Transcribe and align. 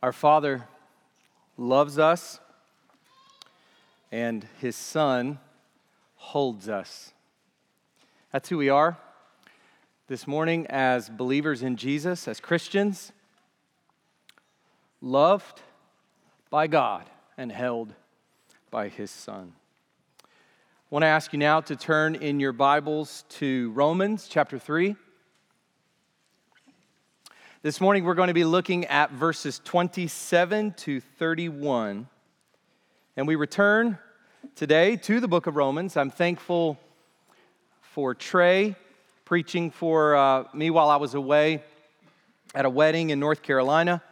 Our 0.00 0.12
Father 0.12 0.68
loves 1.56 1.98
us, 1.98 2.38
and 4.12 4.46
His 4.60 4.76
Son 4.76 5.40
holds 6.14 6.68
us. 6.68 7.12
That's 8.30 8.48
who 8.48 8.58
we 8.58 8.68
are 8.68 8.96
this 10.06 10.28
morning 10.28 10.68
as 10.68 11.08
believers 11.08 11.64
in 11.64 11.76
Jesus, 11.76 12.28
as 12.28 12.38
Christians, 12.38 13.10
loved 15.00 15.62
by 16.48 16.68
God 16.68 17.10
and 17.36 17.50
held 17.50 17.92
by 18.70 18.88
His 18.88 19.10
Son. 19.10 19.52
I 20.22 20.26
want 20.90 21.02
to 21.02 21.08
ask 21.08 21.32
you 21.32 21.40
now 21.40 21.60
to 21.62 21.74
turn 21.74 22.14
in 22.14 22.38
your 22.38 22.52
Bibles 22.52 23.24
to 23.30 23.72
Romans 23.72 24.28
chapter 24.30 24.60
3. 24.60 24.94
This 27.60 27.80
morning 27.80 28.04
we're 28.04 28.14
going 28.14 28.28
to 28.28 28.34
be 28.34 28.44
looking 28.44 28.84
at 28.84 29.10
verses 29.10 29.60
27 29.64 30.74
to 30.74 31.00
31. 31.00 32.06
And 33.16 33.26
we 33.26 33.34
return 33.34 33.98
today 34.54 34.94
to 34.94 35.18
the 35.18 35.26
book 35.26 35.48
of 35.48 35.56
Romans. 35.56 35.96
I'm 35.96 36.10
thankful 36.10 36.78
for 37.80 38.14
Trey 38.14 38.76
preaching 39.24 39.72
for 39.72 40.14
uh, 40.14 40.44
me 40.54 40.70
while 40.70 40.88
I 40.88 40.98
was 40.98 41.14
away 41.14 41.64
at 42.54 42.64
a 42.64 42.70
wedding 42.70 43.10
in 43.10 43.18
North 43.18 43.42
Carolina. 43.42 44.04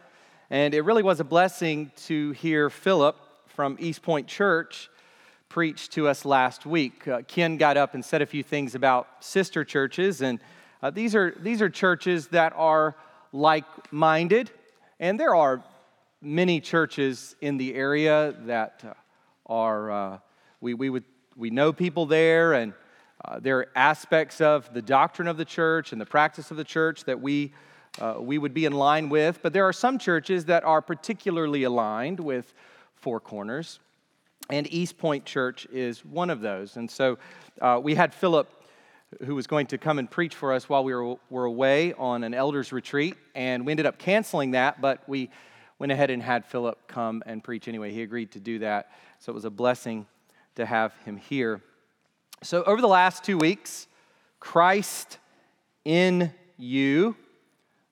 And 0.49 0.73
it 0.73 0.81
really 0.81 1.01
was 1.01 1.21
a 1.21 1.23
blessing 1.23 1.93
to 2.07 2.31
hear 2.31 2.69
Philip 2.69 3.15
from 3.45 3.77
East 3.79 4.01
Point 4.01 4.27
Church 4.27 4.89
preach 5.47 5.89
to 5.91 6.09
us 6.09 6.25
last 6.25 6.65
week. 6.65 7.07
Uh, 7.07 7.21
Ken 7.25 7.55
got 7.55 7.77
up 7.77 7.93
and 7.93 8.03
said 8.03 8.21
a 8.21 8.25
few 8.25 8.43
things 8.43 8.75
about 8.75 9.07
sister 9.21 9.63
churches, 9.63 10.21
and 10.21 10.41
uh, 10.83 10.89
these, 10.89 11.15
are, 11.15 11.33
these 11.39 11.61
are 11.61 11.69
churches 11.69 12.27
that 12.27 12.51
are 12.57 12.93
like 13.31 13.91
minded. 13.91 14.51
And 14.99 15.19
there 15.19 15.35
are 15.35 15.63
many 16.21 16.59
churches 16.59 17.35
in 17.41 17.57
the 17.57 17.75
area 17.75 18.33
that 18.45 18.83
uh, 18.85 18.93
are, 19.45 19.91
uh, 19.91 20.19
we, 20.61 20.73
we, 20.73 20.89
would, 20.89 21.03
we 21.35 21.49
know 21.49 21.71
people 21.71 22.05
there, 22.05 22.53
and 22.53 22.73
uh, 23.23 23.39
there 23.39 23.59
are 23.59 23.67
aspects 23.75 24.41
of 24.41 24.73
the 24.73 24.81
doctrine 24.81 25.27
of 25.27 25.37
the 25.37 25.45
church 25.45 25.91
and 25.91 26.01
the 26.01 26.05
practice 26.05 26.51
of 26.51 26.57
the 26.57 26.63
church 26.63 27.03
that 27.05 27.21
we, 27.21 27.53
uh, 27.99 28.15
we 28.19 28.37
would 28.37 28.53
be 28.53 28.65
in 28.65 28.73
line 28.73 29.09
with. 29.09 29.39
But 29.41 29.53
there 29.53 29.65
are 29.65 29.73
some 29.73 29.97
churches 29.97 30.45
that 30.45 30.63
are 30.63 30.81
particularly 30.81 31.63
aligned 31.63 32.19
with 32.19 32.53
Four 32.95 33.19
Corners. 33.19 33.79
And 34.49 34.71
East 34.71 34.97
Point 34.97 35.25
Church 35.25 35.67
is 35.73 36.05
one 36.05 36.29
of 36.29 36.39
those. 36.39 36.77
And 36.77 36.89
so 36.89 37.17
uh, 37.61 37.79
we 37.83 37.95
had 37.95 38.13
Philip 38.13 38.49
who 39.25 39.35
was 39.35 39.47
going 39.47 39.67
to 39.67 39.77
come 39.77 39.99
and 39.99 40.09
preach 40.09 40.35
for 40.35 40.53
us 40.53 40.67
while 40.67 40.83
we 40.83 40.93
were, 40.93 41.15
were 41.29 41.45
away 41.45 41.93
on 41.93 42.23
an 42.23 42.33
elders 42.33 42.71
retreat. 42.71 43.15
And 43.35 43.65
we 43.65 43.71
ended 43.71 43.85
up 43.85 43.97
canceling 43.97 44.51
that, 44.51 44.81
but 44.81 45.07
we 45.07 45.29
went 45.79 45.91
ahead 45.91 46.09
and 46.09 46.21
had 46.21 46.45
Philip 46.45 46.87
come 46.87 47.23
and 47.25 47.43
preach 47.43 47.67
anyway. 47.67 47.91
He 47.91 48.01
agreed 48.01 48.31
to 48.31 48.39
do 48.39 48.59
that. 48.59 48.91
So 49.19 49.31
it 49.31 49.35
was 49.35 49.45
a 49.45 49.49
blessing 49.49 50.05
to 50.55 50.65
have 50.65 50.93
him 51.05 51.17
here. 51.17 51.61
So, 52.43 52.63
over 52.63 52.81
the 52.81 52.87
last 52.87 53.23
two 53.23 53.37
weeks, 53.37 53.87
Christ 54.39 55.17
in 55.83 56.31
you, 56.57 57.15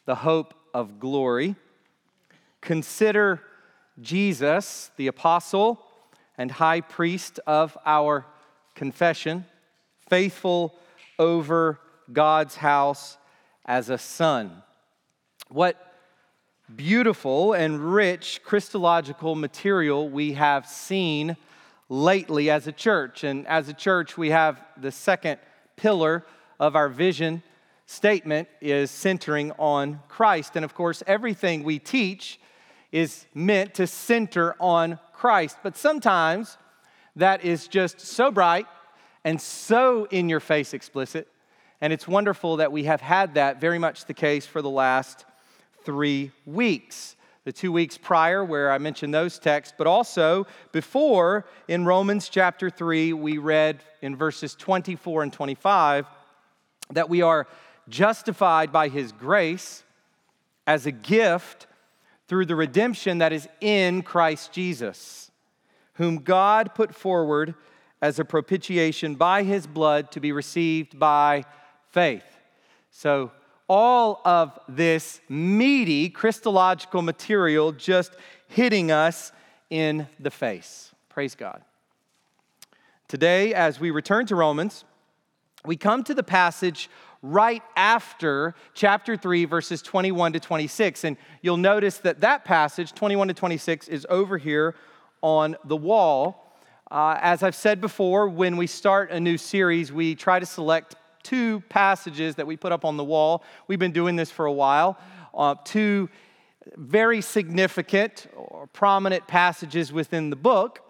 the 0.05 0.16
hope 0.16 0.53
of 0.73 0.99
glory. 0.99 1.55
Consider 2.61 3.41
Jesus, 4.02 4.91
the 4.97 5.08
apostle 5.08 5.81
and 6.38 6.52
high 6.52 6.81
priest 6.81 7.39
of 7.47 7.77
our 7.86 8.25
confession, 8.75 9.45
faithful 10.09 10.77
over 11.19 11.80
God's 12.11 12.55
house 12.55 13.17
as 13.66 13.89
a 13.89 13.97
son. 13.97 14.63
What 15.49 15.81
beautiful 16.73 17.53
and 17.53 17.94
rich 17.94 18.41
Christological 18.44 19.36
material 19.36 20.09
we 20.09 20.33
have 20.33 20.67
seen 20.67 21.38
lately 21.89 22.49
as 22.49 22.67
a 22.67 22.71
church. 22.71 23.23
And 23.23 23.47
as 23.47 23.69
a 23.69 23.73
church, 23.73 24.17
we 24.17 24.31
have 24.31 24.61
the 24.77 24.91
second 24.91 25.39
pillar 25.75 26.25
of 26.59 26.75
our 26.75 26.89
vision 26.89 27.43
statement 27.86 28.48
is 28.61 28.89
centering 28.89 29.52
on 29.59 29.99
Christ. 30.08 30.55
And 30.55 30.65
of 30.65 30.73
course, 30.73 31.04
everything 31.05 31.64
we 31.64 31.77
teach 31.77 32.39
is 32.92 33.25
meant 33.33 33.75
to 33.75 33.86
center 33.86 34.55
on 34.59 34.99
Christ. 35.14 35.58
But 35.61 35.77
sometimes 35.77 36.58
that 37.15 37.45
is 37.45 37.67
just 37.67 37.99
so 37.99 38.31
bright 38.31 38.65
and 39.25 39.41
so 39.41 40.08
in 40.11 40.30
your 40.30 40.39
face 40.39 40.73
explicit. 40.73 41.27
And 41.81 41.91
it's 41.91 42.08
wonderful 42.08 42.58
that 42.58 42.71
we 42.71 42.86
have 42.86 43.02
had 43.02 43.33
that 43.33 43.59
very 43.59 43.80
much 43.80 44.05
the 44.05 44.13
case 44.13 44.45
for 44.45 44.61
the 44.61 44.69
last 44.69 45.25
three 45.83 46.31
weeks. 46.45 47.17
The 47.43 47.52
two 47.52 47.71
weeks 47.71 47.97
prior, 47.97 48.45
where 48.45 48.71
I 48.71 48.77
mentioned 48.77 49.13
those 49.13 49.37
texts, 49.37 49.75
but 49.77 49.86
also 49.86 50.47
before 50.71 51.45
in 51.67 51.86
Romans 51.86 52.30
chapter 52.30 52.69
3, 52.69 53.13
we 53.13 53.37
read 53.37 53.83
in 54.02 54.15
verses 54.15 54.55
24 54.55 55.23
and 55.23 55.33
25 55.33 56.07
that 56.92 57.09
we 57.09 57.21
are 57.21 57.47
justified 57.89 58.71
by 58.71 58.87
his 58.87 59.11
grace 59.11 59.83
as 60.65 60.86
a 60.86 60.92
gift 60.92 61.67
through 62.27 62.45
the 62.45 62.55
redemption 62.55 63.19
that 63.19 63.33
is 63.33 63.47
in 63.61 64.02
Christ 64.02 64.52
Jesus, 64.52 65.30
whom 65.93 66.17
God 66.17 66.73
put 66.73 66.95
forward 66.95 67.53
as 68.02 68.20
a 68.20 68.26
propitiation 68.26 69.16
by 69.16 69.44
his 69.44 69.67
blood 69.67 70.11
to 70.11 70.20
be 70.20 70.32
received 70.32 70.98
by 71.00 71.44
faith. 71.89 72.26
So, 72.92 73.32
all 73.67 74.22
of 74.26 74.60
this 74.70 75.22
meaty 75.28 76.10
Christological 76.10 77.02
material 77.02 77.72
just 77.72 78.14
hitting 78.48 78.92
us 78.92 79.32
in 79.70 80.08
the 80.20 80.30
face. 80.30 80.92
Praise 81.10 81.34
God. 81.34 81.64
Today, 83.08 83.54
as 83.54 83.80
we 83.80 83.92
return 83.92 84.26
to 84.28 84.36
Romans, 84.36 84.84
we 85.66 85.78
come 85.78 86.04
to 86.04 86.14
the 86.14 86.23
passage 86.23 86.89
right 87.22 87.64
after 87.76 88.54
chapter 88.73 89.17
3, 89.17 89.45
verses 89.45 89.82
21 89.82 90.34
to 90.34 90.39
26. 90.39 91.04
And 91.04 91.17
you'll 91.42 91.58
notice 91.58 91.98
that 92.00 92.22
that 92.22 92.45
passage, 92.45 92.94
21 92.94 93.30
to 93.30 93.34
26, 93.34 93.88
is 93.88 94.05
over 94.10 94.38
here 94.38 94.76
on 95.22 95.55
the 95.66 95.76
wall. 95.76 96.45
Uh, 96.92 97.18
as 97.20 97.42
I've 97.42 97.56
said 97.56 97.82
before, 97.82 98.30
when 98.30 98.58
we 98.58 98.68
start 98.68 99.10
a 99.10 99.20
new 99.20 99.40
series, 99.40 99.92
we 99.92 100.14
try 100.14 100.40
to 100.40 100.46
select 100.46 100.96
two 101.23 101.62
passages 101.62 102.36
that 102.36 102.46
we 102.46 102.56
put 102.56 102.72
up 102.72 102.86
on 102.86 102.96
the 102.96 103.04
wall. 103.04 103.44
We've 103.68 103.80
been 103.80 103.92
doing 103.92 104.16
this 104.16 104.30
for 104.30 104.46
a 104.46 104.52
while. 104.52 105.00
Uh, 105.34 105.56
two 105.64 106.10
very 106.76 107.22
significant 107.22 108.28
or 108.36 108.68
prominent 108.68 109.26
passages 109.28 109.92
within 109.92 110.30
the 110.30 110.36
book. 110.36 110.82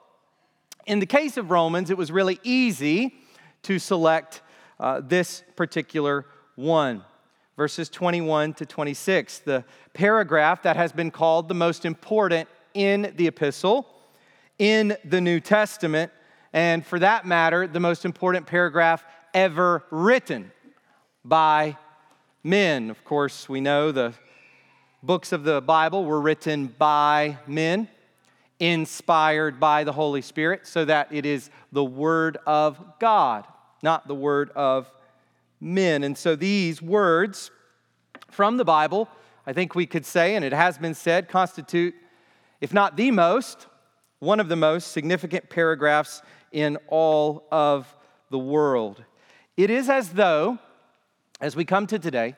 In 0.86 1.00
the 1.00 1.06
case 1.06 1.38
of 1.38 1.50
Romans, 1.50 1.90
it 1.90 1.98
was 1.98 2.12
really 2.12 2.40
easy 2.44 3.16
to 3.64 3.80
select 3.80 4.42
uh, 4.82 5.00
this 5.02 5.44
particular 5.56 6.26
one. 6.56 7.06
Verses 7.56 7.88
21 7.88 8.54
to 8.56 8.66
26, 8.66 9.40
the 9.40 9.64
paragraph 9.94 10.64
that 10.64 10.76
has 10.76 10.92
been 10.92 11.10
called 11.10 11.48
the 11.48 11.54
most 11.54 11.86
important 11.86 12.50
in 12.74 13.14
the 13.16 13.28
epistle 13.28 13.95
in 14.58 14.96
the 15.04 15.22
New 15.22 15.40
Testament, 15.40 16.12
and 16.54 16.86
for 16.86 17.00
that 17.00 17.26
matter, 17.26 17.68
the 17.68 17.80
most 17.80 18.06
important 18.06 18.48
paragraph 18.48 19.06
ever 19.34 19.84
written 19.92 20.52
by 21.24 21.78
men. 22.44 22.90
Of 22.90 23.04
course, 23.04 23.50
we 23.50 23.60
know 23.60 23.92
the 23.92 24.14
books 25.04 25.32
of 25.32 25.44
the 25.44 25.62
Bible 25.62 26.06
were 26.06 26.22
written 26.22 26.68
by 26.68 27.38
men, 27.46 27.90
inspired 28.60 29.60
by 29.60 29.84
the 29.84 29.92
Holy 29.92 30.22
Spirit, 30.22 30.66
so 30.66 30.86
that 30.86 31.12
it 31.12 31.26
is 31.26 31.50
the 31.74 31.84
Word 31.84 32.38
of 32.48 32.80
God, 33.00 33.46
not 33.84 34.08
the 34.08 34.16
Word 34.16 34.52
of 34.52 34.90
men. 35.60 36.04
And 36.04 36.18
so 36.18 36.36
these 36.36 36.82
words 36.82 37.52
from 38.32 38.56
the 38.56 38.66
Bible, 38.66 39.10
I 39.46 39.52
think 39.52 39.76
we 39.76 39.86
could 39.86 40.06
say, 40.06 40.36
and 40.36 40.46
it 40.46 40.54
has 40.54 40.78
been 40.78 40.94
said, 40.94 41.28
constitute, 41.28 41.94
if 42.62 42.74
not 42.74 42.96
the 42.96 43.12
most, 43.12 43.68
one 44.26 44.40
of 44.40 44.50
the 44.50 44.56
most 44.56 44.92
significant 44.92 45.50
paragraphs 45.50 46.24
in 46.52 46.78
all 46.88 47.48
of 47.52 47.96
the 48.32 48.40
world. 48.40 49.04
It 49.56 49.70
is 49.70 49.88
as 49.88 50.10
though, 50.10 50.58
as 51.40 51.56
we 51.56 51.64
come 51.64 51.86
to 51.88 52.00
today, 52.00 52.36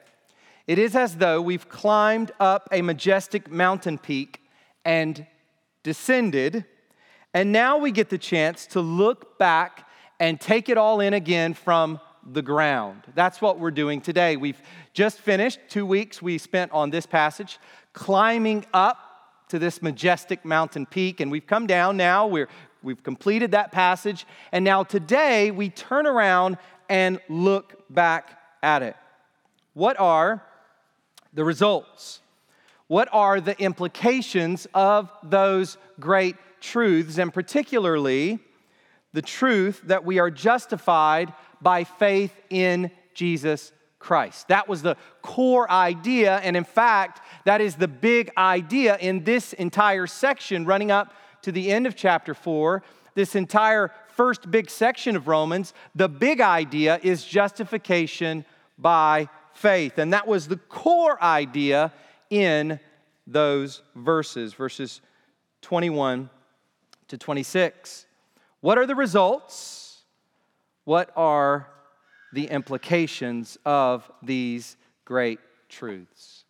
it 0.67 0.77
is 0.77 0.97
as 0.97 1.15
though 1.15 1.41
we've 1.41 1.69
climbed 1.69 2.33
up 2.41 2.67
a 2.73 2.81
majestic 2.81 3.49
mountain 3.49 3.97
peak 3.97 4.41
and 4.83 5.25
descended, 5.83 6.65
and 7.33 7.53
now 7.53 7.77
we 7.77 7.91
get 7.91 8.09
the 8.09 8.17
chance 8.17 8.67
to 8.67 8.81
look 8.81 9.39
back 9.39 9.87
and 10.19 10.41
take 10.41 10.67
it 10.67 10.77
all 10.77 10.99
in 10.99 11.13
again 11.13 11.53
from 11.53 12.01
the 12.29 12.41
ground. 12.41 13.03
That's 13.15 13.39
what 13.39 13.59
we're 13.59 13.71
doing 13.71 14.01
today. 14.01 14.35
We've 14.35 14.61
just 14.91 15.19
finished 15.19 15.59
two 15.69 15.85
weeks 15.85 16.21
we 16.21 16.37
spent 16.37 16.73
on 16.73 16.89
this 16.89 17.05
passage, 17.05 17.59
climbing 17.93 18.65
up 18.73 19.06
to 19.49 19.59
this 19.59 19.81
majestic 19.81 20.43
mountain 20.43 20.85
peak, 20.85 21.19
and 21.19 21.31
we've 21.31 21.47
come 21.47 21.67
down 21.67 21.97
now. 21.97 22.27
We're, 22.27 22.49
we've 22.83 23.03
completed 23.03 23.51
that 23.51 23.71
passage, 23.71 24.25
and 24.51 24.63
now 24.65 24.83
today 24.83 25.51
we 25.51 25.69
turn 25.69 26.05
around 26.05 26.57
and 26.89 27.19
look 27.29 27.83
back 27.89 28.39
at 28.61 28.83
it. 28.83 28.95
What 29.73 29.99
are 29.99 30.43
the 31.33 31.43
results? 31.43 32.21
What 32.87 33.09
are 33.11 33.41
the 33.41 33.59
implications 33.61 34.67
of 34.73 35.11
those 35.23 35.77
great 35.99 36.35
truths, 36.61 37.17
and 37.17 37.33
particularly 37.33 38.39
the 39.13 39.21
truth 39.21 39.81
that 39.85 40.05
we 40.05 40.19
are 40.19 40.29
justified 40.29 41.33
by 41.61 41.83
faith 41.83 42.33
in 42.49 42.91
Jesus 43.13 43.71
Christ? 43.99 44.47
That 44.47 44.67
was 44.67 44.81
the 44.81 44.95
core 45.21 45.69
idea, 45.71 46.37
and 46.37 46.55
in 46.55 46.63
fact, 46.63 47.21
that 47.45 47.61
is 47.61 47.75
the 47.75 47.87
big 47.87 48.31
idea 48.37 48.97
in 48.97 49.23
this 49.23 49.53
entire 49.53 50.07
section 50.07 50.65
running 50.65 50.91
up 50.91 51.13
to 51.43 51.51
the 51.51 51.71
end 51.71 51.87
of 51.87 51.95
chapter 51.95 52.33
4. 52.33 52.83
This 53.15 53.35
entire 53.35 53.91
first 54.09 54.49
big 54.49 54.69
section 54.69 55.15
of 55.15 55.27
Romans, 55.27 55.73
the 55.95 56.09
big 56.09 56.41
idea 56.41 56.99
is 57.01 57.25
justification 57.25 58.45
by 58.77 59.29
faith. 59.53 59.97
And 59.97 60.13
that 60.13 60.27
was 60.27 60.47
the 60.47 60.57
core 60.57 61.21
idea 61.21 61.91
in 62.29 62.79
those 63.25 63.81
verses, 63.95 64.53
verses 64.53 65.01
21 65.61 66.29
to 67.07 67.17
26. 67.17 68.05
What 68.61 68.77
are 68.77 68.85
the 68.85 68.95
results? 68.95 70.01
What 70.83 71.11
are 71.15 71.67
the 72.33 72.45
implications 72.45 73.57
of 73.65 74.09
these 74.21 74.77
great 75.05 75.39
truths? 75.69 76.45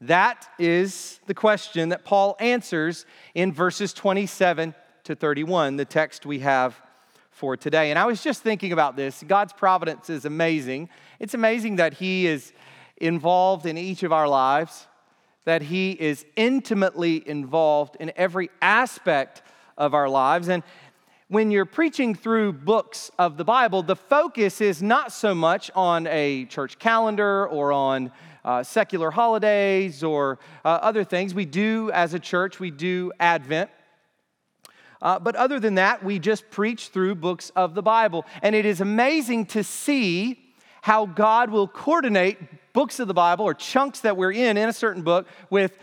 That 0.00 0.48
is 0.58 1.20
the 1.26 1.34
question 1.34 1.88
that 1.88 2.04
Paul 2.04 2.36
answers 2.38 3.04
in 3.34 3.52
verses 3.52 3.92
27 3.92 4.74
to 5.04 5.14
31, 5.14 5.76
the 5.76 5.84
text 5.84 6.24
we 6.24 6.40
have 6.40 6.80
for 7.30 7.56
today. 7.56 7.90
And 7.90 7.98
I 7.98 8.04
was 8.04 8.22
just 8.22 8.42
thinking 8.42 8.72
about 8.72 8.96
this. 8.96 9.24
God's 9.26 9.52
providence 9.52 10.10
is 10.10 10.24
amazing. 10.24 10.88
It's 11.18 11.34
amazing 11.34 11.76
that 11.76 11.94
He 11.94 12.26
is 12.26 12.52
involved 12.96 13.66
in 13.66 13.78
each 13.78 14.02
of 14.02 14.12
our 14.12 14.28
lives, 14.28 14.86
that 15.44 15.62
He 15.62 15.92
is 15.92 16.26
intimately 16.36 17.26
involved 17.28 17.96
in 18.00 18.12
every 18.16 18.50
aspect 18.60 19.42
of 19.76 19.94
our 19.94 20.08
lives. 20.08 20.48
And 20.48 20.62
when 21.30 21.50
you're 21.50 21.66
preaching 21.66 22.14
through 22.14 22.54
books 22.54 23.10
of 23.18 23.36
the 23.36 23.44
Bible, 23.44 23.82
the 23.82 23.96
focus 23.96 24.62
is 24.62 24.82
not 24.82 25.12
so 25.12 25.34
much 25.34 25.70
on 25.74 26.06
a 26.06 26.46
church 26.46 26.78
calendar 26.78 27.46
or 27.46 27.70
on 27.70 28.10
uh, 28.46 28.62
secular 28.62 29.10
holidays 29.10 30.02
or 30.02 30.38
uh, 30.64 30.68
other 30.68 31.04
things. 31.04 31.34
We 31.34 31.44
do, 31.44 31.90
as 31.92 32.14
a 32.14 32.18
church, 32.18 32.58
we 32.58 32.70
do 32.70 33.12
Advent. 33.20 33.68
Uh, 35.02 35.18
but 35.18 35.36
other 35.36 35.60
than 35.60 35.74
that, 35.74 36.02
we 36.02 36.18
just 36.18 36.48
preach 36.48 36.88
through 36.88 37.14
books 37.14 37.50
of 37.54 37.74
the 37.74 37.82
Bible. 37.82 38.24
And 38.40 38.54
it 38.54 38.64
is 38.64 38.80
amazing 38.80 39.46
to 39.46 39.62
see 39.62 40.40
how 40.80 41.04
God 41.04 41.50
will 41.50 41.68
coordinate 41.68 42.38
books 42.72 43.00
of 43.00 43.06
the 43.06 43.12
Bible 43.12 43.44
or 43.44 43.52
chunks 43.52 44.00
that 44.00 44.16
we're 44.16 44.32
in 44.32 44.56
in 44.56 44.66
a 44.66 44.72
certain 44.72 45.02
book 45.02 45.28
with, 45.50 45.76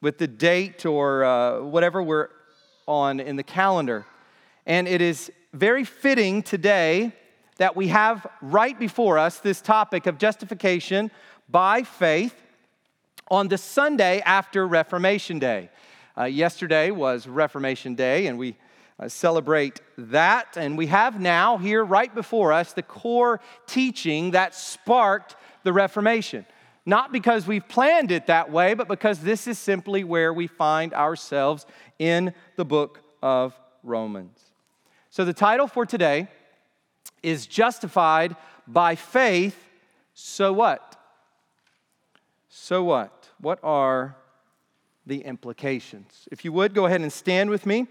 with 0.00 0.16
the 0.16 0.26
date 0.26 0.86
or 0.86 1.24
uh, 1.24 1.60
whatever 1.60 2.02
we're 2.02 2.30
on 2.88 3.20
in 3.20 3.36
the 3.36 3.42
calendar. 3.42 4.06
And 4.66 4.88
it 4.88 5.00
is 5.00 5.30
very 5.52 5.84
fitting 5.84 6.42
today 6.42 7.12
that 7.58 7.76
we 7.76 7.88
have 7.88 8.26
right 8.42 8.78
before 8.78 9.16
us 9.16 9.38
this 9.38 9.60
topic 9.60 10.06
of 10.06 10.18
justification 10.18 11.10
by 11.48 11.84
faith 11.84 12.34
on 13.28 13.48
the 13.48 13.58
Sunday 13.58 14.20
after 14.20 14.66
Reformation 14.66 15.38
Day. 15.38 15.70
Uh, 16.18 16.24
yesterday 16.24 16.90
was 16.90 17.28
Reformation 17.28 17.94
Day, 17.94 18.26
and 18.26 18.38
we 18.38 18.56
uh, 18.98 19.08
celebrate 19.08 19.80
that. 19.96 20.56
And 20.56 20.76
we 20.76 20.86
have 20.86 21.20
now 21.20 21.58
here 21.58 21.84
right 21.84 22.12
before 22.14 22.52
us 22.52 22.72
the 22.72 22.82
core 22.82 23.40
teaching 23.66 24.32
that 24.32 24.54
sparked 24.54 25.36
the 25.62 25.72
Reformation. 25.72 26.44
Not 26.84 27.12
because 27.12 27.46
we've 27.46 27.66
planned 27.68 28.10
it 28.10 28.26
that 28.26 28.50
way, 28.50 28.74
but 28.74 28.88
because 28.88 29.20
this 29.20 29.46
is 29.46 29.58
simply 29.58 30.04
where 30.04 30.32
we 30.32 30.46
find 30.46 30.92
ourselves 30.94 31.66
in 31.98 32.32
the 32.56 32.64
book 32.64 33.00
of 33.22 33.58
Romans. 33.82 34.45
So 35.16 35.24
the 35.24 35.32
title 35.32 35.66
for 35.66 35.86
today 35.86 36.28
is 37.22 37.46
Justified 37.46 38.36
by 38.66 38.96
Faith. 38.96 39.56
So 40.12 40.52
what? 40.52 40.94
So 42.50 42.84
what? 42.84 43.30
What 43.40 43.58
are 43.62 44.14
the 45.06 45.22
implications? 45.22 46.28
If 46.30 46.44
you 46.44 46.52
would, 46.52 46.74
go 46.74 46.84
ahead 46.84 47.00
and 47.00 47.10
stand 47.10 47.48
with 47.48 47.64
me 47.64 47.86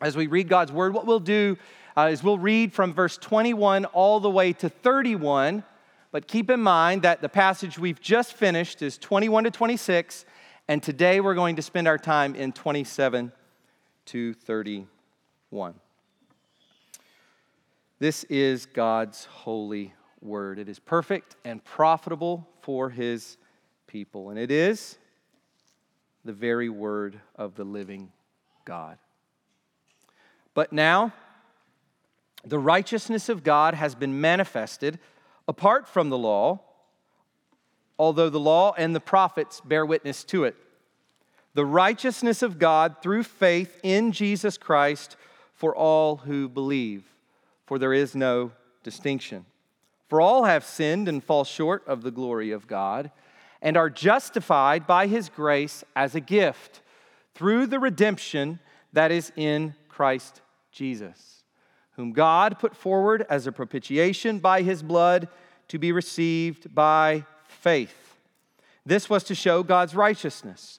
as 0.00 0.16
we 0.16 0.28
read 0.28 0.48
God's 0.48 0.70
word. 0.70 0.94
What 0.94 1.04
we'll 1.04 1.18
do 1.18 1.58
uh, 1.96 2.10
is 2.12 2.22
we'll 2.22 2.38
read 2.38 2.72
from 2.72 2.94
verse 2.94 3.18
21 3.18 3.84
all 3.86 4.20
the 4.20 4.30
way 4.30 4.52
to 4.52 4.68
31. 4.68 5.64
But 6.12 6.28
keep 6.28 6.48
in 6.48 6.60
mind 6.60 7.02
that 7.02 7.22
the 7.22 7.28
passage 7.28 7.76
we've 7.76 8.00
just 8.00 8.34
finished 8.34 8.82
is 8.82 8.98
21 8.98 9.42
to 9.42 9.50
26, 9.50 10.24
and 10.68 10.80
today 10.80 11.20
we're 11.20 11.34
going 11.34 11.56
to 11.56 11.62
spend 11.62 11.88
our 11.88 11.98
time 11.98 12.36
in 12.36 12.52
27 12.52 13.32
to 14.04 14.34
31. 14.34 15.74
This 17.98 18.24
is 18.24 18.66
God's 18.66 19.24
holy 19.24 19.94
word. 20.20 20.58
It 20.58 20.68
is 20.68 20.78
perfect 20.78 21.36
and 21.44 21.64
profitable 21.64 22.46
for 22.60 22.90
his 22.90 23.38
people. 23.86 24.28
And 24.30 24.38
it 24.38 24.50
is 24.50 24.98
the 26.24 26.32
very 26.32 26.68
word 26.68 27.18
of 27.36 27.54
the 27.54 27.64
living 27.64 28.12
God. 28.66 28.98
But 30.52 30.72
now, 30.72 31.14
the 32.44 32.58
righteousness 32.58 33.28
of 33.28 33.42
God 33.42 33.74
has 33.74 33.94
been 33.94 34.20
manifested 34.20 34.98
apart 35.48 35.88
from 35.88 36.10
the 36.10 36.18
law, 36.18 36.60
although 37.98 38.28
the 38.28 38.40
law 38.40 38.74
and 38.76 38.94
the 38.94 39.00
prophets 39.00 39.62
bear 39.64 39.86
witness 39.86 40.22
to 40.24 40.44
it. 40.44 40.56
The 41.54 41.64
righteousness 41.64 42.42
of 42.42 42.58
God 42.58 42.96
through 43.02 43.22
faith 43.22 43.80
in 43.82 44.12
Jesus 44.12 44.58
Christ 44.58 45.16
for 45.54 45.74
all 45.74 46.16
who 46.16 46.48
believe, 46.48 47.04
for 47.66 47.78
there 47.78 47.92
is 47.92 48.14
no 48.14 48.52
distinction. 48.82 49.44
For 50.08 50.20
all 50.20 50.44
have 50.44 50.64
sinned 50.64 51.08
and 51.08 51.22
fall 51.22 51.44
short 51.44 51.86
of 51.86 52.02
the 52.02 52.10
glory 52.10 52.52
of 52.52 52.66
God 52.66 53.10
and 53.60 53.76
are 53.76 53.90
justified 53.90 54.86
by 54.86 55.08
his 55.08 55.28
grace 55.28 55.82
as 55.94 56.14
a 56.14 56.20
gift 56.20 56.80
through 57.34 57.66
the 57.66 57.80
redemption 57.80 58.60
that 58.92 59.10
is 59.10 59.32
in 59.36 59.74
Christ 59.88 60.40
Jesus, 60.70 61.42
whom 61.92 62.12
God 62.12 62.58
put 62.58 62.76
forward 62.76 63.26
as 63.28 63.46
a 63.46 63.52
propitiation 63.52 64.38
by 64.38 64.62
his 64.62 64.82
blood 64.82 65.28
to 65.68 65.78
be 65.78 65.90
received 65.90 66.74
by 66.74 67.24
faith. 67.48 68.16
This 68.84 69.10
was 69.10 69.24
to 69.24 69.34
show 69.34 69.64
God's 69.64 69.96
righteousness. 69.96 70.78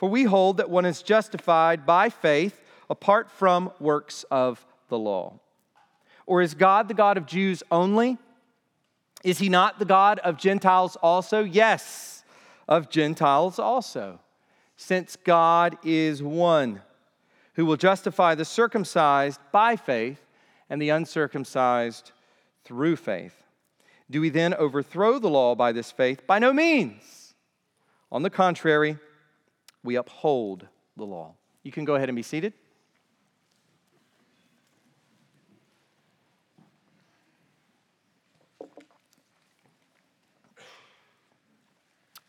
For 0.00 0.08
we 0.08 0.24
hold 0.24 0.56
that 0.56 0.70
one 0.70 0.86
is 0.86 1.02
justified 1.02 1.84
by 1.84 2.08
faith 2.08 2.58
apart 2.88 3.30
from 3.30 3.70
works 3.78 4.24
of 4.30 4.64
the 4.88 4.98
law. 4.98 5.40
Or 6.24 6.40
is 6.40 6.54
God 6.54 6.88
the 6.88 6.94
God 6.94 7.18
of 7.18 7.26
Jews 7.26 7.62
only? 7.70 8.16
Is 9.22 9.40
he 9.40 9.50
not 9.50 9.78
the 9.78 9.84
God 9.84 10.18
of 10.20 10.38
Gentiles 10.38 10.96
also? 11.02 11.44
Yes, 11.44 12.24
of 12.66 12.88
Gentiles 12.88 13.58
also, 13.58 14.20
since 14.74 15.16
God 15.16 15.76
is 15.84 16.22
one 16.22 16.80
who 17.56 17.66
will 17.66 17.76
justify 17.76 18.34
the 18.34 18.46
circumcised 18.46 19.38
by 19.52 19.76
faith 19.76 20.24
and 20.70 20.80
the 20.80 20.88
uncircumcised 20.88 22.12
through 22.64 22.96
faith. 22.96 23.44
Do 24.10 24.22
we 24.22 24.30
then 24.30 24.54
overthrow 24.54 25.18
the 25.18 25.28
law 25.28 25.54
by 25.54 25.72
this 25.72 25.92
faith? 25.92 26.26
By 26.26 26.38
no 26.38 26.54
means. 26.54 27.34
On 28.10 28.22
the 28.22 28.30
contrary, 28.30 28.96
we 29.82 29.96
uphold 29.96 30.66
the 30.96 31.04
law. 31.04 31.34
You 31.62 31.72
can 31.72 31.84
go 31.84 31.94
ahead 31.94 32.08
and 32.08 32.16
be 32.16 32.22
seated. 32.22 32.52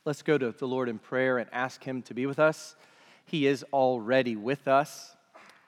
Let's 0.03 0.24
go 0.24 0.38
to 0.38 0.51
the 0.51 0.67
Lord 0.67 0.89
in 0.89 0.98
prayer 0.98 1.38
and 1.38 1.48
ask 1.53 1.84
Him 1.84 2.01
to 2.03 2.15
be 2.15 2.25
with 2.25 2.39
us. 2.39 2.75
He 3.25 3.46
is 3.46 3.63
already 3.72 4.36
with 4.36 4.67
us 4.67 5.15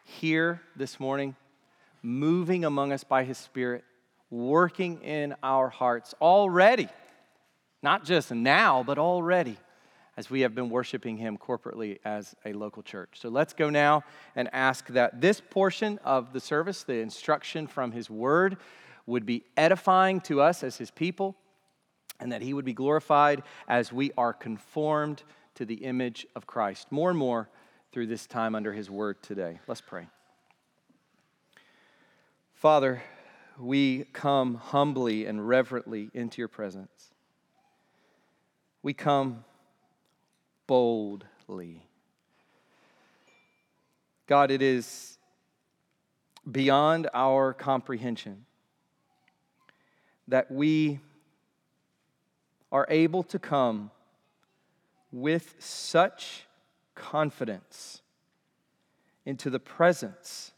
here 0.05 0.61
this 0.75 0.99
morning, 0.99 1.35
moving 2.01 2.65
among 2.65 2.91
us 2.91 3.03
by 3.03 3.25
His 3.25 3.37
Spirit, 3.37 3.83
working 4.31 5.01
in 5.03 5.35
our 5.43 5.69
hearts 5.69 6.15
already. 6.19 6.89
Not 7.83 8.05
just 8.05 8.31
now, 8.31 8.81
but 8.81 8.97
already. 8.97 9.57
As 10.15 10.29
we 10.29 10.41
have 10.41 10.53
been 10.53 10.69
worshiping 10.69 11.17
Him 11.17 11.37
corporately 11.37 11.99
as 12.05 12.35
a 12.45 12.53
local 12.53 12.83
church. 12.83 13.11
So 13.15 13.29
let's 13.29 13.53
go 13.53 13.69
now 13.69 14.03
and 14.35 14.49
ask 14.53 14.87
that 14.87 15.21
this 15.21 15.41
portion 15.41 15.99
of 16.03 16.33
the 16.33 16.39
service, 16.39 16.83
the 16.83 16.99
instruction 16.99 17.67
from 17.67 17.91
His 17.91 18.09
Word, 18.09 18.57
would 19.05 19.25
be 19.25 19.43
edifying 19.57 20.21
to 20.21 20.41
us 20.41 20.63
as 20.63 20.77
His 20.77 20.91
people, 20.91 21.35
and 22.19 22.31
that 22.31 22.41
He 22.41 22.53
would 22.53 22.65
be 22.65 22.73
glorified 22.73 23.43
as 23.67 23.91
we 23.91 24.11
are 24.17 24.33
conformed 24.33 25.23
to 25.55 25.65
the 25.65 25.75
image 25.75 26.25
of 26.35 26.47
Christ 26.47 26.91
more 26.91 27.09
and 27.09 27.17
more 27.17 27.49
through 27.91 28.07
this 28.07 28.27
time 28.27 28.55
under 28.55 28.73
His 28.73 28.89
Word 28.89 29.21
today. 29.21 29.59
Let's 29.67 29.81
pray. 29.81 30.07
Father, 32.53 33.03
we 33.59 34.05
come 34.13 34.55
humbly 34.55 35.25
and 35.25 35.47
reverently 35.47 36.09
into 36.13 36.41
your 36.41 36.47
presence. 36.47 37.11
We 38.81 38.93
come 38.93 39.43
boldly. 40.67 41.85
God, 44.27 44.51
it 44.51 44.61
is 44.61 45.17
beyond 46.49 47.09
our 47.13 47.53
comprehension 47.53 48.45
that 50.27 50.49
we 50.51 50.99
are 52.71 52.87
able 52.89 53.23
to 53.23 53.37
come 53.37 53.91
with 55.11 55.55
such 55.59 56.45
confidence 56.95 58.01
into 59.25 59.49
the 59.49 59.59
presence 59.59 60.51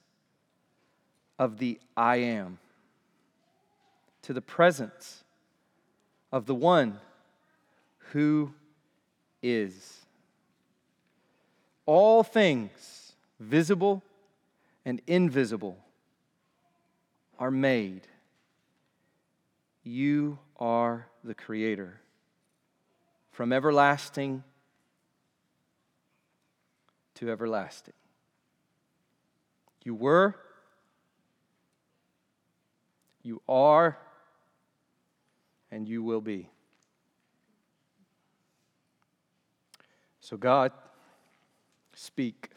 of 1.38 1.58
the 1.58 1.80
I 1.98 2.18
am, 2.18 2.60
to 4.22 4.34
the 4.34 4.42
presence 4.42 5.24
of 6.32 6.46
the 6.46 6.56
one 6.56 7.00
who 8.12 8.54
is. 9.46 10.02
All 11.86 12.24
things, 12.24 13.14
visible 13.40 14.02
and 14.84 15.02
invisible, 15.06 15.78
are 17.38 17.52
made. 17.52 18.08
You 19.84 20.40
are 20.58 21.08
the 21.24 21.36
Creator. 21.36 22.02
From 23.32 23.54
everlasting 23.54 24.44
to 27.16 27.30
everlasting. 27.30 27.94
You 29.84 29.94
were, 29.94 30.36
you 33.22 33.42
are, 33.48 33.98
and 35.70 35.88
you 35.88 36.02
will 36.02 36.22
be. 36.22 36.50
So, 40.26 40.38
God, 40.38 40.72
speak. 41.94 42.50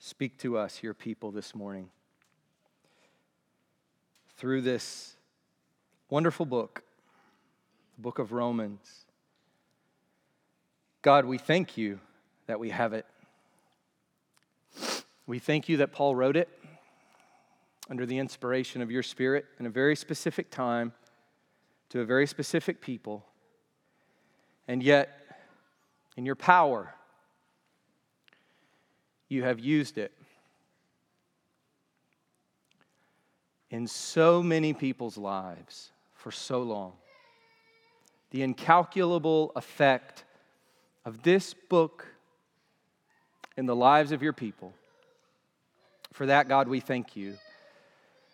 Speak 0.00 0.36
to 0.38 0.58
us, 0.58 0.82
your 0.82 0.92
people, 0.92 1.30
this 1.30 1.54
morning. 1.54 1.90
Through 4.36 4.62
this 4.62 5.14
wonderful 6.10 6.44
book, 6.44 6.82
the 7.94 8.02
book 8.02 8.18
of 8.18 8.32
Romans. 8.32 9.04
God, 11.02 11.24
we 11.24 11.38
thank 11.38 11.76
you 11.76 12.00
that 12.48 12.58
we 12.58 12.70
have 12.70 12.94
it. 12.94 13.06
We 15.28 15.38
thank 15.38 15.68
you 15.68 15.76
that 15.76 15.92
Paul 15.92 16.16
wrote 16.16 16.36
it 16.36 16.48
under 17.88 18.06
the 18.06 18.18
inspiration 18.18 18.82
of 18.82 18.90
your 18.90 19.04
Spirit 19.04 19.44
in 19.60 19.66
a 19.66 19.70
very 19.70 19.94
specific 19.94 20.50
time 20.50 20.92
to 21.92 22.00
a 22.00 22.04
very 22.06 22.26
specific 22.26 22.80
people, 22.80 23.22
and 24.66 24.82
yet, 24.82 25.10
in 26.16 26.24
your 26.24 26.34
power, 26.34 26.94
you 29.28 29.42
have 29.42 29.60
used 29.60 29.98
it 29.98 30.10
in 33.70 33.86
so 33.86 34.42
many 34.42 34.72
people's 34.72 35.18
lives 35.18 35.90
for 36.14 36.32
so 36.32 36.62
long. 36.62 36.94
The 38.30 38.40
incalculable 38.40 39.52
effect 39.54 40.24
of 41.04 41.22
this 41.22 41.52
book 41.52 42.06
in 43.58 43.66
the 43.66 43.76
lives 43.76 44.12
of 44.12 44.22
your 44.22 44.32
people. 44.32 44.72
For 46.14 46.24
that, 46.24 46.48
God, 46.48 46.68
we 46.68 46.80
thank 46.80 47.16
you. 47.16 47.34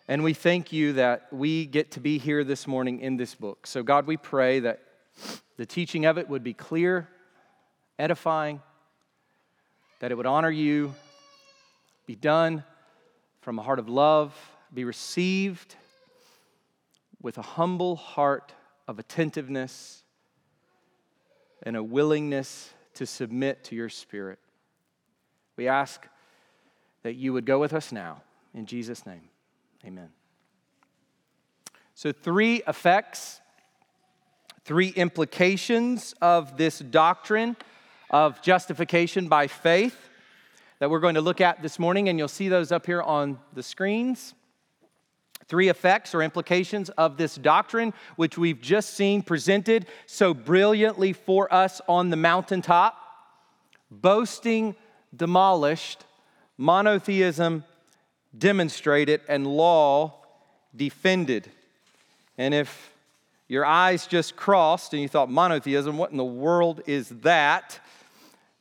And 0.09 0.23
we 0.23 0.33
thank 0.33 0.73
you 0.73 0.93
that 0.93 1.27
we 1.31 1.67
get 1.67 1.91
to 1.91 1.99
be 1.99 2.17
here 2.17 2.43
this 2.43 2.65
morning 2.65 2.99
in 2.99 3.15
this 3.15 3.35
book. 3.35 3.67
So, 3.67 3.83
God, 3.83 4.07
we 4.07 4.17
pray 4.17 4.59
that 4.61 4.79
the 5.55 5.67
teaching 5.67 6.07
of 6.07 6.17
it 6.17 6.27
would 6.27 6.43
be 6.43 6.55
clear, 6.55 7.07
edifying, 7.99 8.59
that 9.99 10.11
it 10.11 10.15
would 10.15 10.25
honor 10.25 10.49
you, 10.49 10.95
be 12.07 12.15
done 12.15 12.63
from 13.41 13.59
a 13.59 13.61
heart 13.61 13.77
of 13.77 13.87
love, 13.87 14.33
be 14.73 14.83
received 14.83 15.75
with 17.21 17.37
a 17.37 17.43
humble 17.43 17.95
heart 17.95 18.51
of 18.87 18.97
attentiveness 18.97 20.01
and 21.61 21.75
a 21.75 21.83
willingness 21.83 22.73
to 22.95 23.05
submit 23.05 23.63
to 23.65 23.75
your 23.75 23.89
Spirit. 23.89 24.39
We 25.55 25.67
ask 25.67 26.03
that 27.03 27.13
you 27.13 27.31
would 27.33 27.45
go 27.45 27.59
with 27.59 27.73
us 27.73 27.91
now. 27.91 28.23
In 28.55 28.65
Jesus' 28.65 29.05
name. 29.05 29.29
Amen. 29.85 30.09
So, 31.95 32.11
three 32.11 32.61
effects, 32.67 33.41
three 34.65 34.89
implications 34.89 36.13
of 36.21 36.57
this 36.57 36.79
doctrine 36.79 37.55
of 38.09 38.41
justification 38.41 39.27
by 39.27 39.47
faith 39.47 40.09
that 40.79 40.89
we're 40.89 40.99
going 40.99 41.15
to 41.15 41.21
look 41.21 41.41
at 41.41 41.61
this 41.61 41.77
morning, 41.77 42.09
and 42.09 42.17
you'll 42.17 42.27
see 42.27 42.49
those 42.49 42.71
up 42.71 42.85
here 42.85 43.01
on 43.01 43.37
the 43.53 43.63
screens. 43.63 44.33
Three 45.47 45.67
effects 45.69 46.13
or 46.15 46.21
implications 46.21 46.89
of 46.91 47.17
this 47.17 47.35
doctrine, 47.35 47.93
which 48.15 48.37
we've 48.37 48.61
just 48.61 48.93
seen 48.93 49.21
presented 49.21 49.87
so 50.05 50.33
brilliantly 50.33 51.11
for 51.13 51.51
us 51.53 51.81
on 51.87 52.09
the 52.09 52.15
mountaintop 52.15 52.95
boasting 53.91 54.75
demolished, 55.15 56.05
monotheism 56.57 57.63
demonstrated, 58.37 59.21
and 59.27 59.47
law 59.47 60.13
defended. 60.75 61.49
And 62.37 62.53
if 62.53 62.93
your 63.47 63.65
eyes 63.65 64.07
just 64.07 64.35
crossed 64.35 64.93
and 64.93 65.01
you 65.01 65.07
thought 65.07 65.29
monotheism, 65.29 65.97
what 65.97 66.11
in 66.11 66.17
the 66.17 66.23
world 66.23 66.81
is 66.85 67.09
that? 67.09 67.79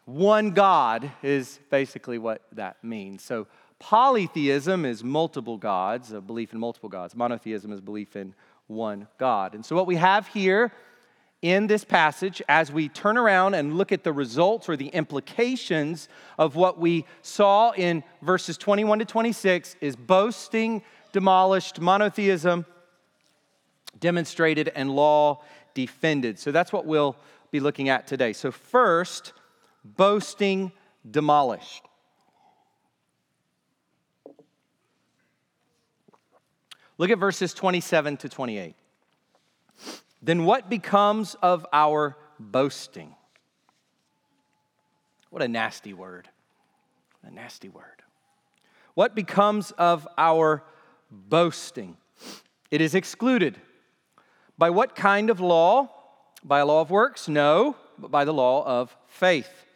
One 0.06 0.52
God 0.52 1.10
is 1.22 1.60
basically 1.70 2.18
what 2.18 2.42
that 2.52 2.82
means. 2.82 3.22
So, 3.22 3.46
polytheism 3.78 4.84
is 4.84 5.04
multiple 5.04 5.58
gods, 5.58 6.12
a 6.12 6.20
belief 6.20 6.52
in 6.52 6.58
multiple 6.58 6.88
gods. 6.88 7.14
Monotheism 7.14 7.72
is 7.72 7.80
belief 7.80 8.16
in 8.16 8.34
one 8.66 9.06
God. 9.18 9.54
And 9.54 9.64
so, 9.64 9.76
what 9.76 9.86
we 9.86 9.96
have 9.96 10.26
here 10.28 10.72
in 11.40 11.68
this 11.68 11.84
passage 11.84 12.42
as 12.48 12.72
we 12.72 12.88
turn 12.88 13.16
around 13.16 13.54
and 13.54 13.78
look 13.78 13.92
at 13.92 14.02
the 14.02 14.12
results 14.12 14.68
or 14.68 14.76
the 14.76 14.88
implications 14.88 16.08
of 16.36 16.56
what 16.56 16.78
we 16.78 17.04
saw 17.22 17.70
in 17.72 18.02
verses 18.22 18.58
21 18.58 18.98
to 18.98 19.04
26 19.04 19.76
is 19.80 19.94
boasting 19.94 20.82
demolished, 21.12 21.80
monotheism 21.80 22.66
demonstrated, 24.00 24.70
and 24.74 24.90
law 24.90 25.42
defended. 25.74 26.38
So 26.38 26.52
that's 26.52 26.72
what 26.72 26.86
we'll 26.86 27.16
be 27.50 27.60
looking 27.60 27.88
at 27.88 28.06
today. 28.06 28.32
So, 28.32 28.50
first, 28.50 29.32
boasting 29.84 30.72
demolished. 31.08 31.84
Look 36.98 37.10
at 37.10 37.18
verses 37.18 37.54
27 37.54 38.16
to 38.18 38.28
28 38.28 38.74
then 40.22 40.44
what 40.44 40.68
becomes 40.68 41.36
of 41.42 41.66
our 41.72 42.16
boasting? 42.38 43.14
What 45.30 45.42
a 45.42 45.48
nasty 45.48 45.92
word. 45.92 46.28
A 47.22 47.30
nasty 47.30 47.68
word. 47.68 48.02
What 48.94 49.14
becomes 49.14 49.70
of 49.72 50.08
our 50.16 50.64
boasting? 51.10 51.96
It 52.70 52.80
is 52.80 52.94
excluded. 52.94 53.60
By 54.56 54.70
what 54.70 54.96
kind 54.96 55.30
of 55.30 55.40
law? 55.40 55.90
By 56.42 56.60
a 56.60 56.66
law 56.66 56.80
of 56.80 56.90
works? 56.90 57.28
No, 57.28 57.76
but 57.98 58.10
by 58.10 58.24
the 58.24 58.34
law 58.34 58.64
of 58.66 58.96
faith. 59.06 59.66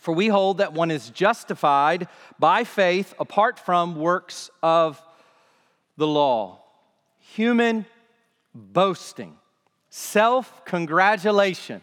For 0.00 0.14
we 0.14 0.28
hold 0.28 0.58
that 0.58 0.72
one 0.72 0.90
is 0.90 1.10
justified 1.10 2.08
by 2.38 2.64
faith 2.64 3.12
apart 3.18 3.58
from 3.58 3.96
works 3.96 4.50
of 4.62 5.00
the 5.96 6.06
law. 6.06 6.62
Human 7.34 7.84
boasting, 8.54 9.36
self 9.88 10.64
congratulation, 10.64 11.82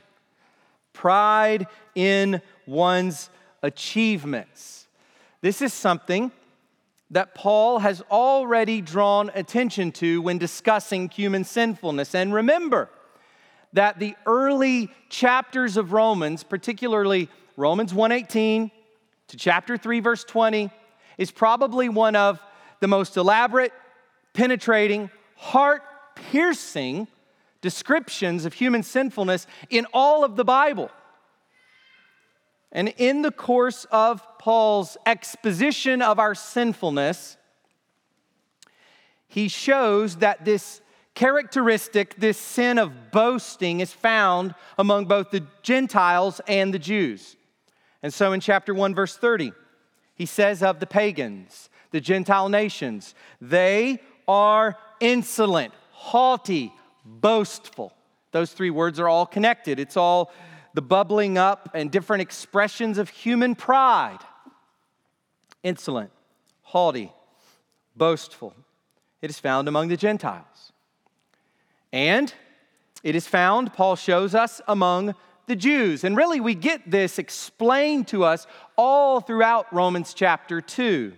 pride 0.94 1.68
in 1.96 2.42
one's 2.66 3.30
achievements. 3.64 4.88
This 5.42 5.62
is 5.62 5.74
something 5.74 6.32
that 7.12 7.34
Paul 7.34 7.80
has 7.80 8.02
already 8.12 8.82
drawn 8.82 9.32
attention 9.34 9.92
to 9.94 10.22
when 10.22 10.38
discussing 10.38 11.10
human 11.10 11.44
sinfulness. 11.44 12.14
And 12.14 12.34
remember 12.34 12.90
that 13.74 14.00
the 14.00 14.16
early 14.26 14.90
chapters 15.10 15.78
of 15.78 15.94
Romans, 15.94 16.44
particularly 16.44 17.30
Romans 17.56 17.94
1:18 17.94 18.72
to 19.30 19.38
chapter 19.38 19.78
3 19.78 20.00
verse 20.00 20.24
20, 20.24 20.70
is 21.18 21.32
probably 21.32 21.90
one 21.90 22.16
of 22.16 22.42
the 22.80 22.88
most 22.88 23.18
elaborate, 23.18 23.74
penetrating, 24.34 25.10
heart-piercing 26.18 27.08
descriptions 27.62 28.46
of 28.46 28.54
human 28.54 28.84
sinfulness 28.84 29.48
in 29.70 29.86
all 29.94 30.24
of 30.24 30.36
the 30.36 30.46
Bible. 30.46 30.90
And 32.72 32.94
in 32.98 33.22
the 33.22 33.32
course 33.32 33.86
of 33.92 34.22
Paul's 34.40 34.98
exposition 35.06 36.02
of 36.02 36.20
our 36.20 36.36
sinfulness, 36.36 37.38
he 39.28 39.48
shows 39.48 40.18
that 40.18 40.46
this 40.46 40.82
characteristic, 41.16 42.16
this 42.16 42.38
sin 42.38 42.78
of 42.78 43.12
boasting, 43.12 43.80
is 43.80 43.92
found 43.92 44.54
among 44.78 45.06
both 45.06 45.32
the 45.32 45.44
Gentiles 45.64 46.40
and 46.48 46.74
the 46.74 46.80
Jews. 46.80 47.36
And 48.04 48.14
so 48.14 48.34
in 48.34 48.40
chapter 48.40 48.74
1, 48.74 48.94
verse 48.94 49.18
30, 49.18 49.54
he 50.14 50.26
says 50.26 50.62
of 50.62 50.80
the 50.80 50.86
pagans, 50.86 51.70
the 51.92 52.02
Gentile 52.02 52.50
nations, 52.50 53.16
they 53.42 54.00
are 54.28 54.78
insolent, 55.00 55.74
haughty, 55.98 56.72
boastful. 57.04 57.92
Those 58.32 58.54
three 58.54 58.70
words 58.70 59.00
are 59.00 59.10
all 59.10 59.26
connected. 59.26 59.80
It's 59.80 59.98
all 59.98 60.32
the 60.76 60.82
bubbling 60.82 61.40
up 61.40 61.72
and 61.74 61.90
different 61.90 62.22
expressions 62.22 63.00
of 63.00 63.10
human 63.10 63.56
pride 63.56 64.20
insolent, 65.64 66.12
haughty, 66.62 67.12
boastful. 67.96 68.54
It 69.22 69.32
is 69.32 69.40
found 69.40 69.68
among 69.68 69.88
the 69.88 69.98
Gentiles. 69.98 70.72
And 71.92 72.32
it 73.04 73.16
is 73.16 73.28
found, 73.28 73.74
Paul 73.74 73.96
shows 73.96 74.36
us, 74.36 74.62
among 74.68 75.16
the 75.48 75.56
Jews. 75.56 76.04
And 76.04 76.16
really, 76.16 76.40
we 76.40 76.54
get 76.54 76.90
this 76.90 77.18
explained 77.18 78.08
to 78.10 78.24
us 78.24 78.46
all 78.78 79.20
throughout 79.20 79.74
Romans 79.74 80.14
chapter 80.14 80.62
2. 80.62 81.14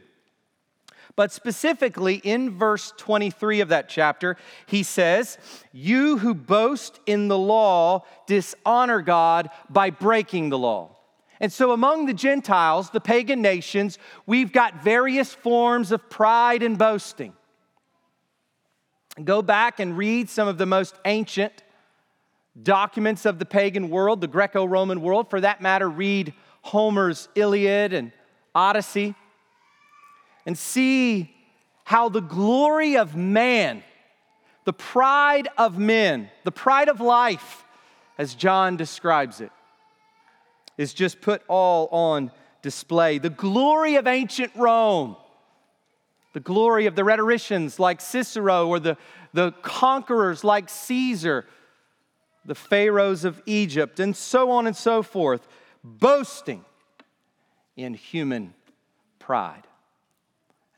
But 1.20 1.34
specifically 1.34 2.16
in 2.16 2.58
verse 2.58 2.94
23 2.96 3.60
of 3.60 3.68
that 3.68 3.90
chapter, 3.90 4.38
he 4.68 4.84
says, 4.84 5.38
You 5.74 6.18
who 6.18 6.34
boast 6.34 7.02
in 7.06 7.28
the 7.28 7.38
law 7.38 8.06
dishonor 8.26 9.02
God 9.02 9.50
by 9.70 9.90
breaking 9.90 10.48
the 10.48 10.58
law. 10.58 10.96
And 11.42 11.52
so, 11.52 11.74
among 11.74 12.06
the 12.06 12.14
Gentiles, 12.14 12.92
the 12.92 13.02
pagan 13.02 13.42
nations, 13.42 14.00
we've 14.26 14.54
got 14.54 14.82
various 14.82 15.34
forms 15.34 15.92
of 15.92 16.10
pride 16.10 16.64
and 16.64 16.78
boasting. 16.78 17.34
Go 19.22 19.42
back 19.42 19.82
and 19.82 19.98
read 19.98 20.30
some 20.30 20.48
of 20.48 20.58
the 20.58 20.66
most 20.66 20.96
ancient 21.04 21.64
documents 22.64 23.26
of 23.26 23.40
the 23.40 23.46
pagan 23.46 23.90
world, 23.90 24.22
the 24.22 24.28
Greco 24.28 24.64
Roman 24.64 25.02
world. 25.02 25.30
For 25.30 25.42
that 25.42 25.60
matter, 25.60 25.90
read 25.90 26.34
Homer's 26.62 27.28
Iliad 27.36 27.92
and 27.92 28.14
Odyssey 28.56 29.16
and 30.46 30.58
see 30.58 31.34
how 31.84 32.10
the 32.10 32.22
glory 32.22 32.98
of 32.98 33.16
man, 33.16 33.84
the 34.66 34.74
pride 34.74 35.48
of 35.58 35.78
men, 35.80 36.30
the 36.44 36.52
pride 36.52 36.88
of 36.90 37.02
life, 37.02 37.64
as 38.18 38.36
John 38.36 38.78
describes 38.78 39.42
it, 39.42 39.52
is 40.78 40.94
just 40.94 41.22
put 41.22 41.42
all 41.48 41.88
on 41.88 42.32
display. 42.62 43.18
The 43.18 43.30
glory 43.30 43.96
of 43.96 44.06
ancient 44.06 44.52
Rome, 44.56 45.16
the 46.34 46.40
glory 46.40 46.86
of 46.86 46.96
the 46.96 47.04
rhetoricians 47.04 47.80
like 47.80 48.02
Cicero 48.02 48.68
or 48.68 48.80
the, 48.80 48.98
the 49.34 49.52
conquerors 49.64 50.44
like 50.44 50.70
Caesar, 50.70 51.46
the 52.46 52.56
pharaohs 52.56 53.26
of 53.26 53.42
Egypt, 53.46 54.00
and 54.00 54.16
so 54.16 54.52
on 54.52 54.68
and 54.68 54.76
so 54.76 55.02
forth, 55.02 55.48
boasting 55.84 56.64
in 57.76 57.94
human 57.94 58.54
pride 59.18 59.64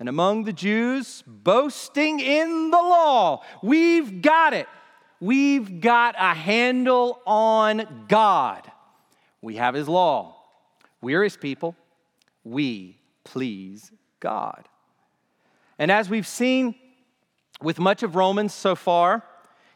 and 0.02 0.10
among 0.10 0.46
the 0.46 0.52
Jews, 0.52 1.24
boasting 1.28 2.20
in 2.20 2.72
the 2.72 2.78
law. 2.78 3.44
We've 3.62 4.20
got 4.20 4.56
it. 4.56 4.68
We've 5.20 5.80
got 5.80 6.16
a 6.18 6.34
handle 6.34 7.22
on 7.28 8.06
God. 8.08 8.72
We 9.44 9.58
have 9.58 9.76
His 9.76 9.88
law. 9.88 10.38
We're 11.02 11.22
His 11.22 11.38
people. 11.38 11.76
We 12.44 12.98
please 13.24 13.92
God. 14.20 14.68
And 15.78 15.92
as 15.92 16.10
we've 16.10 16.26
seen 16.26 16.74
with 17.62 17.78
much 17.78 18.02
of 18.02 18.16
Romans 18.16 18.56
so 18.56 18.74
far, 18.74 19.24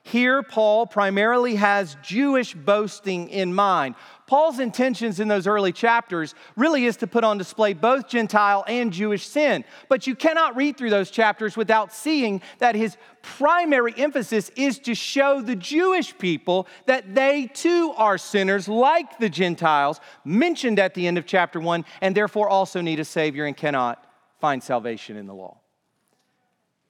here, 0.08 0.44
Paul 0.44 0.86
primarily 0.86 1.56
has 1.56 1.98
Jewish 2.04 2.54
boasting 2.54 3.28
in 3.30 3.56
mind. 3.56 3.96
Paul's 4.28 4.60
intentions 4.60 5.20
in 5.20 5.28
those 5.28 5.48
early 5.48 5.72
chapters 5.72 6.36
really 6.56 6.86
is 6.86 6.98
to 6.98 7.08
put 7.08 7.24
on 7.24 7.40
display 7.40 7.74
both 7.74 8.08
Gentile 8.08 8.64
and 8.68 8.94
Jewish 8.94 9.26
sin. 9.26 9.66
But 9.90 10.06
you 10.06 10.14
cannot 10.14 10.56
read 10.56 10.78
through 10.78 10.92
those 10.92 11.10
chapters 11.10 11.58
without 11.58 11.92
seeing 11.92 12.44
that 12.60 12.76
his 12.76 12.98
primary 13.24 13.96
emphasis 13.98 14.52
is 14.56 14.78
to 14.82 14.94
show 14.94 15.42
the 15.42 15.56
Jewish 15.56 16.16
people 16.20 16.68
that 16.86 17.16
they 17.16 17.48
too 17.48 17.92
are 17.98 18.20
sinners 18.20 18.68
like 18.68 19.18
the 19.18 19.30
Gentiles, 19.30 20.00
mentioned 20.24 20.78
at 20.78 20.94
the 20.94 21.08
end 21.08 21.18
of 21.18 21.26
chapter 21.26 21.60
1, 21.60 21.84
and 22.02 22.16
therefore 22.16 22.48
also 22.48 22.80
need 22.80 23.00
a 23.00 23.06
Savior 23.06 23.46
and 23.46 23.58
cannot 23.58 24.06
find 24.40 24.62
salvation 24.62 25.18
in 25.18 25.26
the 25.26 25.34
law. 25.34 25.58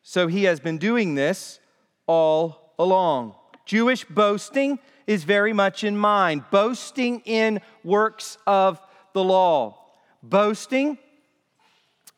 So 0.01 0.27
he 0.27 0.43
has 0.43 0.59
been 0.59 0.79
doing 0.79 1.15
this 1.15 1.61
all 2.07 2.64
along. 2.77 3.35
Jewish 3.65 4.05
boasting 4.05 4.79
is 5.07 5.23
very 5.23 5.53
much 5.53 5.83
in 5.83 5.97
mind, 5.97 6.43
boasting 6.51 7.21
in 7.25 7.61
works 7.83 8.37
of 8.45 8.79
the 9.13 9.23
law, 9.23 9.77
boasting 10.21 10.97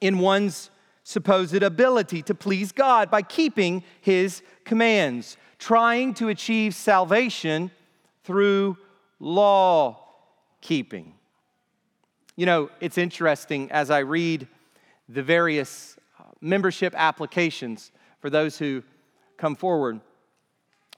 in 0.01 0.19
one's 0.19 0.69
supposed 1.03 1.63
ability 1.63 2.21
to 2.21 2.35
please 2.35 2.71
God 2.71 3.09
by 3.09 3.21
keeping 3.21 3.83
his 4.01 4.41
commands, 4.65 5.37
trying 5.57 6.13
to 6.15 6.29
achieve 6.29 6.75
salvation 6.75 7.71
through 8.23 8.77
law 9.19 10.03
keeping. 10.61 11.13
You 12.35 12.45
know, 12.45 12.69
it's 12.81 12.97
interesting 12.97 13.71
as 13.71 13.89
I 13.89 13.99
read 13.99 14.47
the 15.09 15.23
various 15.23 15.97
membership 16.41 16.93
applications 16.95 17.91
for 18.19 18.29
those 18.29 18.57
who 18.57 18.83
come 19.37 19.55
forward 19.55 20.01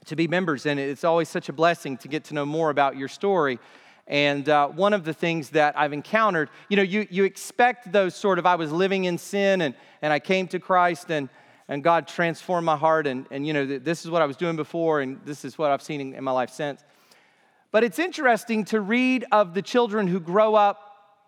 to 0.10 0.16
be 0.16 0.28
members 0.28 0.66
and 0.66 0.80
It's 0.80 1.04
always 1.04 1.30
such 1.30 1.50
a 1.50 1.54
blessing 1.54 1.98
to 1.98 2.08
get 2.08 2.24
to 2.26 2.34
know 2.34 2.46
more 2.46 2.72
about 2.72 2.98
your 2.98 3.08
story. 3.08 3.60
And 4.08 4.50
uh, 4.50 4.70
one 4.70 4.94
of 4.94 5.04
the 5.04 5.14
things 5.14 5.52
that 5.52 5.78
I've 5.78 5.94
encountered, 5.94 6.50
you 6.68 6.78
know, 6.78 6.84
you, 6.84 7.08
you 7.12 7.26
expect 7.26 7.92
those 7.92 8.16
sort 8.16 8.40
of, 8.40 8.46
I 8.48 8.56
was 8.56 8.72
living 8.72 9.06
in 9.06 9.20
sin 9.20 9.62
and, 9.62 9.76
and 10.02 10.12
I 10.12 10.18
came 10.18 10.48
to 10.48 10.60
Christ 10.60 11.12
and, 11.12 11.30
and 11.68 11.84
God 11.84 12.08
transformed 12.08 12.66
my 12.66 12.76
heart 12.76 13.06
and, 13.06 13.28
and, 13.30 13.46
you 13.46 13.54
know, 13.54 13.66
this 13.78 14.04
is 14.04 14.10
what 14.10 14.24
I 14.24 14.26
was 14.26 14.36
doing 14.36 14.56
before 14.56 15.02
and 15.02 15.20
this 15.26 15.46
is 15.46 15.60
what 15.60 15.70
I've 15.70 15.84
seen 15.84 16.02
in, 16.02 16.16
in 16.16 16.24
my 16.24 16.32
life 16.32 16.50
since. 16.50 16.84
But 17.72 17.84
it's 17.84 18.00
interesting 18.00 18.66
to 18.66 18.82
read 18.82 19.26
of 19.32 19.54
the 19.54 19.62
children 19.62 20.08
who 20.08 20.20
grow 20.20 20.56
up 20.56 20.82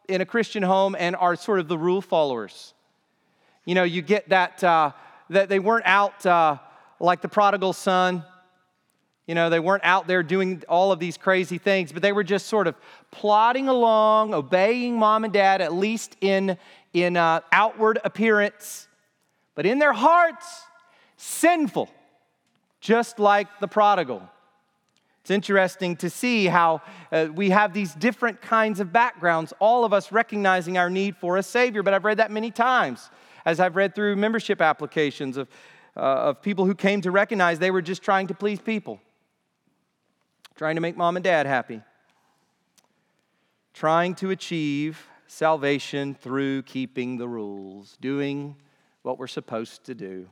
in 0.08 0.22
a 0.22 0.26
Christian 0.26 0.64
home 0.64 0.96
and 0.98 1.16
are 1.16 1.36
sort 1.36 1.60
of 1.60 1.68
the 1.68 1.78
rule 1.78 2.02
followers. 2.02 2.74
You 3.64 3.76
know, 3.76 3.84
you 3.84 4.02
get 4.02 4.30
that, 4.30 4.64
uh, 4.64 4.94
that 5.30 5.50
they 5.50 5.60
weren't 5.60 5.86
out 5.86 6.26
uh, 6.26 6.58
like 7.00 7.22
the 7.22 7.30
prodigal 7.30 7.74
son 7.74 8.24
you 9.32 9.36
know, 9.36 9.50
they 9.50 9.62
weren't 9.62 9.86
out 9.86 10.08
there 10.08 10.24
doing 10.24 10.62
all 10.68 10.92
of 10.92 11.00
these 11.00 11.16
crazy 11.16 11.58
things, 11.58 11.94
but 11.94 12.02
they 12.02 12.12
were 12.12 12.22
just 12.22 12.48
sort 12.48 12.68
of 12.68 12.76
plodding 13.12 13.70
along, 13.70 14.34
obeying 14.34 15.00
mom 15.00 15.24
and 15.24 15.32
dad, 15.32 15.62
at 15.62 15.72
least 15.72 16.18
in, 16.20 16.58
in 16.92 17.16
uh, 17.16 17.40
outward 17.54 17.98
appearance, 18.04 18.90
but 19.56 19.66
in 19.66 19.80
their 19.80 19.94
hearts, 19.94 20.64
sinful, 21.16 21.90
just 22.82 23.20
like 23.20 23.48
the 23.62 23.70
prodigal. 23.70 24.22
It's 25.22 25.32
interesting 25.32 25.96
to 25.96 26.10
see 26.10 26.48
how 26.48 26.82
uh, 27.14 27.28
we 27.34 27.52
have 27.52 27.72
these 27.74 27.96
different 27.96 28.42
kinds 28.42 28.82
of 28.82 28.92
backgrounds, 28.92 29.54
all 29.60 29.86
of 29.86 29.94
us 29.94 30.12
recognizing 30.12 30.78
our 30.78 30.90
need 30.90 31.16
for 31.16 31.38
a 31.38 31.44
Savior. 31.44 31.84
But 31.84 31.94
I've 31.94 32.04
read 32.04 32.18
that 32.18 32.32
many 32.32 32.52
times 32.52 33.10
as 33.46 33.62
I've 33.62 33.78
read 33.78 33.96
through 33.96 34.18
membership 34.18 34.60
applications 34.60 35.38
of, 35.38 35.48
uh, 35.96 36.00
of 36.02 36.42
people 36.42 36.66
who 36.66 36.76
came 36.76 37.00
to 37.00 37.12
recognize 37.12 37.60
they 37.60 37.72
were 37.72 37.82
just 37.82 38.02
trying 38.02 38.28
to 38.28 38.34
please 38.34 38.60
people 38.60 39.00
trying 40.56 40.76
to 40.76 40.82
make 40.82 40.98
mom 40.98 41.16
and 41.16 41.24
dad 41.24 41.46
happy, 41.46 41.82
trying 43.74 44.16
to 44.16 44.30
achieve 44.32 45.08
salvation 45.28 46.14
through 46.14 46.64
keeping 46.64 47.18
the 47.18 47.28
rules, 47.28 47.98
doing 48.02 48.56
what 49.02 49.18
we're 49.18 49.28
supposed 49.28 49.86
to 49.86 49.96
do. 49.96 50.28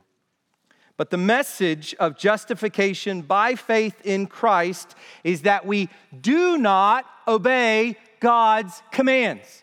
But 0.96 1.08
the 1.08 1.16
message 1.16 1.94
of 1.98 2.18
justification 2.18 3.22
by 3.22 3.54
faith 3.54 3.98
in 4.04 4.26
Christ 4.26 4.94
is 5.24 5.42
that 5.42 5.64
we 5.64 5.88
do 6.20 6.58
not 6.58 7.06
obey 7.26 7.96
God's 8.20 8.82
commands 8.90 9.62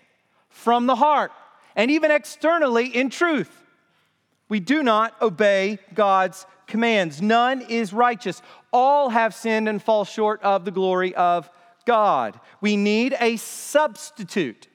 from 0.50 0.88
the 0.88 0.96
heart 0.96 1.32
and 1.76 1.92
even 1.92 2.10
externally 2.10 2.88
in 2.88 3.12
truth. 3.12 3.67
We 4.50 4.60
do 4.60 4.84
not 4.84 5.20
obey 5.22 5.80
God's 5.94 6.46
commands. 6.68 7.22
None 7.22 7.62
is 7.62 7.94
righteous. 7.94 8.42
All 8.72 9.10
have 9.10 9.34
sinned 9.34 9.68
and 9.68 9.82
fall 9.82 10.06
short 10.06 10.42
of 10.42 10.66
the 10.66 10.72
glory 10.72 11.16
of 11.16 11.50
God. 11.86 12.40
We 12.62 12.78
need 12.78 13.16
a 13.20 13.38
substitute 13.38 14.68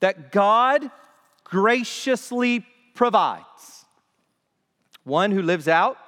that 0.00 0.32
God 0.32 0.90
graciously 1.44 2.66
provides. 2.94 3.84
One 5.04 5.30
who 5.30 5.42
lives 5.42 5.68
out 5.68 5.98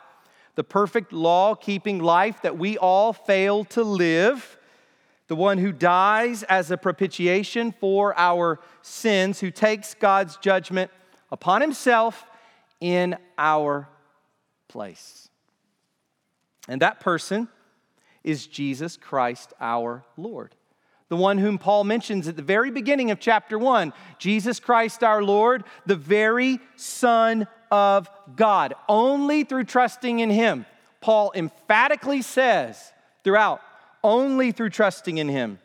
the 0.56 0.64
perfect 0.64 1.12
law 1.12 1.54
keeping 1.54 1.98
life 1.98 2.40
that 2.42 2.58
we 2.58 2.78
all 2.78 3.12
fail 3.12 3.62
to 3.64 3.82
live. 3.82 4.58
The 5.28 5.36
one 5.36 5.58
who 5.58 5.70
dies 5.70 6.42
as 6.44 6.70
a 6.70 6.78
propitiation 6.78 7.72
for 7.72 8.18
our 8.18 8.58
sins, 8.80 9.40
who 9.40 9.50
takes 9.50 9.92
God's 9.92 10.38
judgment 10.38 10.90
upon 11.30 11.60
himself 11.60 12.24
in 12.80 13.16
our 13.38 13.88
place. 14.68 15.28
And 16.68 16.82
that 16.82 17.00
person 17.00 17.48
is 18.24 18.46
Jesus 18.46 18.96
Christ 18.96 19.52
our 19.60 20.04
Lord. 20.16 20.54
The 21.08 21.16
one 21.16 21.38
whom 21.38 21.58
Paul 21.58 21.84
mentions 21.84 22.26
at 22.26 22.34
the 22.34 22.42
very 22.42 22.72
beginning 22.72 23.12
of 23.12 23.20
chapter 23.20 23.58
1, 23.58 23.92
Jesus 24.18 24.58
Christ 24.58 25.04
our 25.04 25.22
Lord, 25.22 25.62
the 25.86 25.94
very 25.94 26.58
Son 26.74 27.46
of 27.70 28.10
God. 28.34 28.74
Only 28.88 29.44
through 29.44 29.64
trusting 29.64 30.18
in 30.18 30.30
Him. 30.30 30.66
Paul 31.00 31.32
emphatically 31.36 32.22
says 32.22 32.92
throughout, 33.22 33.60
only 34.02 34.50
through 34.50 34.70
trusting 34.70 35.18
in 35.18 35.28
Him 35.28 35.60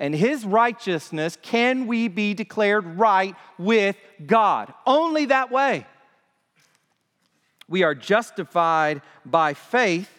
and 0.00 0.14
His 0.14 0.44
righteousness 0.44 1.38
can 1.40 1.86
we 1.86 2.08
be 2.08 2.34
declared 2.34 2.98
right 2.98 3.36
with 3.58 3.96
God. 4.26 4.72
Only 4.86 5.26
that 5.26 5.52
way. 5.52 5.86
We 7.70 7.84
are 7.84 7.94
justified 7.94 9.00
by 9.24 9.54
faith 9.54 10.10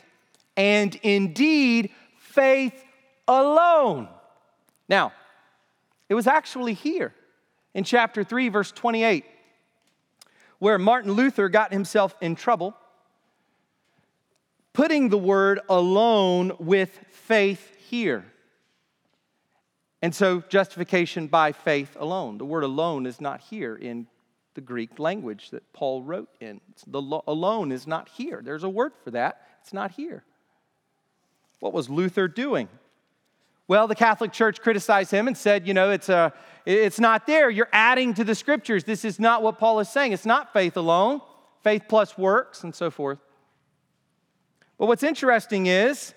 and 0.55 0.95
indeed 1.03 1.91
faith 2.17 2.83
alone. 3.27 4.07
Now, 4.87 5.11
it 6.07 6.13
was 6.13 6.27
actually 6.27 6.73
here 6.73 7.13
in 7.73 7.83
chapter 7.83 8.23
3, 8.23 8.47
verse 8.47 8.71
28, 8.71 9.25
where 10.59 10.79
Martin 10.79 11.11
Luther 11.11 11.49
got 11.49 11.73
himself 11.73 12.15
in 12.21 12.35
trouble, 12.35 12.73
putting 14.71 15.09
the 15.09 15.17
word 15.17 15.59
alone 15.67 16.53
with 16.57 16.97
faith 17.09 17.75
here. 17.89 18.25
And 20.01 20.15
so, 20.15 20.41
justification 20.47 21.27
by 21.27 21.51
faith 21.51 21.97
alone. 21.99 22.37
The 22.37 22.45
word 22.45 22.63
alone 22.63 23.05
is 23.05 23.19
not 23.19 23.41
here 23.41 23.75
in 23.75 24.07
the 24.53 24.61
Greek 24.61 24.99
language 24.99 25.49
that 25.51 25.71
Paul 25.73 26.03
wrote 26.03 26.29
in. 26.39 26.61
The 26.87 27.01
lo- 27.01 27.23
alone 27.27 27.71
is 27.71 27.87
not 27.87 28.09
here. 28.09 28.41
There's 28.43 28.63
a 28.63 28.69
word 28.69 28.93
for 29.03 29.11
that, 29.11 29.41
it's 29.61 29.73
not 29.73 29.91
here. 29.91 30.23
What 31.59 31.73
was 31.73 31.89
Luther 31.89 32.27
doing? 32.27 32.67
Well, 33.67 33.87
the 33.87 33.95
Catholic 33.95 34.33
Church 34.33 34.59
criticized 34.59 35.11
him 35.11 35.27
and 35.27 35.37
said, 35.37 35.65
you 35.65 35.73
know, 35.73 35.91
it's, 35.91 36.09
uh, 36.09 36.31
a, 36.67 36.85
it's 36.85 36.99
not 36.99 37.25
there. 37.25 37.49
You're 37.49 37.69
adding 37.71 38.13
to 38.15 38.23
the 38.23 38.35
scriptures. 38.35 38.83
This 38.83 39.05
is 39.05 39.19
not 39.19 39.43
what 39.43 39.57
Paul 39.57 39.79
is 39.79 39.87
saying. 39.87 40.11
It's 40.11 40.25
not 40.25 40.51
faith 40.51 40.75
alone, 40.75 41.21
faith 41.63 41.83
plus 41.87 42.17
works, 42.17 42.63
and 42.63 42.75
so 42.75 42.91
forth. 42.91 43.19
But 44.77 44.87
what's 44.87 45.03
interesting 45.03 45.67
is, 45.67 46.13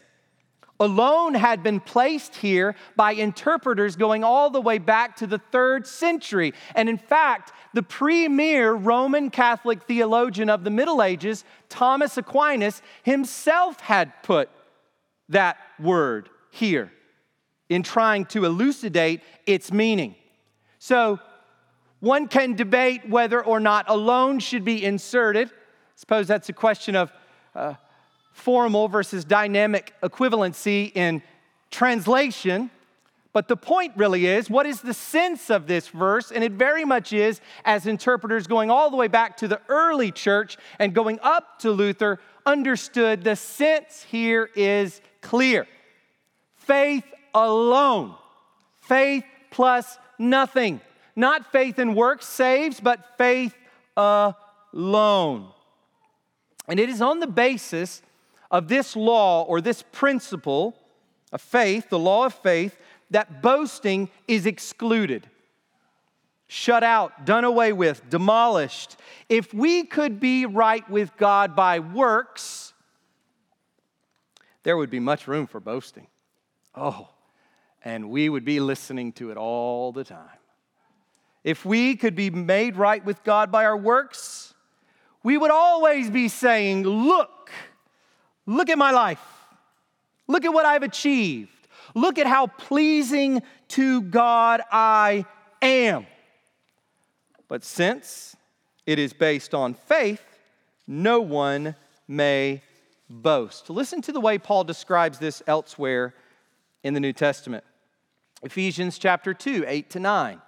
alone 0.80 1.34
had 1.34 1.62
been 1.62 1.80
placed 1.80 2.36
here 2.36 2.74
by 2.96 3.12
interpreters 3.12 3.96
going 3.96 4.24
all 4.24 4.50
the 4.50 4.60
way 4.60 4.78
back 4.78 5.16
to 5.16 5.26
the 5.26 5.38
third 5.38 5.86
century. 5.86 6.52
And 6.74 6.88
in 6.88 6.98
fact, 6.98 7.52
the 7.72 7.82
premier 7.82 8.72
Roman 8.72 9.30
Catholic 9.30 9.84
theologian 9.84 10.50
of 10.50 10.64
the 10.64 10.70
Middle 10.70 11.02
Ages, 11.02 11.44
Thomas 11.68 12.16
Aquinas, 12.16 12.82
himself 13.02 13.80
had 13.80 14.12
put 14.22 14.50
that 15.28 15.56
word 15.78 16.28
here 16.50 16.92
in 17.68 17.82
trying 17.82 18.24
to 18.26 18.44
elucidate 18.44 19.20
its 19.46 19.72
meaning. 19.72 20.14
So, 20.78 21.18
one 22.00 22.28
can 22.28 22.54
debate 22.54 23.08
whether 23.08 23.42
or 23.42 23.60
not 23.60 23.86
alone 23.88 24.38
should 24.38 24.64
be 24.64 24.84
inserted. 24.84 25.48
I 25.48 25.52
Suppose 25.96 26.26
that's 26.26 26.50
a 26.50 26.52
question 26.52 26.96
of 26.96 27.10
uh, 27.54 27.74
formal 28.34 28.88
versus 28.88 29.24
dynamic 29.24 29.94
equivalency 30.02 30.94
in 30.94 31.22
translation. 31.70 32.68
But 33.32 33.48
the 33.48 33.56
point 33.56 33.94
really 33.96 34.26
is 34.26 34.50
what 34.50 34.66
is 34.66 34.80
the 34.80 34.92
sense 34.92 35.50
of 35.50 35.66
this 35.66 35.88
verse? 35.88 36.30
And 36.30 36.44
it 36.44 36.52
very 36.52 36.84
much 36.84 37.12
is, 37.12 37.40
as 37.64 37.86
interpreters 37.86 38.46
going 38.46 38.70
all 38.70 38.90
the 38.90 38.96
way 38.96 39.08
back 39.08 39.38
to 39.38 39.48
the 39.48 39.60
early 39.68 40.12
church 40.12 40.56
and 40.78 40.94
going 40.94 41.18
up 41.22 41.58
to 41.60 41.70
Luther 41.70 42.20
understood, 42.44 43.24
the 43.24 43.34
sense 43.34 44.04
here 44.10 44.50
is 44.54 45.00
clear. 45.22 45.66
Faith 46.56 47.04
alone, 47.34 48.14
faith 48.82 49.24
plus 49.50 49.98
nothing. 50.18 50.80
Not 51.16 51.50
faith 51.50 51.78
in 51.78 51.94
works 51.94 52.26
saves, 52.26 52.80
but 52.80 53.16
faith 53.16 53.54
alone. 53.96 55.48
And 56.66 56.80
it 56.80 56.88
is 56.88 57.00
on 57.00 57.20
the 57.20 57.26
basis 57.26 58.02
of 58.50 58.68
this 58.68 58.96
law 58.96 59.42
or 59.44 59.60
this 59.60 59.82
principle 59.92 60.76
of 61.32 61.40
faith, 61.40 61.88
the 61.90 61.98
law 61.98 62.26
of 62.26 62.34
faith, 62.34 62.76
that 63.10 63.42
boasting 63.42 64.08
is 64.26 64.46
excluded, 64.46 65.28
shut 66.46 66.82
out, 66.82 67.24
done 67.24 67.44
away 67.44 67.72
with, 67.72 68.08
demolished. 68.08 68.96
If 69.28 69.52
we 69.52 69.84
could 69.84 70.20
be 70.20 70.46
right 70.46 70.88
with 70.88 71.16
God 71.16 71.54
by 71.54 71.78
works, 71.80 72.72
there 74.62 74.76
would 74.76 74.90
be 74.90 75.00
much 75.00 75.28
room 75.28 75.46
for 75.46 75.60
boasting. 75.60 76.06
Oh, 76.74 77.08
and 77.84 78.10
we 78.10 78.28
would 78.28 78.44
be 78.44 78.60
listening 78.60 79.12
to 79.12 79.30
it 79.30 79.36
all 79.36 79.92
the 79.92 80.04
time. 80.04 80.38
If 81.44 81.64
we 81.64 81.96
could 81.96 82.14
be 82.14 82.30
made 82.30 82.76
right 82.76 83.04
with 83.04 83.22
God 83.22 83.52
by 83.52 83.66
our 83.66 83.76
works, 83.76 84.54
we 85.22 85.36
would 85.36 85.50
always 85.50 86.10
be 86.10 86.28
saying, 86.28 86.84
Look, 86.84 87.50
look 88.46 88.68
at 88.68 88.78
my 88.78 88.90
life. 88.90 89.22
Look 90.26 90.44
at 90.44 90.52
what 90.52 90.66
I've 90.66 90.82
achieved. 90.82 91.50
Look 91.94 92.18
at 92.18 92.26
how 92.26 92.46
pleasing 92.46 93.42
to 93.68 94.02
God 94.02 94.62
I 94.70 95.26
am. 95.60 96.06
But 97.48 97.62
since 97.62 98.36
it 98.86 98.98
is 98.98 99.12
based 99.12 99.54
on 99.54 99.74
faith, 99.74 100.22
no 100.86 101.20
one 101.20 101.74
may 102.08 102.62
boast. 103.08 103.70
Listen 103.70 104.02
to 104.02 104.12
the 104.12 104.20
way 104.20 104.38
Paul 104.38 104.64
describes 104.64 105.18
this 105.18 105.42
elsewhere 105.46 106.14
in 106.82 106.94
the 106.94 107.00
New 107.00 107.12
Testament. 107.12 107.64
Ephesians 108.42 108.98
chapter 108.98 109.32
2, 109.32 109.64
8 109.66 109.90
to 109.90 110.00
9. 110.00 110.42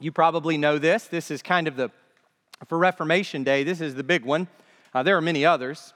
You 0.00 0.12
probably 0.12 0.58
know 0.58 0.78
this. 0.78 1.06
This 1.06 1.30
is 1.30 1.42
kind 1.42 1.68
of 1.68 1.76
the, 1.76 1.90
for 2.66 2.78
Reformation 2.78 3.44
Day, 3.44 3.64
this 3.64 3.80
is 3.80 3.94
the 3.94 4.02
big 4.02 4.24
one. 4.24 4.48
Uh, 4.94 5.02
there 5.02 5.16
are 5.16 5.20
many 5.20 5.44
others. 5.44 5.92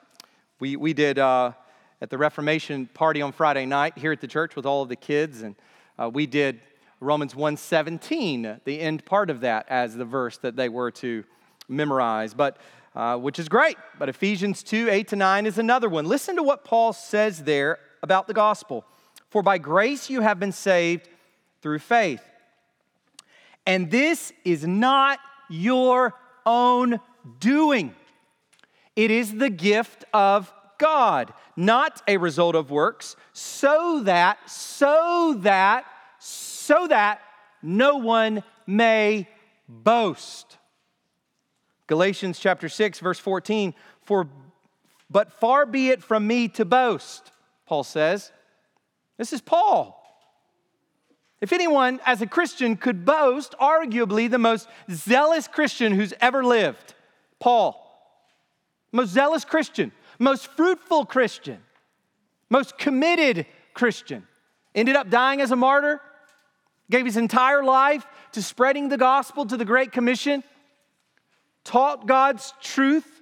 We, 0.58 0.74
we 0.74 0.92
did 0.92 1.20
uh, 1.20 1.52
at 2.00 2.11
the 2.11 2.18
Reformation 2.18 2.88
party 2.92 3.22
on 3.22 3.30
Friday 3.30 3.64
night 3.64 3.96
here 3.96 4.11
at 4.11 4.20
the 4.20 4.26
church 4.26 4.56
with 4.56 4.66
all 4.66 4.82
of 4.82 4.88
the 4.88 4.96
kids, 4.96 5.42
and 5.42 5.54
uh, 6.00 6.11
we 6.12 6.26
did 6.26 6.61
Romans 6.98 7.34
1:17, 7.34 8.64
the 8.64 8.80
end 8.80 9.04
part 9.04 9.30
of 9.30 9.42
that, 9.42 9.66
as 9.68 9.94
the 9.94 10.04
verse 10.04 10.38
that 10.38 10.56
they 10.56 10.68
were 10.68 10.90
to 10.90 11.22
memorize. 11.68 12.34
But 12.34 12.56
uh, 12.96 13.16
which 13.16 13.38
is 13.38 13.48
great. 13.48 13.76
But 14.00 14.08
Ephesians 14.08 14.64
2 14.64 14.88
8 14.90 15.08
to 15.08 15.16
9 15.16 15.46
is 15.46 15.58
another 15.58 15.88
one. 15.88 16.04
Listen 16.04 16.34
to 16.34 16.42
what 16.42 16.64
Paul 16.64 16.92
says 16.92 17.44
there 17.44 17.78
about 18.02 18.26
the 18.26 18.34
gospel. 18.34 18.84
For 19.30 19.44
by 19.44 19.58
grace 19.58 20.11
you 20.11 20.22
have 20.22 20.40
been 20.40 20.50
saved 20.50 21.08
through 21.62 21.78
faith. 21.78 22.22
And 23.64 23.92
this 23.92 24.32
is 24.44 24.66
not 24.66 25.20
your 25.48 26.14
own 26.44 26.98
doing, 27.38 27.94
it 28.98 29.12
is 29.12 29.37
the 29.37 29.48
gift 29.48 30.04
of 30.12 30.52
God, 30.76 31.32
not 31.54 32.02
a 32.08 32.16
result 32.16 32.56
of 32.56 32.72
works, 32.72 33.14
so 33.32 34.00
that, 34.02 34.50
so 34.50 35.37
that, 35.42 35.84
so 36.18 36.88
that 36.88 37.20
no 37.62 37.98
one 37.98 38.42
may 38.66 39.28
boast. 39.68 40.58
Galatians 41.87 42.40
chapter 42.40 42.68
6 42.68 42.98
verse 42.98 43.20
14 43.20 43.72
for 44.02 44.28
but 45.08 45.32
far 45.32 45.64
be 45.64 45.90
it 45.90 46.02
from 46.02 46.26
me 46.26 46.48
to 46.48 46.64
boast 46.64 47.30
Paul 47.66 47.84
says. 47.84 48.32
This 49.16 49.32
is 49.32 49.40
Paul. 49.40 49.94
If 51.40 51.52
anyone 51.52 52.00
as 52.04 52.20
a 52.20 52.26
Christian 52.26 52.76
could 52.76 53.04
boast 53.04 53.54
arguably 53.61 54.28
the 54.28 54.38
most 54.38 54.68
zealous 54.90 55.46
Christian 55.46 55.92
who's 55.92 56.12
ever 56.20 56.44
lived 56.44 56.94
Paul 57.38 57.88
most 58.92 59.11
zealous 59.11 59.44
Christian 59.44 59.92
most 60.18 60.48
fruitful 60.48 61.05
Christian 61.05 61.59
most 62.51 62.79
committed 62.79 63.46
Christian 63.74 64.27
ended 64.74 64.96
up 64.96 65.11
dying 65.11 65.40
as 65.40 65.51
a 65.51 65.57
martyr 65.57 66.01
gave 66.90 67.05
his 67.05 67.16
entire 67.16 67.62
life 67.62 68.07
to 68.33 68.42
spreading 68.42 68.88
the 68.88 68.96
gospel 68.96 69.46
to 69.46 69.57
the 69.57 69.64
great 69.64 69.92
commission 69.92 70.42
taught 71.68 72.07
God's 72.07 72.55
truth 72.62 73.20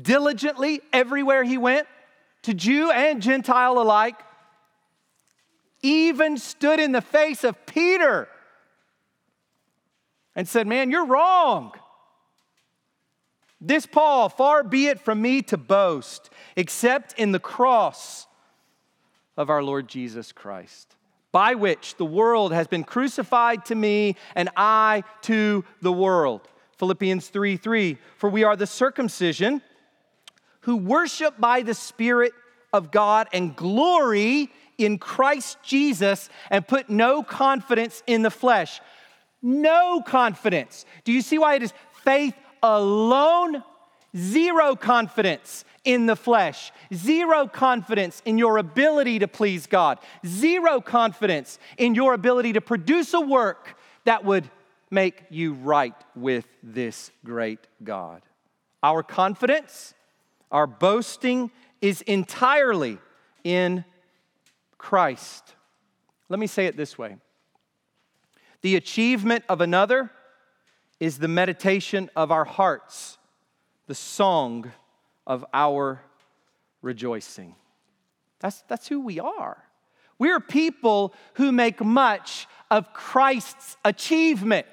diligently 0.00 0.80
everywhere 0.92 1.44
he 1.44 1.56
went, 1.56 1.86
to 2.42 2.52
Jew 2.52 2.90
and 2.90 3.22
Gentile 3.22 3.80
alike, 3.80 4.20
even 5.82 6.36
stood 6.38 6.80
in 6.80 6.92
the 6.92 7.00
face 7.00 7.44
of 7.44 7.66
Peter 7.66 8.28
and 10.34 10.48
said, 10.48 10.66
Man, 10.66 10.90
you're 10.90 11.06
wrong. 11.06 11.72
This 13.66 13.86
Paul, 13.86 14.28
far 14.28 14.62
be 14.62 14.88
it 14.88 15.00
from 15.00 15.22
me 15.22 15.40
to 15.42 15.56
boast, 15.56 16.28
except 16.54 17.18
in 17.18 17.32
the 17.32 17.40
cross 17.40 18.26
of 19.38 19.48
our 19.48 19.62
Lord 19.62 19.88
Jesus 19.88 20.32
Christ, 20.32 20.96
by 21.32 21.54
which 21.54 21.96
the 21.96 22.04
world 22.04 22.52
has 22.52 22.66
been 22.68 22.84
crucified 22.84 23.64
to 23.64 23.74
me 23.74 24.16
and 24.34 24.50
I 24.54 25.02
to 25.22 25.64
the 25.80 25.92
world. 25.92 26.42
Philippians 26.76 27.28
3 27.28 27.56
3, 27.56 27.96
for 28.18 28.28
we 28.28 28.44
are 28.44 28.54
the 28.54 28.66
circumcision 28.66 29.62
who 30.60 30.76
worship 30.76 31.40
by 31.40 31.62
the 31.62 31.74
Spirit 31.74 32.32
of 32.70 32.90
God 32.90 33.28
and 33.32 33.56
glory 33.56 34.50
in 34.76 34.98
Christ 34.98 35.56
Jesus 35.62 36.28
and 36.50 36.68
put 36.68 36.90
no 36.90 37.22
confidence 37.22 38.02
in 38.06 38.20
the 38.20 38.30
flesh. 38.30 38.82
No 39.40 40.02
confidence. 40.02 40.84
Do 41.04 41.12
you 41.12 41.22
see 41.22 41.38
why 41.38 41.54
it 41.54 41.62
is 41.62 41.72
faith 42.02 42.34
alone? 42.64 43.62
Zero 44.16 44.74
confidence 44.74 45.64
in 45.84 46.06
the 46.06 46.16
flesh, 46.16 46.72
zero 46.92 47.46
confidence 47.46 48.22
in 48.24 48.38
your 48.38 48.58
ability 48.58 49.18
to 49.18 49.28
please 49.28 49.66
God, 49.66 49.98
zero 50.26 50.80
confidence 50.80 51.58
in 51.76 51.94
your 51.94 52.14
ability 52.14 52.54
to 52.54 52.60
produce 52.60 53.12
a 53.12 53.20
work 53.20 53.76
that 54.04 54.24
would 54.24 54.48
make 54.90 55.24
you 55.30 55.54
right 55.54 55.94
with 56.14 56.46
this 56.62 57.10
great 57.24 57.58
God. 57.82 58.22
Our 58.82 59.02
confidence, 59.02 59.94
our 60.50 60.66
boasting 60.66 61.50
is 61.80 62.00
entirely 62.02 62.98
in 63.42 63.84
Christ. 64.78 65.54
Let 66.28 66.38
me 66.38 66.46
say 66.46 66.66
it 66.66 66.76
this 66.76 66.96
way 66.96 67.16
the 68.62 68.76
achievement 68.76 69.44
of 69.50 69.60
another 69.60 70.10
is 71.00 71.18
the 71.18 71.28
meditation 71.28 72.10
of 72.16 72.30
our 72.30 72.44
hearts, 72.44 73.18
the 73.86 73.94
song 73.94 74.70
of 75.26 75.44
our 75.52 76.00
rejoicing. 76.82 77.54
That's, 78.40 78.62
that's 78.68 78.88
who 78.88 79.00
we 79.00 79.20
are. 79.20 79.58
We're 80.18 80.40
people 80.40 81.14
who 81.34 81.50
make 81.50 81.84
much 81.84 82.46
of 82.70 82.92
Christ's 82.92 83.76
achievement. 83.84 84.66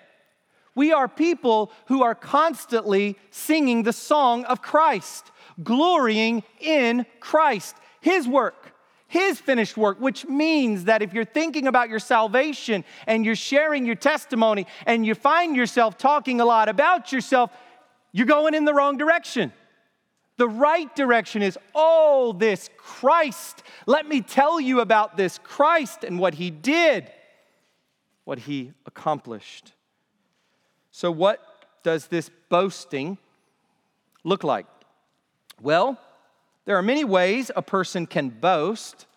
We 0.75 0.93
are 0.93 1.07
people 1.07 1.71
who 1.87 2.03
are 2.03 2.15
constantly 2.15 3.17
singing 3.29 3.83
the 3.83 3.93
song 3.93 4.45
of 4.45 4.61
Christ, 4.61 5.31
glorying 5.63 6.43
in 6.59 7.05
Christ, 7.19 7.75
His 7.99 8.27
work, 8.27 8.73
his 9.11 9.41
finished 9.41 9.75
work, 9.75 9.99
which 9.99 10.25
means 10.25 10.85
that 10.85 11.01
if 11.01 11.13
you're 11.13 11.25
thinking 11.25 11.67
about 11.67 11.89
your 11.89 11.99
salvation 11.99 12.85
and 13.05 13.25
you're 13.25 13.35
sharing 13.35 13.85
your 13.85 13.95
testimony 13.95 14.65
and 14.85 15.05
you 15.05 15.15
find 15.15 15.53
yourself 15.53 15.97
talking 15.97 16.39
a 16.39 16.45
lot 16.45 16.69
about 16.69 17.11
yourself, 17.11 17.51
you're 18.13 18.25
going 18.25 18.53
in 18.53 18.63
the 18.63 18.73
wrong 18.73 18.95
direction. 18.97 19.51
The 20.37 20.47
right 20.47 20.95
direction 20.95 21.41
is, 21.41 21.57
oh, 21.75 22.31
this 22.31 22.69
Christ. 22.77 23.63
Let 23.85 24.07
me 24.07 24.21
tell 24.21 24.61
you 24.61 24.79
about 24.79 25.17
this 25.17 25.39
Christ 25.43 26.05
and 26.05 26.17
what 26.17 26.35
he 26.35 26.49
did, 26.49 27.11
what 28.23 28.39
he 28.39 28.71
accomplished. 28.85 29.73
So, 30.91 31.11
what 31.11 31.41
does 31.83 32.07
this 32.07 32.31
boasting 32.47 33.17
look 34.23 34.45
like? 34.45 34.67
Well, 35.61 35.99
there 36.65 36.77
are 36.77 36.81
many 36.81 37.03
ways 37.03 37.51
a 37.55 37.61
person 37.61 38.05
can 38.05 38.29
boast, 38.29 39.07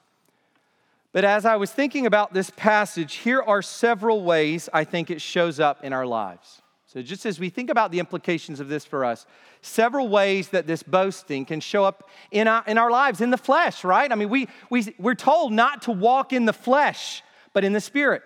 but 1.13 1.25
as 1.25 1.45
I 1.45 1.57
was 1.57 1.71
thinking 1.71 2.07
about 2.07 2.35
this 2.35 2.51
passage, 2.51 3.15
here 3.15 3.41
are 3.41 3.63
several 3.63 4.25
ways 4.25 4.69
I 4.73 4.83
think 4.85 5.11
it 5.11 5.21
shows 5.21 5.61
up 5.61 5.85
in 5.85 5.93
our 5.93 6.07
lives. 6.07 6.61
So, 6.87 7.03
just 7.03 7.27
as 7.27 7.41
we 7.41 7.51
think 7.51 7.71
about 7.71 7.91
the 7.91 7.99
implications 7.99 8.61
of 8.61 8.69
this 8.69 8.85
for 8.85 9.05
us, 9.05 9.27
several 9.63 10.09
ways 10.09 10.49
that 10.49 10.67
this 10.67 10.83
boasting 10.83 11.45
can 11.45 11.61
show 11.61 11.85
up 11.85 12.09
in 12.31 12.47
our, 12.47 12.65
in 12.67 12.79
our 12.79 12.91
lives, 12.91 13.21
in 13.21 13.31
the 13.31 13.37
flesh, 13.37 13.85
right? 13.85 14.11
I 14.11 14.15
mean, 14.15 14.29
we, 14.29 14.49
we, 14.71 14.95
we're 14.99 15.15
told 15.15 15.53
not 15.53 15.83
to 15.83 15.93
walk 15.93 16.33
in 16.33 16.45
the 16.45 16.53
flesh, 16.53 17.23
but 17.53 17.65
in 17.65 17.73
the 17.73 17.81
spirit. 17.81 18.23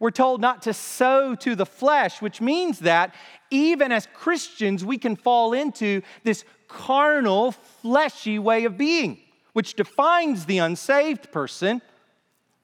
We're 0.00 0.10
told 0.10 0.40
not 0.40 0.62
to 0.62 0.74
sow 0.74 1.34
to 1.36 1.54
the 1.56 1.66
flesh, 1.66 2.22
which 2.22 2.40
means 2.40 2.80
that 2.80 3.14
even 3.50 3.90
as 3.92 4.06
Christians, 4.14 4.84
we 4.84 4.98
can 4.98 5.16
fall 5.16 5.52
into 5.52 6.02
this 6.22 6.44
carnal, 6.68 7.52
fleshy 7.52 8.38
way 8.38 8.64
of 8.64 8.76
being, 8.76 9.18
which 9.52 9.74
defines 9.74 10.44
the 10.44 10.58
unsaved 10.58 11.32
person, 11.32 11.82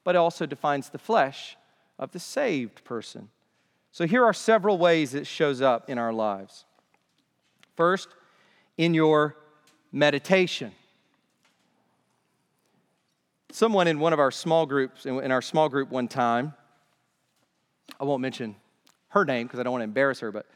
but 0.05 0.14
also 0.14 0.47
defines 0.47 0.90
the 0.90 0.99
flesh 0.99 1.57
of 1.99 2.12
the 2.12 2.21
saved 2.21 2.85
person. 2.85 3.31
So 3.93 4.07
here 4.07 4.25
are 4.25 4.33
several 4.33 4.79
ways 4.79 5.14
it 5.14 5.27
shows 5.27 5.62
up 5.62 5.88
in 5.88 5.99
our 5.99 6.12
lives. 6.12 6.64
First, 7.77 8.09
in 8.77 8.95
your 8.95 9.37
meditation. 9.93 10.73
Someone 13.53 13.87
in 13.87 14.01
one 14.01 14.12
of 14.12 14.19
our 14.19 14.33
small 14.33 14.67
groups, 14.67 15.07
in 15.07 15.31
our 15.31 15.43
small 15.43 15.69
group 15.69 15.90
one 15.90 16.09
time, 16.09 16.55
I 18.01 18.05
won't 18.05 18.21
mention 18.21 18.57
her 19.09 19.25
name 19.25 19.47
because 19.47 19.61
I 19.61 19.62
don't 19.62 19.73
want 19.73 19.83
to 19.83 19.85
embarrass 19.85 20.19
her, 20.21 20.33
but 20.33 20.47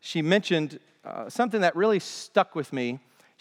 she 0.00 0.22
mentioned 0.22 0.80
uh, 1.08 1.30
something 1.30 1.62
that 1.62 1.74
really 1.74 1.98
stuck 1.98 2.54
with 2.54 2.72
me. 2.72 2.98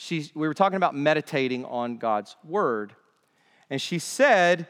We 0.10 0.30
were 0.34 0.54
talking 0.54 0.78
about 0.78 0.96
meditating 0.96 1.66
on 1.66 1.98
God's 1.98 2.36
word. 2.44 2.96
And 3.70 3.82
she 3.82 4.00
said, 4.00 4.68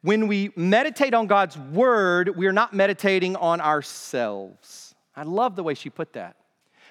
when 0.00 0.28
we 0.28 0.50
meditate 0.56 1.14
on 1.14 1.26
God's 1.26 1.58
word, 1.58 2.36
we're 2.36 2.52
not 2.52 2.72
meditating 2.72 3.36
on 3.36 3.60
ourselves. 3.60 4.94
I 5.14 5.24
love 5.24 5.56
the 5.56 5.62
way 5.62 5.74
she 5.74 5.90
put 5.90 6.14
that 6.14 6.36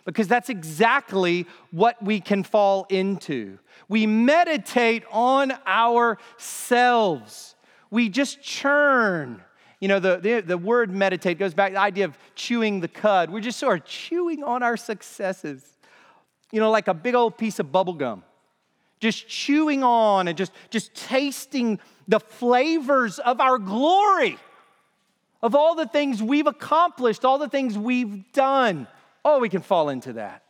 because 0.06 0.28
that's 0.28 0.50
exactly 0.50 1.48
what 1.72 2.02
we 2.04 2.20
can 2.20 2.44
fall 2.44 2.86
into. 2.90 3.58
We 3.90 4.06
meditate 4.06 5.04
on 5.12 5.54
ourselves, 5.66 7.56
we 7.90 8.10
just 8.10 8.42
churn 8.42 9.44
you 9.82 9.88
know, 9.88 10.00
the, 10.00 10.18
the, 10.18 10.42
the 10.42 10.58
word 10.58 10.92
meditate 10.92 11.40
goes 11.40 11.56
back 11.56 11.72
to 11.72 11.74
the 11.74 11.80
idea 11.80 12.06
of 12.06 12.18
chewing 12.36 12.80
the 12.80 12.88
cud. 12.88 13.32
We're 13.32 13.42
just 13.42 13.58
sort 13.58 13.80
of 13.80 13.86
chewing 13.86 14.44
on 14.44 14.62
our 14.62 14.78
successes, 14.78 15.66
you 16.52 16.60
know, 16.60 16.70
like 16.70 16.88
a 16.88 16.94
big 16.94 17.16
old 17.16 17.36
piece 17.38 17.60
of 17.60 17.72
bubble 17.72 17.96
gum. 17.96 18.24
Just 19.00 19.28
chewing 19.28 19.84
on 19.84 20.28
and 20.28 20.38
just, 20.38 20.52
just 20.70 20.94
tasting 20.94 21.80
the 22.08 22.20
flavors 22.20 23.18
of 23.18 23.42
our 23.42 23.58
glory, 23.58 24.38
of 25.42 25.56
all 25.56 25.74
the 25.74 25.88
things 25.88 26.22
we've 26.22 26.46
accomplished, 26.46 27.26
all 27.26 27.40
the 27.40 27.50
things 27.50 27.76
we've 27.76 28.32
done. 28.34 28.86
Oh, 29.26 29.40
we 29.40 29.50
can 29.50 29.64
fall 29.64 29.90
into 29.90 30.14
that. 30.14 30.44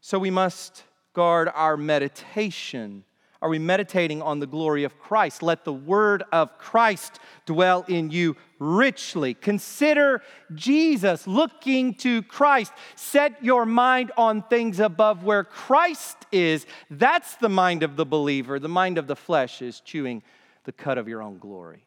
So 0.00 0.20
we 0.20 0.30
must 0.30 0.84
guard 1.12 1.50
our 1.52 1.76
meditation 1.76 3.02
are 3.44 3.50
we 3.50 3.58
meditating 3.58 4.22
on 4.22 4.40
the 4.40 4.46
glory 4.46 4.84
of 4.84 4.98
Christ? 4.98 5.42
Let 5.42 5.66
the 5.66 5.72
word 5.72 6.22
of 6.32 6.56
Christ 6.56 7.18
dwell 7.44 7.84
in 7.88 8.10
you 8.10 8.38
richly. 8.58 9.34
Consider 9.34 10.22
Jesus, 10.54 11.26
looking 11.26 11.92
to 11.96 12.22
Christ. 12.22 12.72
Set 12.96 13.44
your 13.44 13.66
mind 13.66 14.12
on 14.16 14.44
things 14.44 14.80
above 14.80 15.24
where 15.24 15.44
Christ 15.44 16.16
is. 16.32 16.64
That's 16.88 17.36
the 17.36 17.50
mind 17.50 17.82
of 17.82 17.96
the 17.96 18.06
believer. 18.06 18.58
The 18.58 18.68
mind 18.70 18.96
of 18.96 19.08
the 19.08 19.14
flesh 19.14 19.60
is 19.60 19.80
chewing 19.80 20.22
the 20.64 20.72
cut 20.72 20.96
of 20.96 21.06
your 21.06 21.20
own 21.20 21.36
glory. 21.36 21.84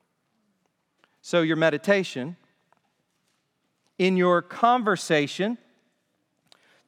So, 1.24 1.42
your 1.42 1.56
meditation, 1.56 2.38
in 3.98 4.16
your 4.16 4.44
conversation, 4.44 5.58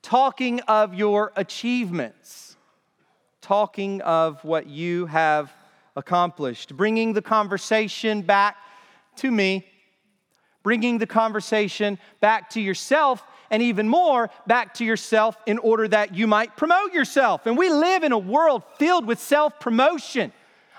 talking 0.04 0.60
of 0.68 0.94
your 0.94 1.32
achievements 1.36 2.49
talking 3.50 4.00
of 4.02 4.44
what 4.44 4.68
you 4.68 5.08
have 5.08 5.52
accomplished, 5.96 6.78
bringing 6.78 7.14
the 7.14 7.22
conversation 7.22 8.22
back 8.22 8.56
to 9.16 9.32
me, 9.32 9.66
bringing 10.62 11.00
the 11.00 11.08
conversation 11.08 11.98
back 12.22 12.52
to 12.52 12.62
yourself, 12.62 13.24
and 13.50 13.64
even 13.64 13.90
more 13.90 14.30
back 14.46 14.76
to 14.76 14.86
yourself 14.86 15.36
in 15.48 15.58
order 15.58 15.88
that 15.88 16.14
you 16.14 16.28
might 16.28 16.56
promote 16.58 16.94
yourself. 16.94 17.48
And 17.48 17.58
we 17.58 17.72
live 17.72 18.04
in 18.04 18.12
a 18.12 18.20
world 18.20 18.62
filled 18.78 19.08
with 19.08 19.18
self 19.18 19.60
promotion. 19.60 20.32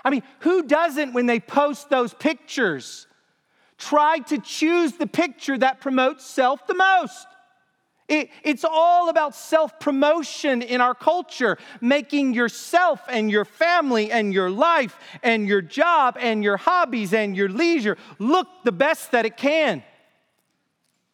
I 0.05 0.09
mean, 0.09 0.23
who 0.39 0.63
doesn't, 0.63 1.11
when 1.11 1.25
they 1.25 1.41
post 1.41 1.89
those 1.89 2.13
pictures, 2.13 3.05
try 3.77 4.19
to 4.19 4.37
choose 4.37 4.93
the 4.93 5.07
picture 5.07 5.57
that 5.57 5.81
promotes 5.81 6.25
self 6.25 6.65
the 6.67 6.75
most? 6.75 7.27
It, 8.11 8.29
it's 8.43 8.65
all 8.65 9.07
about 9.07 9.33
self 9.33 9.79
promotion 9.79 10.61
in 10.61 10.81
our 10.81 10.93
culture, 10.93 11.57
making 11.79 12.33
yourself 12.33 12.99
and 13.07 13.31
your 13.31 13.45
family 13.45 14.11
and 14.11 14.33
your 14.33 14.49
life 14.49 14.97
and 15.23 15.47
your 15.47 15.61
job 15.61 16.17
and 16.19 16.43
your 16.43 16.57
hobbies 16.57 17.13
and 17.13 17.37
your 17.37 17.47
leisure 17.47 17.97
look 18.19 18.49
the 18.65 18.73
best 18.73 19.13
that 19.13 19.25
it 19.25 19.37
can 19.37 19.81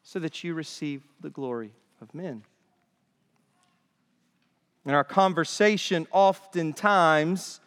so 0.01 0.17
that 0.17 0.43
you 0.43 0.55
receive 0.55 1.03
the 1.21 1.29
glory 1.29 1.71
of 2.01 2.15
men. 2.15 2.41
And 4.83 4.95
our 4.95 5.03
conversation 5.03 6.07
oftentimes 6.11 7.59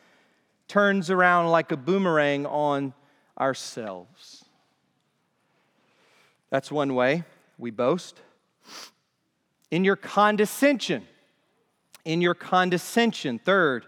turns 0.67 1.09
around 1.09 1.53
like 1.53 1.71
a 1.71 1.77
boomerang 1.77 2.47
on 2.47 2.95
ourselves. 3.39 4.45
That's 6.51 6.73
one 6.73 6.97
way 6.97 7.23
we 7.59 7.71
boast. 7.71 8.21
In 9.71 9.85
your 9.85 9.97
condescension, 9.97 11.07
in 12.05 12.21
your 12.21 12.35
condescension, 12.35 13.39
third, 13.39 13.87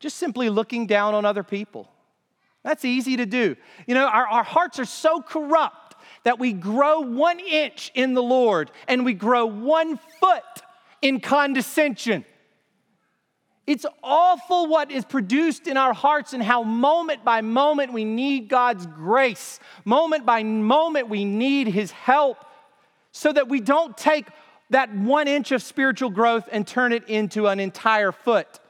just 0.00 0.16
simply 0.16 0.50
looking 0.50 0.86
down 0.86 1.14
on 1.14 1.24
other 1.24 1.42
people. 1.42 1.88
That's 2.62 2.84
easy 2.84 3.16
to 3.16 3.26
do. 3.26 3.56
You 3.86 3.94
know, 3.94 4.06
our, 4.06 4.26
our 4.26 4.42
hearts 4.42 4.78
are 4.78 4.84
so 4.84 5.22
corrupt 5.22 5.96
that 6.24 6.38
we 6.38 6.52
grow 6.52 7.00
one 7.00 7.40
inch 7.40 7.90
in 7.94 8.14
the 8.14 8.22
Lord 8.22 8.70
and 8.86 9.04
we 9.04 9.14
grow 9.14 9.46
one 9.46 9.98
foot 10.20 10.42
in 11.00 11.20
condescension. 11.20 12.24
It's 13.66 13.84
awful 14.02 14.66
what 14.66 14.90
is 14.90 15.04
produced 15.04 15.66
in 15.66 15.76
our 15.76 15.92
hearts 15.92 16.32
and 16.32 16.42
how 16.42 16.62
moment 16.62 17.24
by 17.24 17.42
moment 17.42 17.92
we 17.92 18.04
need 18.04 18.48
God's 18.48 18.86
grace. 18.86 19.60
Moment 19.84 20.24
by 20.24 20.42
moment 20.42 21.08
we 21.08 21.24
need 21.24 21.68
His 21.68 21.90
help 21.90 22.44
so 23.12 23.32
that 23.32 23.48
we 23.48 23.60
don't 23.60 23.96
take 23.96 24.26
that 24.70 24.94
one 24.94 25.28
inch 25.28 25.52
of 25.52 25.62
spiritual 25.62 26.10
growth 26.10 26.48
and 26.52 26.66
turn 26.66 26.92
it 26.92 27.08
into 27.08 27.46
an 27.46 27.58
entire 27.60 28.12
foot 28.12 28.60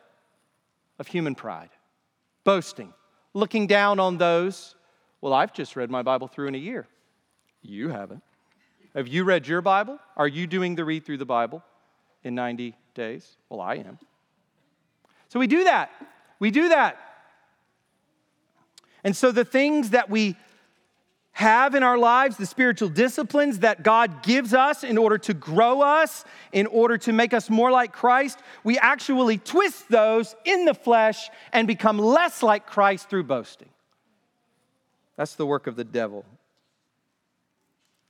of 0.98 1.06
human 1.06 1.34
pride, 1.34 1.70
boasting, 2.44 2.92
looking 3.34 3.66
down 3.66 3.98
on 4.00 4.18
those. 4.18 4.74
Well, 5.20 5.32
I've 5.32 5.52
just 5.52 5.76
read 5.76 5.90
my 5.90 6.02
Bible 6.02 6.28
through 6.28 6.48
in 6.48 6.54
a 6.54 6.58
year. 6.58 6.86
You 7.62 7.88
haven't. 7.88 8.22
Have 8.94 9.08
you 9.08 9.24
read 9.24 9.46
your 9.46 9.60
Bible? 9.60 9.98
Are 10.16 10.28
you 10.28 10.46
doing 10.46 10.74
the 10.74 10.84
read 10.84 11.04
through 11.04 11.18
the 11.18 11.26
Bible 11.26 11.62
in 12.22 12.34
90 12.34 12.74
days? 12.94 13.36
Well, 13.48 13.60
I 13.60 13.76
am. 13.76 13.98
So 15.28 15.38
we 15.38 15.46
do 15.46 15.64
that. 15.64 15.90
We 16.38 16.50
do 16.50 16.70
that. 16.70 16.96
And 19.04 19.16
so 19.16 19.30
the 19.30 19.44
things 19.44 19.90
that 19.90 20.10
we 20.10 20.36
have 21.38 21.76
in 21.76 21.84
our 21.84 21.96
lives, 21.96 22.36
the 22.36 22.46
spiritual 22.46 22.88
disciplines 22.88 23.60
that 23.60 23.84
God 23.84 24.24
gives 24.24 24.52
us 24.52 24.82
in 24.82 24.98
order 24.98 25.16
to 25.18 25.34
grow 25.34 25.82
us, 25.82 26.24
in 26.50 26.66
order 26.66 26.98
to 26.98 27.12
make 27.12 27.32
us 27.32 27.48
more 27.48 27.70
like 27.70 27.92
Christ, 27.92 28.40
we 28.64 28.76
actually 28.76 29.38
twist 29.38 29.88
those 29.88 30.34
in 30.44 30.64
the 30.64 30.74
flesh 30.74 31.30
and 31.52 31.68
become 31.68 31.96
less 31.96 32.42
like 32.42 32.66
Christ 32.66 33.08
through 33.08 33.22
boasting. 33.22 33.68
That's 35.14 35.36
the 35.36 35.46
work 35.46 35.68
of 35.68 35.76
the 35.76 35.84
devil, 35.84 36.24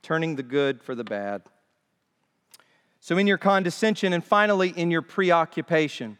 turning 0.01 0.35
the 0.35 0.41
good 0.41 0.81
for 0.81 0.95
the 0.95 1.03
bad. 1.03 1.43
So, 2.99 3.15
in 3.19 3.27
your 3.27 3.37
condescension, 3.37 4.11
and 4.11 4.23
finally, 4.23 4.69
in 4.69 4.89
your 4.89 5.03
preoccupation. 5.03 6.17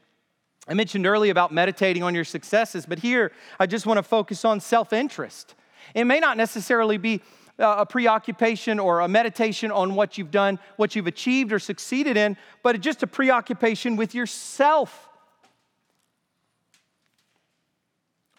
I 0.68 0.76
mentioned 0.76 1.08
earlier 1.08 1.32
about 1.32 1.52
meditating 1.52 2.04
on 2.04 2.14
your 2.14 2.24
successes, 2.24 2.86
but 2.86 3.00
here 3.00 3.32
I 3.60 3.66
just 3.66 3.88
want 3.88 3.98
to 3.98 4.04
focus 4.04 4.46
on 4.46 4.60
self 4.60 4.94
interest. 4.94 5.56
It 5.94 6.06
may 6.06 6.20
not 6.20 6.38
necessarily 6.38 6.98
be 6.98 7.22
a 7.60 7.86
preoccupation 7.86 8.80
or 8.80 9.02
a 9.02 9.08
meditation 9.08 9.72
on 9.72 9.96
what 9.96 10.18
you've 10.18 10.32
done, 10.32 10.60
what 10.78 10.96
you've 10.96 11.08
achieved 11.08 11.52
or 11.52 11.60
succeeded 11.60 12.16
in, 12.16 12.38
but 12.64 12.80
just 12.80 13.04
a 13.04 13.08
preoccupation 13.08 13.98
with 13.98 14.16
yourself. 14.16 15.10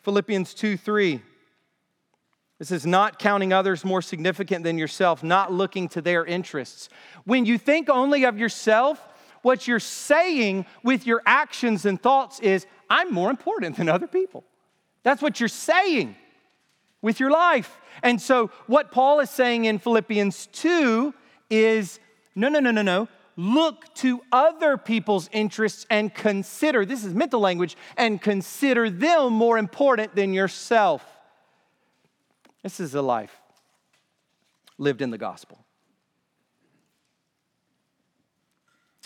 Philippians 0.03 0.55
2 0.55 0.77
3. 0.77 1.23
This 2.59 2.71
is 2.71 2.85
not 2.85 3.19
counting 3.19 3.53
others 3.53 3.85
more 3.85 4.03
significant 4.03 4.65
than 4.65 4.77
yourself, 4.77 5.23
not 5.23 5.53
looking 5.53 5.89
to 5.91 6.03
their 6.03 6.25
interests. 6.27 6.91
When 7.25 7.47
you 7.47 7.57
think 7.57 7.89
only 7.89 8.25
of 8.25 8.39
yourself, 8.39 9.07
what 9.43 9.67
you're 9.67 9.81
saying 9.81 10.67
with 10.83 11.07
your 11.07 11.23
actions 11.25 11.87
and 11.87 12.01
thoughts 12.01 12.39
is, 12.41 12.67
I'm 12.91 13.13
more 13.13 13.31
important 13.31 13.77
than 13.77 13.89
other 13.89 14.07
people. 14.07 14.45
That's 15.03 15.23
what 15.23 15.41
you're 15.41 15.49
saying 15.49 16.17
with 17.03 17.21
your 17.21 17.31
life. 17.31 17.81
And 18.03 18.21
so, 18.21 18.51
what 18.67 18.93
Paul 18.93 19.21
is 19.21 19.31
saying 19.31 19.65
in 19.65 19.79
Philippians 19.79 20.47
2 20.53 21.15
is 21.51 21.99
no, 22.35 22.49
no, 22.49 22.61
no, 22.61 22.71
no, 22.71 22.83
no. 22.83 23.09
Look 23.37 23.95
to 23.97 24.23
other 24.33 24.77
people's 24.77 25.29
interests 25.33 25.87
and 25.89 26.15
consider, 26.15 26.85
this 26.85 27.05
is 27.05 27.15
mental 27.15 27.41
language, 27.41 27.77
and 27.97 28.21
consider 28.21 28.91
them 28.91 29.33
more 29.33 29.57
important 29.57 30.15
than 30.15 30.35
yourself. 30.35 31.05
This 32.63 32.81
is 32.81 32.95
a 32.95 33.03
life 33.03 33.35
lived 34.79 35.01
in 35.03 35.11
the 35.11 35.19
gospel. 35.19 35.65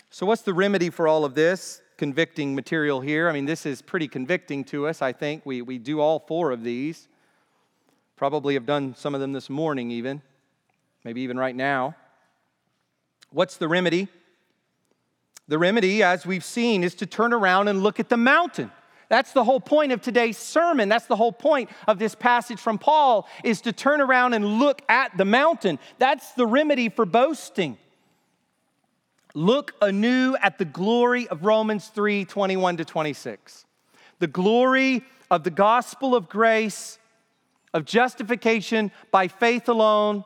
So, 0.09 0.25
what's 0.25 0.43
the 0.43 0.53
remedy 0.53 0.89
for 0.89 1.07
all 1.07 1.25
of 1.25 1.35
this? 1.35 1.81
Convicting 1.97 2.55
material 2.55 3.01
here. 3.01 3.29
I 3.29 3.33
mean, 3.33 3.45
this 3.45 3.65
is 3.65 3.81
pretty 3.81 4.07
convicting 4.07 4.63
to 4.65 4.87
us, 4.87 5.01
I 5.01 5.11
think. 5.11 5.45
We, 5.45 5.61
we 5.61 5.77
do 5.77 5.99
all 5.99 6.19
four 6.19 6.51
of 6.51 6.63
these. 6.63 7.07
Probably 8.15 8.53
have 8.53 8.65
done 8.65 8.95
some 8.95 9.13
of 9.13 9.21
them 9.21 9.33
this 9.33 9.49
morning, 9.49 9.91
even, 9.91 10.21
maybe 11.03 11.21
even 11.21 11.37
right 11.37 11.55
now. 11.55 11.95
What's 13.31 13.57
the 13.57 13.67
remedy? 13.67 14.07
The 15.47 15.57
remedy, 15.57 16.01
as 16.01 16.25
we've 16.25 16.43
seen, 16.43 16.83
is 16.83 16.95
to 16.95 17.05
turn 17.05 17.33
around 17.33 17.67
and 17.67 17.83
look 17.83 17.99
at 17.99 18.09
the 18.09 18.17
mountain. 18.17 18.71
That's 19.09 19.33
the 19.33 19.43
whole 19.43 19.59
point 19.59 19.91
of 19.91 20.01
today's 20.01 20.37
sermon. 20.37 20.89
That's 20.89 21.05
the 21.05 21.15
whole 21.15 21.31
point 21.31 21.69
of 21.87 21.99
this 21.99 22.15
passage 22.15 22.59
from 22.59 22.77
Paul 22.77 23.27
is 23.43 23.61
to 23.61 23.71
turn 23.71 24.01
around 24.01 24.33
and 24.33 24.59
look 24.59 24.81
at 24.89 25.15
the 25.17 25.25
mountain. 25.25 25.77
That's 25.99 26.31
the 26.33 26.47
remedy 26.47 26.89
for 26.89 27.05
boasting. 27.05 27.77
Look 29.35 29.73
anew 29.81 30.35
at 30.41 30.57
the 30.57 30.65
glory 30.65 31.27
of 31.27 31.43
Romans 31.43 31.89
3 31.89 32.25
21 32.25 32.77
to 32.77 32.85
26. 32.85 33.65
The 34.19 34.27
glory 34.27 35.03
of 35.29 35.43
the 35.43 35.51
gospel 35.51 36.15
of 36.15 36.29
grace 36.29 36.97
of 37.75 37.83
justification 37.83 38.89
by 39.11 39.27
faith 39.27 39.67
alone, 39.67 40.23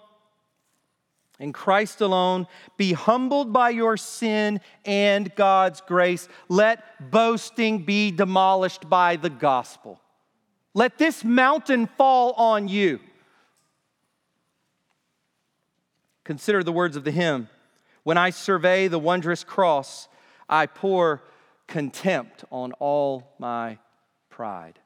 in 1.39 1.51
Christ 1.51 1.99
alone. 1.99 2.45
Be 2.77 2.93
humbled 2.93 3.51
by 3.51 3.71
your 3.71 3.97
sin 3.97 4.61
and 4.85 5.33
God's 5.35 5.81
grace. 5.81 6.29
Let 6.47 7.09
boasting 7.09 7.85
be 7.85 8.11
demolished 8.11 8.87
by 8.87 9.15
the 9.15 9.31
gospel. 9.31 9.99
Let 10.75 10.99
this 10.99 11.23
mountain 11.23 11.87
fall 11.87 12.33
on 12.33 12.67
you. 12.67 12.99
Consider 16.23 16.61
the 16.61 16.71
words 16.71 16.95
of 16.95 17.03
the 17.03 17.11
hymn 17.11 17.49
When 18.03 18.17
I 18.17 18.29
survey 18.29 18.87
the 18.87 18.99
wondrous 18.99 19.43
cross, 19.43 20.07
I 20.47 20.67
pour 20.67 21.23
contempt 21.65 22.45
on 22.51 22.73
all 22.73 23.33
my 23.39 23.79
pride. 24.29 24.77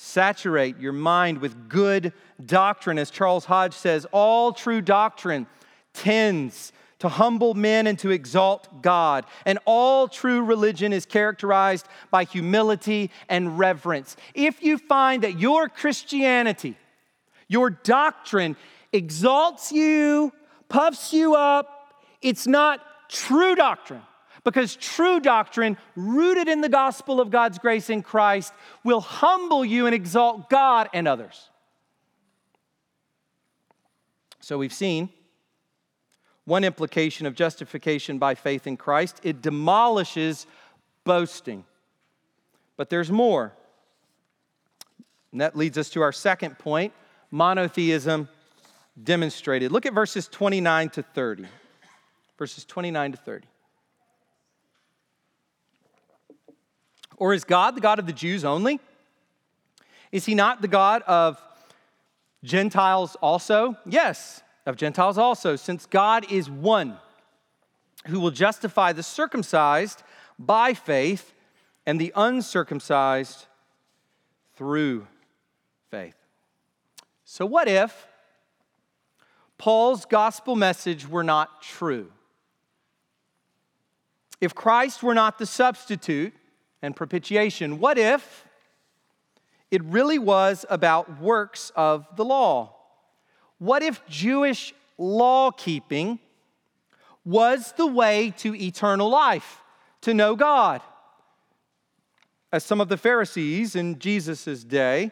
Saturate 0.00 0.78
your 0.78 0.92
mind 0.92 1.38
with 1.38 1.68
good 1.68 2.12
doctrine. 2.46 3.00
As 3.00 3.10
Charles 3.10 3.46
Hodge 3.46 3.74
says, 3.74 4.06
all 4.12 4.52
true 4.52 4.80
doctrine 4.80 5.48
tends 5.92 6.72
to 7.00 7.08
humble 7.08 7.54
men 7.54 7.88
and 7.88 7.98
to 7.98 8.10
exalt 8.10 8.80
God. 8.80 9.26
And 9.44 9.58
all 9.64 10.06
true 10.06 10.44
religion 10.44 10.92
is 10.92 11.04
characterized 11.04 11.88
by 12.12 12.22
humility 12.22 13.10
and 13.28 13.58
reverence. 13.58 14.16
If 14.34 14.62
you 14.62 14.78
find 14.78 15.24
that 15.24 15.40
your 15.40 15.68
Christianity, 15.68 16.76
your 17.48 17.68
doctrine 17.68 18.54
exalts 18.92 19.72
you, 19.72 20.32
puffs 20.68 21.12
you 21.12 21.34
up, 21.34 21.92
it's 22.22 22.46
not 22.46 22.80
true 23.08 23.56
doctrine. 23.56 24.02
Because 24.48 24.76
true 24.76 25.20
doctrine, 25.20 25.76
rooted 25.94 26.48
in 26.48 26.62
the 26.62 26.70
gospel 26.70 27.20
of 27.20 27.30
God's 27.30 27.58
grace 27.58 27.90
in 27.90 28.02
Christ, 28.02 28.54
will 28.82 29.02
humble 29.02 29.62
you 29.62 29.84
and 29.84 29.94
exalt 29.94 30.48
God 30.48 30.88
and 30.94 31.06
others. 31.06 31.50
So 34.40 34.56
we've 34.56 34.72
seen 34.72 35.10
one 36.46 36.64
implication 36.64 37.26
of 37.26 37.34
justification 37.34 38.16
by 38.16 38.34
faith 38.34 38.66
in 38.66 38.78
Christ 38.78 39.20
it 39.22 39.42
demolishes 39.42 40.46
boasting. 41.04 41.66
But 42.78 42.88
there's 42.88 43.10
more. 43.10 43.52
And 45.30 45.42
that 45.42 45.56
leads 45.56 45.76
us 45.76 45.90
to 45.90 46.00
our 46.00 46.12
second 46.12 46.58
point 46.58 46.94
monotheism 47.30 48.30
demonstrated. 49.04 49.72
Look 49.72 49.84
at 49.84 49.92
verses 49.92 50.26
29 50.26 50.88
to 50.88 51.02
30. 51.02 51.44
Verses 52.38 52.64
29 52.64 53.12
to 53.12 53.18
30. 53.18 53.47
Or 57.18 57.34
is 57.34 57.44
God 57.44 57.74
the 57.74 57.80
God 57.80 57.98
of 57.98 58.06
the 58.06 58.12
Jews 58.12 58.44
only? 58.44 58.80
Is 60.12 60.24
he 60.24 60.34
not 60.34 60.62
the 60.62 60.68
God 60.68 61.02
of 61.02 61.40
Gentiles 62.42 63.16
also? 63.20 63.76
Yes, 63.84 64.42
of 64.64 64.76
Gentiles 64.76 65.18
also, 65.18 65.56
since 65.56 65.86
God 65.86 66.30
is 66.30 66.48
one 66.48 66.96
who 68.06 68.20
will 68.20 68.30
justify 68.30 68.92
the 68.92 69.02
circumcised 69.02 70.02
by 70.38 70.72
faith 70.72 71.34
and 71.84 72.00
the 72.00 72.12
uncircumcised 72.14 73.46
through 74.56 75.06
faith. 75.90 76.16
So, 77.24 77.44
what 77.44 77.68
if 77.68 78.06
Paul's 79.58 80.06
gospel 80.06 80.56
message 80.56 81.06
were 81.08 81.24
not 81.24 81.60
true? 81.60 82.10
if 84.40 84.54
Christ 84.54 85.02
were 85.02 85.14
not 85.14 85.38
the 85.38 85.46
substitute 85.46 86.32
and 86.82 86.94
propitiation, 86.94 87.78
what 87.78 87.98
if 87.98 88.44
it 89.70 89.82
really 89.84 90.18
was 90.18 90.64
about 90.70 91.20
works 91.20 91.70
of 91.76 92.06
the 92.16 92.24
law? 92.24 92.74
What 93.58 93.82
if 93.82 94.06
Jewish 94.08 94.72
law 94.96 95.50
keeping 95.50 96.18
was 97.24 97.72
the 97.72 97.86
way 97.86 98.32
to 98.38 98.54
eternal 98.54 99.08
life, 99.10 99.60
to 100.02 100.14
know 100.14 100.36
God? 100.36 100.80
As 102.52 102.64
some 102.64 102.80
of 102.80 102.88
the 102.88 102.96
Pharisees 102.96 103.76
in 103.76 103.98
Jesus' 103.98 104.64
day 104.64 105.10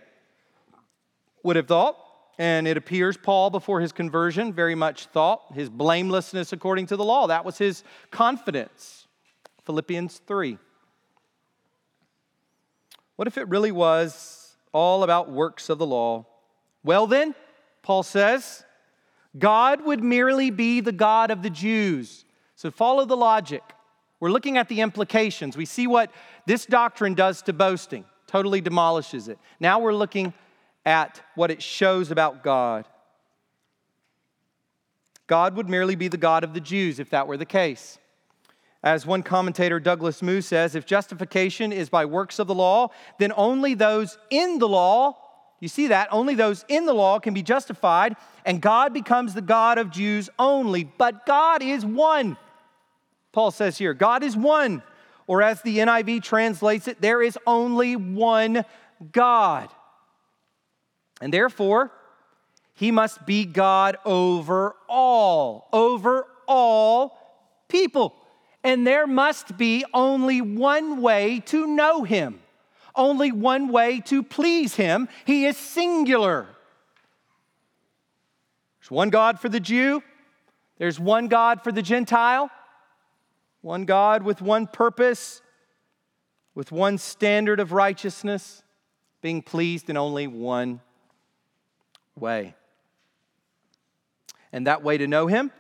would 1.42 1.56
have 1.56 1.68
thought, 1.68 1.98
and 2.38 2.68
it 2.68 2.76
appears 2.76 3.16
Paul, 3.16 3.50
before 3.50 3.80
his 3.80 3.92
conversion, 3.92 4.52
very 4.52 4.74
much 4.74 5.06
thought 5.06 5.42
his 5.54 5.68
blamelessness 5.68 6.52
according 6.52 6.86
to 6.86 6.96
the 6.96 7.04
law. 7.04 7.26
That 7.26 7.44
was 7.44 7.58
his 7.58 7.82
confidence. 8.10 9.06
Philippians 9.64 10.20
3. 10.26 10.58
What 13.16 13.28
if 13.28 13.38
it 13.38 13.48
really 13.48 13.72
was 13.72 14.56
all 14.72 15.02
about 15.02 15.30
works 15.30 15.68
of 15.68 15.78
the 15.78 15.86
law? 15.86 16.26
Well, 16.84 17.06
then, 17.06 17.34
Paul 17.82 18.02
says, 18.02 18.64
God 19.38 19.84
would 19.84 20.02
merely 20.02 20.50
be 20.50 20.80
the 20.80 20.92
God 20.92 21.30
of 21.30 21.42
the 21.42 21.50
Jews. 21.50 22.24
So 22.54 22.70
follow 22.70 23.04
the 23.04 23.16
logic. 23.16 23.62
We're 24.20 24.30
looking 24.30 24.56
at 24.56 24.68
the 24.68 24.80
implications. 24.80 25.56
We 25.56 25.66
see 25.66 25.86
what 25.86 26.10
this 26.46 26.64
doctrine 26.64 27.14
does 27.14 27.42
to 27.42 27.52
boasting, 27.52 28.04
totally 28.26 28.60
demolishes 28.60 29.28
it. 29.28 29.38
Now 29.60 29.78
we're 29.78 29.94
looking 29.94 30.32
at 30.84 31.20
what 31.34 31.50
it 31.50 31.62
shows 31.62 32.10
about 32.10 32.42
God. 32.42 32.86
God 35.26 35.56
would 35.56 35.68
merely 35.68 35.96
be 35.96 36.08
the 36.08 36.16
God 36.16 36.44
of 36.44 36.54
the 36.54 36.60
Jews 36.60 36.98
if 36.98 37.10
that 37.10 37.26
were 37.26 37.36
the 37.36 37.44
case. 37.44 37.98
As 38.86 39.04
one 39.04 39.24
commentator, 39.24 39.80
Douglas 39.80 40.22
Moo, 40.22 40.40
says, 40.40 40.76
if 40.76 40.86
justification 40.86 41.72
is 41.72 41.88
by 41.88 42.04
works 42.04 42.38
of 42.38 42.46
the 42.46 42.54
law, 42.54 42.90
then 43.18 43.32
only 43.36 43.74
those 43.74 44.16
in 44.30 44.60
the 44.60 44.68
law, 44.68 45.16
you 45.58 45.66
see 45.66 45.88
that, 45.88 46.06
only 46.12 46.36
those 46.36 46.64
in 46.68 46.86
the 46.86 46.92
law 46.92 47.18
can 47.18 47.34
be 47.34 47.42
justified, 47.42 48.14
and 48.44 48.62
God 48.62 48.94
becomes 48.94 49.34
the 49.34 49.42
God 49.42 49.78
of 49.78 49.90
Jews 49.90 50.30
only. 50.38 50.84
But 50.84 51.26
God 51.26 51.64
is 51.64 51.84
one. 51.84 52.36
Paul 53.32 53.50
says 53.50 53.76
here, 53.76 53.92
God 53.92 54.22
is 54.22 54.36
one. 54.36 54.84
Or 55.26 55.42
as 55.42 55.62
the 55.62 55.78
NIV 55.78 56.22
translates 56.22 56.86
it, 56.86 57.00
there 57.00 57.20
is 57.20 57.36
only 57.44 57.96
one 57.96 58.64
God. 59.10 59.68
And 61.20 61.34
therefore, 61.34 61.90
he 62.74 62.92
must 62.92 63.26
be 63.26 63.46
God 63.46 63.96
over 64.04 64.76
all, 64.88 65.66
over 65.72 66.28
all 66.46 67.18
people. 67.68 68.14
And 68.66 68.84
there 68.84 69.06
must 69.06 69.56
be 69.56 69.84
only 69.94 70.40
one 70.40 71.00
way 71.00 71.38
to 71.46 71.68
know 71.68 72.02
him, 72.02 72.40
only 72.96 73.30
one 73.30 73.68
way 73.68 74.00
to 74.06 74.24
please 74.24 74.74
him. 74.74 75.08
He 75.24 75.46
is 75.46 75.56
singular. 75.56 76.48
There's 78.80 78.90
one 78.90 79.10
God 79.10 79.38
for 79.38 79.48
the 79.48 79.60
Jew, 79.60 80.02
there's 80.78 80.98
one 80.98 81.28
God 81.28 81.62
for 81.62 81.70
the 81.70 81.80
Gentile, 81.80 82.50
one 83.60 83.84
God 83.84 84.24
with 84.24 84.42
one 84.42 84.66
purpose, 84.66 85.42
with 86.56 86.72
one 86.72 86.98
standard 86.98 87.60
of 87.60 87.70
righteousness, 87.70 88.64
being 89.22 89.42
pleased 89.42 89.88
in 89.88 89.96
only 89.96 90.26
one 90.26 90.80
way. 92.18 92.56
And 94.52 94.66
that 94.66 94.82
way 94.82 94.98
to 94.98 95.06
know 95.06 95.28
Him, 95.28 95.52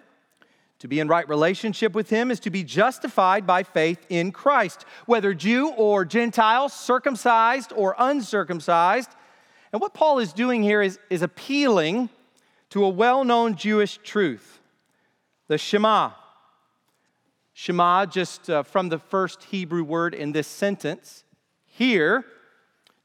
to 0.86 0.88
be 0.88 1.00
in 1.00 1.08
right 1.08 1.28
relationship 1.28 1.94
with 1.94 2.08
Him, 2.08 2.30
is 2.30 2.40
to 2.40 2.50
be 2.50 2.62
justified 2.62 3.46
by 3.46 3.62
faith 3.64 4.06
in 4.08 4.30
Christ, 4.30 4.84
whether 5.04 5.34
Jew 5.34 5.70
or 5.70 6.04
Gentile, 6.04 6.68
circumcised 6.68 7.72
or 7.74 7.96
uncircumcised. 7.98 9.10
And 9.72 9.80
what 9.80 9.94
Paul 9.94 10.20
is 10.20 10.32
doing 10.32 10.62
here 10.62 10.80
is, 10.80 10.98
is 11.10 11.22
appealing 11.22 12.08
to 12.70 12.84
a 12.84 12.88
well 12.88 13.24
known 13.24 13.56
Jewish 13.56 13.98
truth 13.98 14.60
the 15.48 15.58
Shema. 15.58 16.12
Shema, 17.52 18.06
just 18.06 18.50
uh, 18.50 18.62
from 18.62 18.88
the 18.88 18.98
first 18.98 19.44
Hebrew 19.44 19.82
word 19.82 20.14
in 20.14 20.32
this 20.32 20.46
sentence, 20.46 21.24
here 21.64 22.24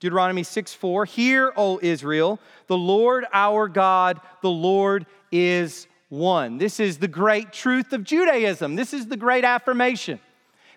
Deuteronomy 0.01 0.43
6 0.43 0.73
4. 0.73 1.05
Hear, 1.05 1.53
O 1.55 1.79
Israel, 1.81 2.39
the 2.67 2.77
Lord 2.77 3.25
our 3.31 3.67
God, 3.67 4.19
the 4.41 4.49
Lord 4.49 5.05
is 5.31 5.87
one. 6.11 6.57
This 6.57 6.79
is 6.79 6.97
the 6.97 7.07
great 7.07 7.53
truth 7.53 7.93
of 7.93 8.03
Judaism. 8.03 8.75
This 8.75 8.93
is 8.93 9.07
the 9.07 9.15
great 9.15 9.45
affirmation. 9.45 10.19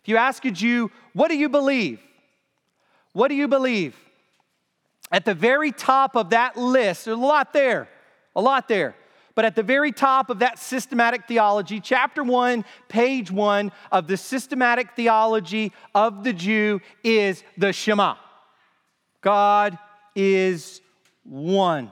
If 0.00 0.08
you 0.08 0.16
ask 0.16 0.44
a 0.44 0.50
Jew, 0.50 0.92
what 1.12 1.28
do 1.28 1.36
you 1.36 1.48
believe? 1.48 2.00
What 3.12 3.28
do 3.28 3.34
you 3.34 3.48
believe? 3.48 3.96
At 5.10 5.24
the 5.24 5.34
very 5.34 5.72
top 5.72 6.14
of 6.14 6.30
that 6.30 6.56
list, 6.56 7.06
there's 7.06 7.18
a 7.18 7.20
lot 7.20 7.52
there, 7.52 7.88
a 8.36 8.40
lot 8.40 8.68
there. 8.68 8.94
But 9.34 9.44
at 9.44 9.56
the 9.56 9.64
very 9.64 9.90
top 9.90 10.30
of 10.30 10.38
that 10.38 10.60
systematic 10.60 11.26
theology, 11.26 11.80
chapter 11.80 12.22
one, 12.22 12.64
page 12.88 13.32
one 13.32 13.72
of 13.90 14.06
the 14.06 14.16
systematic 14.16 14.92
theology 14.94 15.72
of 15.96 16.22
the 16.22 16.32
Jew 16.32 16.80
is 17.02 17.42
the 17.58 17.72
Shema. 17.72 18.14
God 19.20 19.76
is 20.14 20.80
one. 21.24 21.90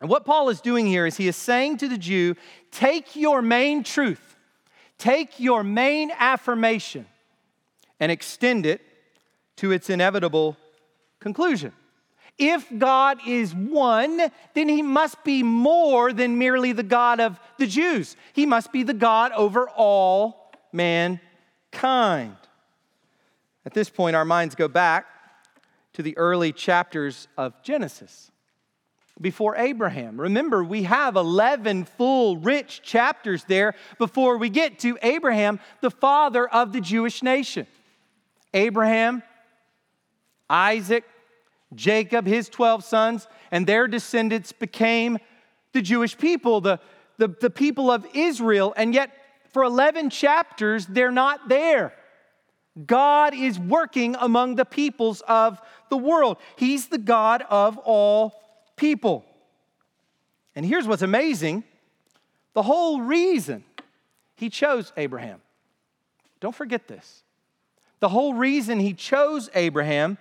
And 0.00 0.10
what 0.10 0.24
Paul 0.24 0.48
is 0.48 0.60
doing 0.60 0.86
here 0.86 1.06
is 1.06 1.16
he 1.16 1.28
is 1.28 1.36
saying 1.36 1.78
to 1.78 1.88
the 1.88 1.98
Jew, 1.98 2.34
take 2.70 3.16
your 3.16 3.42
main 3.42 3.82
truth, 3.84 4.36
take 4.98 5.40
your 5.40 5.62
main 5.62 6.10
affirmation, 6.18 7.06
and 8.00 8.10
extend 8.10 8.66
it 8.66 8.80
to 9.56 9.70
its 9.70 9.88
inevitable 9.88 10.56
conclusion. 11.20 11.72
If 12.36 12.66
God 12.76 13.18
is 13.26 13.54
one, 13.54 14.20
then 14.54 14.68
he 14.68 14.82
must 14.82 15.22
be 15.22 15.44
more 15.44 16.12
than 16.12 16.36
merely 16.36 16.72
the 16.72 16.82
God 16.82 17.20
of 17.20 17.38
the 17.58 17.66
Jews. 17.66 18.16
He 18.32 18.44
must 18.44 18.72
be 18.72 18.82
the 18.82 18.92
God 18.92 19.30
over 19.32 19.68
all 19.68 20.52
mankind. 20.72 22.36
At 23.64 23.72
this 23.72 23.88
point, 23.88 24.16
our 24.16 24.24
minds 24.24 24.56
go 24.56 24.66
back 24.66 25.06
to 25.92 26.02
the 26.02 26.18
early 26.18 26.52
chapters 26.52 27.28
of 27.38 27.62
Genesis 27.62 28.32
before 29.20 29.56
Abraham. 29.56 30.20
Remember, 30.20 30.64
we 30.64 30.84
have 30.84 31.16
11 31.16 31.84
full, 31.84 32.36
rich 32.36 32.82
chapters 32.82 33.44
there 33.44 33.74
before 33.98 34.38
we 34.38 34.48
get 34.48 34.80
to 34.80 34.98
Abraham, 35.02 35.60
the 35.80 35.90
father 35.90 36.48
of 36.48 36.72
the 36.72 36.80
Jewish 36.80 37.22
nation. 37.22 37.66
Abraham, 38.52 39.22
Isaac, 40.50 41.04
Jacob, 41.74 42.26
his 42.26 42.48
12 42.48 42.84
sons, 42.84 43.28
and 43.50 43.66
their 43.66 43.86
descendants 43.86 44.52
became 44.52 45.18
the 45.72 45.82
Jewish 45.82 46.16
people, 46.18 46.60
the, 46.60 46.80
the, 47.18 47.28
the 47.28 47.50
people 47.50 47.90
of 47.90 48.06
Israel. 48.14 48.74
And 48.76 48.94
yet, 48.94 49.10
for 49.52 49.62
11 49.62 50.10
chapters, 50.10 50.86
they're 50.86 51.12
not 51.12 51.48
there. 51.48 51.94
God 52.86 53.34
is 53.34 53.58
working 53.58 54.16
among 54.18 54.56
the 54.56 54.64
peoples 54.64 55.22
of 55.28 55.60
the 55.90 55.96
world. 55.96 56.38
He's 56.56 56.88
the 56.88 56.98
God 56.98 57.44
of 57.48 57.78
all 57.78 58.43
people. 58.76 59.24
And 60.54 60.64
here's 60.64 60.86
what's 60.86 61.02
amazing 61.02 61.64
the 62.54 62.62
whole 62.62 63.00
reason 63.00 63.64
he 64.36 64.48
chose 64.48 64.92
Abraham. 64.96 65.40
Don't 66.40 66.54
forget 66.54 66.88
this. 66.88 67.22
The 68.00 68.08
whole 68.08 68.34
reason 68.34 68.80
he 68.80 68.92
chose 68.92 69.48
Abraham 69.54 70.18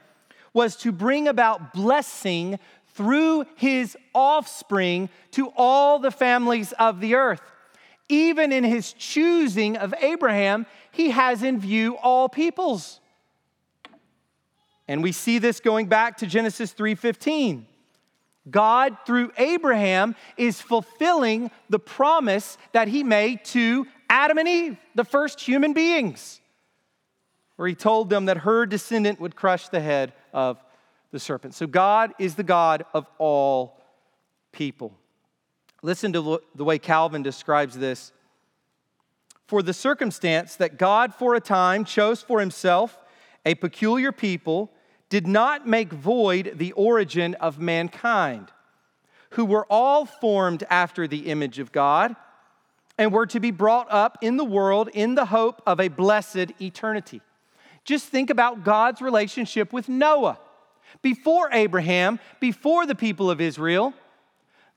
was 0.53 0.75
to 0.77 0.91
bring 0.91 1.27
about 1.27 1.73
blessing 1.73 2.59
through 2.93 3.45
his 3.55 3.97
offspring 4.13 5.09
to 5.31 5.51
all 5.57 5.99
the 5.99 6.11
families 6.11 6.71
of 6.73 6.99
the 6.99 7.15
earth. 7.15 7.41
Even 8.07 8.51
in 8.51 8.63
his 8.63 8.93
choosing 8.93 9.77
of 9.77 9.93
Abraham, 9.99 10.65
he 10.91 11.09
has 11.09 11.41
in 11.41 11.59
view 11.59 11.97
all 11.97 12.29
peoples. 12.29 12.99
And 14.87 15.01
we 15.01 15.11
see 15.11 15.39
this 15.39 15.59
going 15.59 15.87
back 15.87 16.17
to 16.17 16.27
Genesis 16.27 16.73
3:15. 16.73 17.65
God 18.49 18.97
through 19.05 19.31
Abraham 19.37 20.15
is 20.37 20.61
fulfilling 20.61 21.49
the 21.69 21.79
promise 21.79 22.57
that 22.73 22.87
he 22.87 23.03
made 23.03 23.45
to 23.45 23.87
Adam 24.09 24.37
and 24.37 24.47
Eve, 24.47 24.77
the 24.95 25.05
first 25.05 25.39
human 25.39 25.73
beings, 25.73 26.41
where 27.55 27.67
he 27.67 27.75
told 27.75 28.09
them 28.09 28.25
that 28.25 28.37
her 28.39 28.65
descendant 28.65 29.19
would 29.19 29.35
crush 29.35 29.69
the 29.69 29.79
head 29.79 30.13
of 30.33 30.63
the 31.11 31.19
serpent. 31.19 31.53
So 31.53 31.67
God 31.67 32.13
is 32.19 32.35
the 32.35 32.43
God 32.43 32.85
of 32.93 33.07
all 33.17 33.81
people. 34.51 34.93
Listen 35.81 36.11
to 36.13 36.41
the 36.55 36.63
way 36.63 36.79
Calvin 36.79 37.23
describes 37.23 37.77
this. 37.77 38.11
For 39.47 39.61
the 39.61 39.73
circumstance 39.73 40.55
that 40.55 40.77
God 40.77 41.13
for 41.13 41.35
a 41.35 41.41
time 41.41 41.85
chose 41.85 42.21
for 42.21 42.39
himself 42.39 42.97
a 43.45 43.55
peculiar 43.55 44.11
people 44.11 44.71
did 45.13 45.27
not 45.27 45.67
make 45.67 45.93
void 45.93 46.53
the 46.55 46.71
origin 46.71 47.35
of 47.35 47.59
mankind, 47.59 48.51
who 49.33 49.45
were 49.45 49.63
all 49.69 50.07
formed 50.07 50.63
after 50.71 51.07
the 51.07 51.27
image 51.29 51.59
of 51.59 51.71
God 51.71 52.15
and 52.97 53.13
were 53.13 53.27
to 53.27 53.39
be 53.39 53.51
brought 53.51 53.85
up 53.91 54.17
in 54.21 54.37
the 54.37 54.43
world 54.43 54.89
in 54.91 55.13
the 55.13 55.25
hope 55.25 55.61
of 55.67 55.79
a 55.79 55.87
blessed 55.87 56.59
eternity. 56.59 57.21
Just 57.85 58.07
think 58.07 58.31
about 58.31 58.63
God's 58.63 59.03
relationship 59.03 59.71
with 59.71 59.87
Noah. 59.87 60.39
Before 61.03 61.47
Abraham, 61.51 62.19
before 62.39 62.87
the 62.87 62.95
people 62.95 63.29
of 63.29 63.39
Israel, 63.39 63.93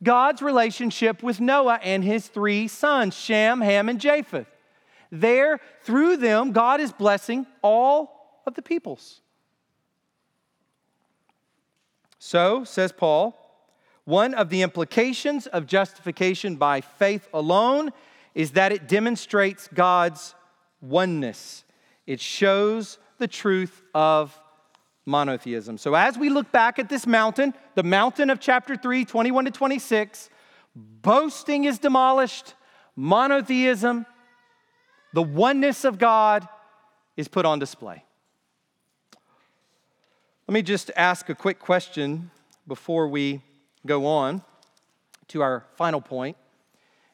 God's 0.03 0.43
relationship 0.43 1.23
with 1.23 1.41
Noah 1.41 1.81
and 1.83 2.05
his 2.05 2.29
three 2.29 2.69
sons, 2.69 3.17
Shem, 3.17 3.63
Ham, 3.63 3.89
and 3.89 3.99
Japheth. 3.99 4.49
There, 5.11 5.61
through 5.81 6.19
them, 6.19 6.53
God 6.53 6.83
is 6.83 6.93
blessing 6.93 7.47
all 7.63 8.43
of 8.45 8.53
the 8.53 8.61
peoples. 8.61 9.23
So, 12.19 12.65
says 12.65 12.93
Paul, 12.93 13.37
one 14.05 14.35
of 14.35 14.49
the 14.49 14.63
implications 14.63 15.47
of 15.47 15.67
justification 15.67 16.57
by 16.57 16.81
faith 16.81 17.29
alone 17.35 17.91
is 18.35 18.53
that 18.53 18.73
it 18.73 18.89
demonstrates 18.89 19.69
God's 19.73 20.35
oneness. 20.81 21.65
It 22.07 22.21
shows 22.21 22.99
the 23.19 23.29
truth 23.29 23.83
of 23.95 24.39
monotheism. 25.05 25.79
So, 25.79 25.95
as 25.95 26.17
we 26.17 26.29
look 26.31 26.51
back 26.53 26.79
at 26.79 26.89
this 26.89 27.07
mountain, 27.07 27.55
the 27.75 27.83
mountain 27.83 28.31
of 28.31 28.41
chapter 28.41 28.77
3, 28.77 29.05
21 29.05 29.47
to 29.47 29.51
26, 29.51 30.31
boasting 30.75 31.65
is 31.65 31.79
demolished, 31.79 32.55
monotheism, 32.95 34.07
the 35.13 35.23
oneness 35.23 35.85
of 35.85 35.99
God 35.99 36.47
is 37.17 37.29
put 37.29 37.45
on 37.45 37.59
display. 37.59 38.05
Let 40.49 40.53
me 40.53 40.63
just 40.63 40.91
ask 40.97 41.29
a 41.29 41.35
quick 41.35 41.59
question 41.59 42.31
before 42.69 43.09
we 43.09 43.43
go 43.85 44.07
on 44.07 44.43
to 45.29 45.43
our 45.43 45.65
final 45.77 46.01
point, 46.01 46.37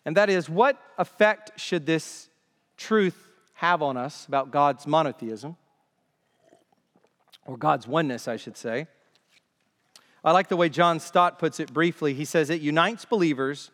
and 0.04 0.16
that 0.16 0.28
is 0.28 0.48
what 0.48 0.78
effect 0.98 1.58
should 1.58 1.86
this 1.86 2.28
truth 2.76 3.28
have 3.54 3.82
on 3.82 3.96
us 3.96 4.26
about 4.26 4.50
God's 4.50 4.86
monotheism? 4.86 5.56
or 7.46 7.56
God's 7.56 7.86
oneness, 7.86 8.28
I 8.28 8.36
should 8.36 8.56
say. 8.56 8.86
I 10.24 10.32
like 10.32 10.48
the 10.48 10.56
way 10.56 10.68
John 10.68 11.00
Stott 11.00 11.38
puts 11.38 11.58
it 11.58 11.72
briefly. 11.72 12.14
He 12.14 12.24
says 12.24 12.50
it 12.50 12.60
unites 12.60 13.04
believers 13.04 13.70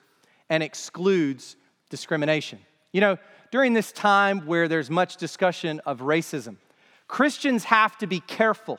and 0.49 0.63
excludes 0.63 1.57
discrimination. 1.91 2.59
You 2.93 3.03
know, 3.03 3.19
during 3.51 3.75
this 3.75 3.93
time 3.93 4.47
where 4.47 4.67
there's 4.69 4.89
much 4.89 5.17
discussion 5.17 5.81
of 5.85 6.01
racism, 6.01 6.57
Christians 7.07 7.65
have 7.65 7.99
to 7.99 8.07
be 8.07 8.21
careful 8.21 8.79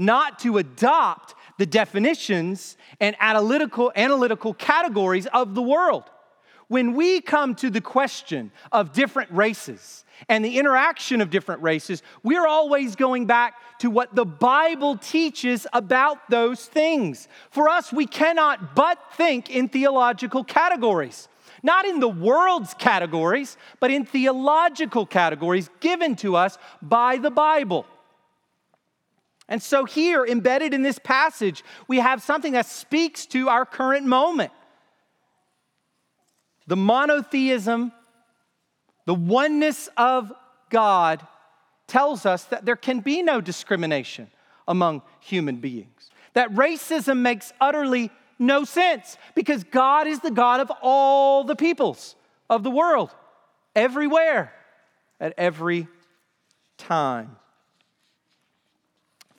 not 0.00 0.38
to 0.40 0.56
adopt 0.56 1.34
the 1.58 1.66
definitions 1.66 2.78
and 3.00 3.14
analytical, 3.20 3.92
analytical 3.94 4.54
categories 4.54 5.26
of 5.26 5.54
the 5.54 5.60
world. 5.62 6.04
When 6.68 6.94
we 6.94 7.20
come 7.20 7.54
to 7.56 7.68
the 7.68 7.82
question 7.82 8.50
of 8.72 8.92
different 8.92 9.30
races 9.30 10.04
and 10.28 10.42
the 10.42 10.58
interaction 10.58 11.20
of 11.20 11.28
different 11.28 11.60
races, 11.62 12.02
we're 12.22 12.46
always 12.46 12.96
going 12.96 13.26
back 13.26 13.56
to 13.80 13.90
what 13.90 14.14
the 14.14 14.24
Bible 14.24 14.96
teaches 14.96 15.66
about 15.72 16.30
those 16.30 16.64
things. 16.64 17.28
For 17.50 17.68
us, 17.68 17.92
we 17.92 18.06
cannot 18.06 18.74
but 18.74 18.98
think 19.14 19.50
in 19.50 19.68
theological 19.68 20.44
categories. 20.44 21.28
Not 21.62 21.84
in 21.84 22.00
the 22.00 22.08
world's 22.08 22.72
categories, 22.72 23.58
but 23.80 23.90
in 23.90 24.06
theological 24.06 25.04
categories 25.04 25.68
given 25.80 26.16
to 26.16 26.36
us 26.36 26.56
by 26.80 27.18
the 27.18 27.30
Bible. 27.30 27.84
And 29.50 29.62
so, 29.62 29.84
here, 29.84 30.24
embedded 30.24 30.72
in 30.72 30.82
this 30.82 30.98
passage, 30.98 31.62
we 31.88 31.98
have 31.98 32.22
something 32.22 32.54
that 32.54 32.66
speaks 32.66 33.26
to 33.26 33.50
our 33.50 33.66
current 33.66 34.06
moment. 34.06 34.52
The 36.66 36.76
monotheism 36.76 37.92
the 39.10 39.14
oneness 39.14 39.88
of 39.96 40.32
God 40.68 41.26
tells 41.88 42.24
us 42.24 42.44
that 42.44 42.64
there 42.64 42.76
can 42.76 43.00
be 43.00 43.22
no 43.22 43.40
discrimination 43.40 44.30
among 44.68 45.02
human 45.18 45.56
beings, 45.56 46.10
that 46.34 46.54
racism 46.54 47.18
makes 47.18 47.52
utterly 47.60 48.12
no 48.38 48.62
sense 48.62 49.18
because 49.34 49.64
God 49.64 50.06
is 50.06 50.20
the 50.20 50.30
God 50.30 50.60
of 50.60 50.70
all 50.80 51.42
the 51.42 51.56
peoples 51.56 52.14
of 52.48 52.62
the 52.62 52.70
world, 52.70 53.10
everywhere, 53.74 54.52
at 55.18 55.34
every 55.36 55.88
time. 56.78 57.34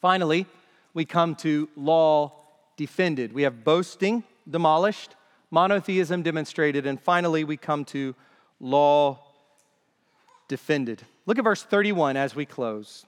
Finally, 0.02 0.48
we 0.96 1.06
come 1.06 1.36
to 1.36 1.70
law 1.76 2.34
defended. 2.76 3.32
We 3.32 3.44
have 3.44 3.64
boasting 3.64 4.24
demolished, 4.50 5.16
monotheism 5.52 6.24
demonstrated, 6.24 6.88
and 6.88 7.00
finally, 7.00 7.44
we 7.44 7.56
come 7.56 7.86
to 7.86 8.16
law 8.60 9.20
defended. 10.48 11.04
Look 11.28 11.38
at 11.38 11.44
verse 11.44 11.62
31 11.62 12.18
as 12.18 12.36
we 12.36 12.46
close. 12.46 13.06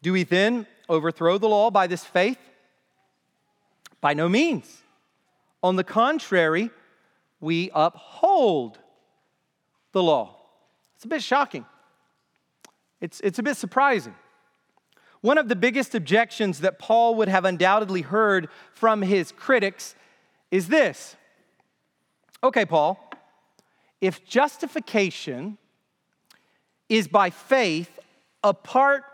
Do 0.00 0.12
we 0.12 0.24
then 0.24 0.66
overthrow 0.88 1.38
the 1.38 1.48
law 1.48 1.70
by 1.70 1.86
this 1.86 2.04
faith? 2.04 2.38
By 4.00 4.14
no 4.14 4.28
means. 4.28 4.82
On 5.62 5.76
the 5.76 5.84
contrary, 5.84 6.70
we 7.40 7.70
uphold 7.74 8.78
the 9.92 10.02
law. 10.02 10.36
It's 10.96 11.04
a 11.04 11.08
bit 11.08 11.22
shocking. 11.22 11.66
It's, 13.00 13.20
it's 13.20 13.38
a 13.38 13.42
bit 13.42 13.56
surprising. 13.56 14.14
One 15.22 15.38
of 15.38 15.48
the 15.48 15.56
biggest 15.56 15.94
objections 15.94 16.60
that 16.60 16.78
Paul 16.78 17.14
would 17.14 17.28
have 17.28 17.44
undoubtedly 17.44 18.02
heard 18.02 18.48
from 18.72 19.02
his 19.02 19.32
critics 19.32 19.94
is 20.50 20.68
this 20.68 21.16
Okay, 22.44 22.66
Paul, 22.66 22.98
if 24.00 24.24
justification 24.24 25.58
is 26.88 27.06
by 27.06 27.30
faith 27.30 27.98
apart 28.42 29.04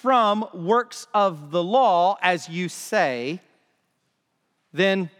from 0.00 0.46
works 0.54 1.08
of 1.12 1.50
the 1.50 1.62
law, 1.62 2.16
as 2.22 2.48
you 2.48 2.68
say, 2.68 3.40
then 4.72 5.10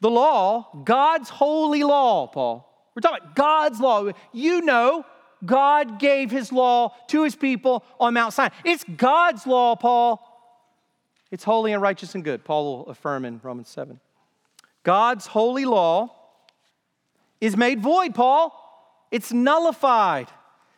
the 0.00 0.10
law, 0.10 0.66
God's 0.84 1.28
holy 1.28 1.84
law, 1.84 2.26
Paul, 2.26 2.66
we're 2.94 3.00
talking 3.00 3.22
about 3.22 3.36
God's 3.36 3.80
law. 3.80 4.10
You 4.32 4.62
know, 4.62 5.04
God 5.44 5.98
gave 5.98 6.30
his 6.30 6.52
law 6.52 6.94
to 7.08 7.24
his 7.24 7.34
people 7.34 7.84
on 7.98 8.14
Mount 8.14 8.32
Sinai. 8.32 8.54
It's 8.64 8.84
God's 8.84 9.46
law, 9.46 9.74
Paul. 9.76 10.28
It's 11.30 11.44
holy 11.44 11.72
and 11.72 11.80
righteous 11.80 12.14
and 12.14 12.22
good, 12.22 12.44
Paul 12.44 12.64
will 12.64 12.90
affirm 12.90 13.24
in 13.24 13.40
Romans 13.42 13.68
7. 13.68 13.98
God's 14.82 15.26
holy 15.26 15.64
law 15.64 16.14
is 17.40 17.56
made 17.56 17.80
void, 17.80 18.14
Paul. 18.14 18.58
It's 19.10 19.32
nullified, 19.32 20.28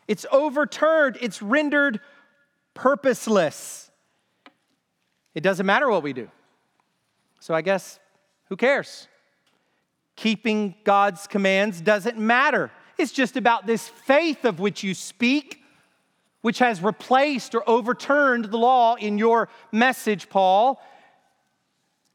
it's 0.09 0.27
overturned, 0.33 1.19
it's 1.21 1.41
rendered 1.41 2.01
purposeless. 2.75 3.91
It 5.35 5.43
doesn't 5.43 5.67
matter 5.67 5.91
what 5.91 6.03
we 6.03 6.13
do. 6.13 6.29
So 7.41 7.55
I 7.55 7.63
guess 7.63 7.99
who 8.49 8.57
cares? 8.57 9.09
Keeping 10.17 10.75
God's 10.85 11.27
commands 11.27 11.81
doesn't 11.81 12.19
matter. 12.19 12.71
It's 12.99 13.13
just 13.13 13.37
about 13.37 13.67
this 13.67 13.89
faith 13.89 14.45
of 14.45 14.61
which 14.61 14.83
you 14.83 14.95
speak, 14.95 15.63
which 16.43 16.59
has 16.59 16.83
replaced 16.83 17.55
or 17.55 17.69
overturned 17.69 18.47
the 18.47 18.59
law 18.59 18.95
in 18.95 19.19
your 19.19 19.49
message, 19.73 20.29
Paul. 20.29 20.81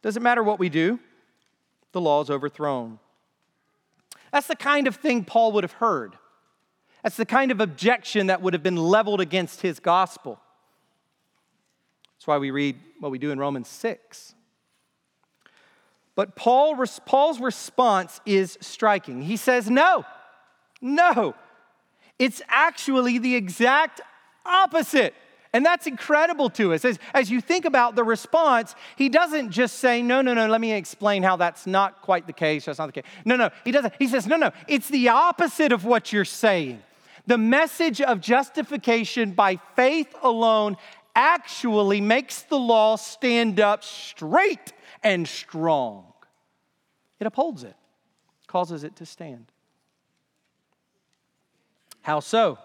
Doesn't 0.01 0.23
matter 0.23 0.43
what 0.43 0.59
we 0.59 0.69
do, 0.69 0.99
the 1.91 2.01
law 2.01 2.21
is 2.21 2.29
overthrown. 2.29 2.99
That's 4.31 4.47
the 4.47 4.55
kind 4.55 4.87
of 4.87 4.95
thing 4.95 5.25
Paul 5.25 5.51
would 5.53 5.63
have 5.63 5.73
heard. 5.73 6.15
That's 7.03 7.17
the 7.17 7.25
kind 7.25 7.51
of 7.51 7.59
objection 7.59 8.27
that 8.27 8.41
would 8.41 8.53
have 8.53 8.63
been 8.63 8.77
leveled 8.77 9.21
against 9.21 9.61
his 9.61 9.79
gospel. 9.79 10.39
That's 12.17 12.27
why 12.27 12.37
we 12.37 12.51
read 12.51 12.77
what 12.99 13.11
we 13.11 13.17
do 13.17 13.31
in 13.31 13.39
Romans 13.39 13.69
6. 13.69 14.35
But 16.15 16.35
Paul, 16.35 16.75
Paul's 17.05 17.39
response 17.39 18.19
is 18.25 18.57
striking. 18.59 19.21
He 19.21 19.37
says, 19.37 19.69
No, 19.69 20.03
no. 20.81 21.35
It's 22.17 22.41
actually 22.49 23.17
the 23.17 23.35
exact 23.35 24.01
opposite. 24.45 25.13
And 25.51 25.65
that's 25.65 25.87
incredible 25.87 26.49
to 26.51 26.73
us. 26.73 26.85
As, 26.85 26.99
as 27.13 27.31
you 27.31 27.41
think 27.41 27.65
about 27.65 27.95
the 27.95 28.03
response, 28.03 28.75
he 28.97 29.09
doesn't 29.09 29.49
just 29.49 29.77
say, 29.77 30.01
No, 30.01 30.21
no, 30.21 30.33
no, 30.33 30.47
let 30.47 30.61
me 30.61 30.73
explain 30.73 31.23
how 31.23 31.37
that's 31.37 31.65
not 31.65 32.01
quite 32.01 32.27
the 32.27 32.33
case. 32.33 32.65
That's 32.65 32.77
not 32.77 32.85
the 32.85 33.01
case. 33.01 33.11
No, 33.25 33.35
no. 33.35 33.49
He 33.65 33.71
doesn't. 33.71 33.93
He 33.97 34.07
says, 34.07 34.27
No, 34.27 34.37
no. 34.37 34.51
It's 34.67 34.89
the 34.89 35.09
opposite 35.09 35.71
of 35.71 35.85
what 35.85 36.13
you're 36.13 36.25
saying. 36.25 36.83
The 37.25 37.37
message 37.37 37.99
of 37.99 38.21
justification 38.21 39.31
by 39.31 39.59
faith 39.75 40.13
alone 40.21 40.77
actually 41.15 41.99
makes 41.99 42.43
the 42.43 42.57
law 42.57 42.95
stand 42.95 43.59
up 43.59 43.83
straight 43.83 44.73
and 45.03 45.27
strong. 45.27 46.05
It 47.19 47.27
upholds 47.27 47.63
it, 47.63 47.75
causes 48.47 48.83
it 48.83 48.95
to 48.97 49.05
stand. 49.05 49.51
How 52.01 52.19
so? 52.19 52.57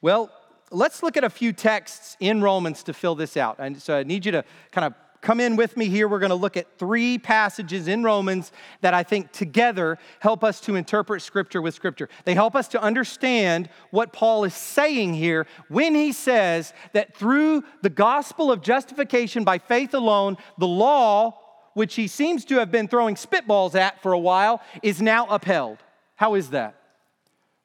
Well, 0.00 0.30
let's 0.70 1.02
look 1.02 1.16
at 1.16 1.24
a 1.24 1.30
few 1.30 1.52
texts 1.52 2.16
in 2.20 2.42
Romans 2.42 2.82
to 2.84 2.92
fill 2.92 3.14
this 3.14 3.36
out. 3.36 3.56
And 3.58 3.80
so 3.80 3.96
I 3.96 4.02
need 4.02 4.26
you 4.26 4.32
to 4.32 4.44
kind 4.72 4.84
of 4.84 4.94
come 5.24 5.40
in 5.40 5.56
with 5.56 5.76
me 5.76 5.88
here. 5.88 6.06
We're 6.06 6.18
going 6.18 6.30
to 6.30 6.36
look 6.36 6.56
at 6.56 6.78
three 6.78 7.18
passages 7.18 7.88
in 7.88 8.02
Romans 8.02 8.52
that 8.82 8.92
I 8.92 9.02
think 9.02 9.32
together 9.32 9.98
help 10.20 10.44
us 10.44 10.60
to 10.62 10.76
interpret 10.76 11.22
Scripture 11.22 11.62
with 11.62 11.74
Scripture. 11.74 12.08
They 12.24 12.34
help 12.34 12.54
us 12.54 12.68
to 12.68 12.82
understand 12.82 13.70
what 13.90 14.12
Paul 14.12 14.44
is 14.44 14.54
saying 14.54 15.14
here 15.14 15.46
when 15.68 15.94
he 15.94 16.12
says 16.12 16.74
that 16.92 17.16
through 17.16 17.64
the 17.80 17.90
gospel 17.90 18.52
of 18.52 18.60
justification 18.60 19.42
by 19.42 19.58
faith 19.58 19.94
alone, 19.94 20.36
the 20.58 20.68
law, 20.68 21.40
which 21.72 21.94
he 21.94 22.06
seems 22.06 22.44
to 22.44 22.56
have 22.56 22.70
been 22.70 22.86
throwing 22.86 23.14
spitballs 23.14 23.74
at 23.74 24.02
for 24.02 24.12
a 24.12 24.18
while, 24.18 24.60
is 24.82 25.00
now 25.00 25.26
upheld. 25.26 25.78
How 26.16 26.34
is 26.34 26.50
that? 26.50 26.83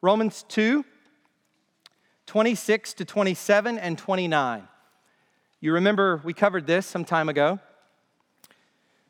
Romans 0.02 0.44
2 0.50 0.86
26 2.26 2.94
to 2.94 3.06
27 3.06 3.80
and 3.80 3.98
29. 3.98 4.68
You 5.62 5.74
remember 5.74 6.22
we 6.24 6.32
covered 6.32 6.68
this 6.68 6.86
some 6.86 7.04
time 7.04 7.28
ago. 7.28 7.60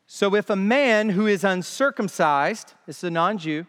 So 0.06 0.34
if 0.34 0.48
a 0.48 0.56
man 0.56 1.10
who 1.10 1.26
is 1.26 1.44
uncircumcised, 1.44 2.74
this 2.86 2.98
is 2.98 3.04
a 3.04 3.10
non 3.10 3.38
Jew, 3.38 3.66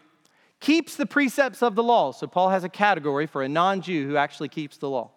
keeps 0.58 0.96
the 0.96 1.06
precepts 1.06 1.62
of 1.62 1.74
the 1.74 1.82
law, 1.82 2.12
so 2.12 2.26
Paul 2.26 2.48
has 2.48 2.64
a 2.64 2.68
category 2.68 3.26
for 3.26 3.42
a 3.42 3.48
non 3.48 3.82
Jew 3.82 4.08
who 4.08 4.16
actually 4.16 4.48
keeps 4.48 4.78
the 4.78 4.88
law, 4.88 5.10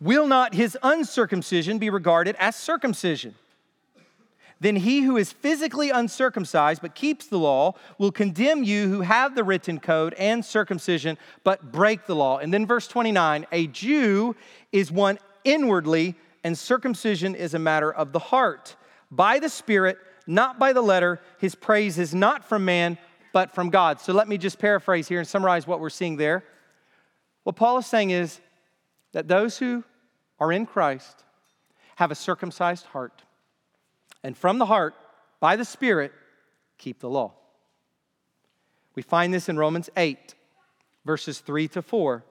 will 0.00 0.26
not 0.26 0.54
his 0.54 0.76
uncircumcision 0.82 1.78
be 1.78 1.88
regarded 1.90 2.36
as 2.38 2.54
circumcision? 2.54 3.34
Then 4.64 4.76
he 4.76 5.02
who 5.02 5.16
is 5.16 5.30
physically 5.30 5.90
uncircumcised 5.90 6.80
but 6.80 6.94
keeps 6.94 7.26
the 7.26 7.38
law 7.38 7.74
will 7.98 8.12
condemn 8.12 8.64
you 8.64 8.88
who 8.88 9.02
have 9.02 9.34
the 9.34 9.44
written 9.44 9.78
code 9.78 10.14
and 10.14 10.42
circumcision 10.42 11.18
but 11.42 11.70
break 11.70 12.06
the 12.06 12.16
law. 12.16 12.38
And 12.38 12.52
then 12.52 12.66
verse 12.66 12.88
29 12.88 13.46
a 13.52 13.66
Jew 13.66 14.34
is 14.72 14.90
one 14.90 15.18
inwardly, 15.44 16.14
and 16.42 16.56
circumcision 16.56 17.34
is 17.34 17.52
a 17.52 17.58
matter 17.58 17.92
of 17.92 18.12
the 18.12 18.18
heart, 18.18 18.76
by 19.10 19.38
the 19.38 19.50
Spirit, 19.50 19.98
not 20.26 20.58
by 20.58 20.72
the 20.72 20.80
letter. 20.80 21.20
His 21.38 21.54
praise 21.54 21.98
is 21.98 22.14
not 22.14 22.48
from 22.48 22.64
man, 22.64 22.96
but 23.34 23.54
from 23.54 23.68
God. 23.68 24.00
So 24.00 24.14
let 24.14 24.28
me 24.28 24.38
just 24.38 24.58
paraphrase 24.58 25.08
here 25.08 25.18
and 25.18 25.28
summarize 25.28 25.66
what 25.66 25.80
we're 25.80 25.90
seeing 25.90 26.16
there. 26.16 26.42
What 27.42 27.56
Paul 27.56 27.76
is 27.78 27.86
saying 27.86 28.10
is 28.10 28.40
that 29.12 29.28
those 29.28 29.58
who 29.58 29.84
are 30.40 30.52
in 30.52 30.64
Christ 30.64 31.22
have 31.96 32.10
a 32.10 32.14
circumcised 32.14 32.86
heart 32.86 33.23
and 34.24 34.36
from 34.36 34.58
the 34.58 34.66
heart, 34.66 34.94
by 35.38 35.54
the 35.54 35.64
Spirit, 35.64 36.10
keep 36.78 36.98
the 36.98 37.10
law. 37.10 37.34
We 38.94 39.02
find 39.02 39.32
this 39.32 39.48
in 39.48 39.58
Romans 39.58 39.90
8, 39.96 40.34
verses 41.04 41.40
3 41.40 41.68
to 41.68 41.82
4. 41.82 42.24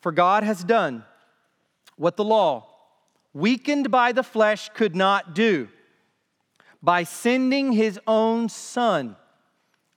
For 0.00 0.10
God 0.10 0.42
has 0.42 0.64
done 0.64 1.04
what 1.96 2.16
the 2.16 2.24
law, 2.24 2.66
weakened 3.34 3.90
by 3.90 4.12
the 4.12 4.22
flesh, 4.22 4.70
could 4.74 4.96
not 4.96 5.34
do 5.34 5.68
by 6.82 7.04
sending 7.04 7.72
his 7.72 8.00
own 8.06 8.48
Son 8.48 9.14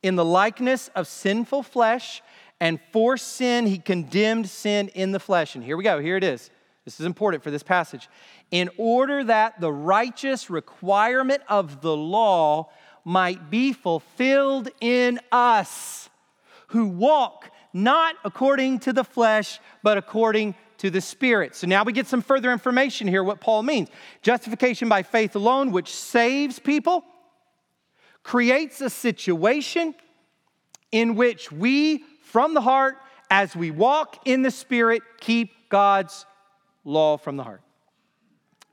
in 0.03 0.15
the 0.15 0.25
likeness 0.25 0.89
of 0.89 1.07
sinful 1.07 1.63
flesh, 1.63 2.21
and 2.59 2.79
for 2.91 3.17
sin, 3.17 3.65
he 3.65 3.79
condemned 3.79 4.47
sin 4.47 4.89
in 4.89 5.11
the 5.11 5.19
flesh. 5.19 5.55
And 5.55 5.63
here 5.63 5.77
we 5.77 5.83
go, 5.83 5.99
here 5.99 6.17
it 6.17 6.23
is. 6.23 6.51
This 6.85 6.99
is 6.99 7.05
important 7.05 7.43
for 7.43 7.51
this 7.51 7.63
passage. 7.63 8.07
In 8.51 8.69
order 8.77 9.23
that 9.23 9.59
the 9.59 9.71
righteous 9.71 10.49
requirement 10.49 11.41
of 11.49 11.81
the 11.81 11.95
law 11.95 12.69
might 13.03 13.49
be 13.49 13.73
fulfilled 13.73 14.69
in 14.79 15.19
us 15.31 16.09
who 16.67 16.87
walk 16.87 17.49
not 17.73 18.15
according 18.23 18.79
to 18.79 18.93
the 18.93 19.03
flesh, 19.03 19.59
but 19.83 19.97
according 19.97 20.55
to 20.77 20.89
the 20.89 21.01
Spirit. 21.01 21.55
So 21.55 21.67
now 21.67 21.83
we 21.83 21.91
get 21.91 22.07
some 22.07 22.21
further 22.21 22.51
information 22.51 23.07
here 23.07 23.23
what 23.23 23.41
Paul 23.41 23.63
means. 23.63 23.89
Justification 24.21 24.87
by 24.87 25.03
faith 25.03 25.35
alone, 25.35 25.71
which 25.71 25.93
saves 25.93 26.59
people, 26.59 27.03
creates 28.23 28.81
a 28.81 28.89
situation 28.89 29.95
in 30.91 31.15
which 31.15 31.51
we, 31.51 32.03
from 32.23 32.53
the 32.53 32.61
heart, 32.61 32.97
as 33.29 33.55
we 33.55 33.71
walk 33.71 34.21
in 34.25 34.41
the 34.41 34.51
Spirit, 34.51 35.01
keep 35.19 35.69
God's 35.69 36.25
law 36.85 37.17
from 37.17 37.35
the 37.35 37.43
heart. 37.43 37.61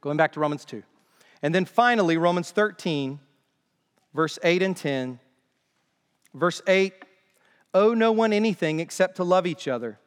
Going 0.00 0.16
back 0.16 0.32
to 0.32 0.40
Romans 0.40 0.64
2. 0.64 0.82
And 1.42 1.52
then 1.52 1.64
finally, 1.64 2.16
Romans 2.16 2.52
13, 2.52 3.18
verse 4.14 4.38
8 4.44 4.62
and 4.62 4.76
10. 4.76 5.18
Verse 6.34 6.62
8 6.66 6.94
Owe 7.74 7.94
no 7.94 8.12
one 8.12 8.32
anything 8.32 8.80
except 8.80 9.16
to 9.16 9.24
love 9.24 9.46
each 9.46 9.66
other. 9.66 9.98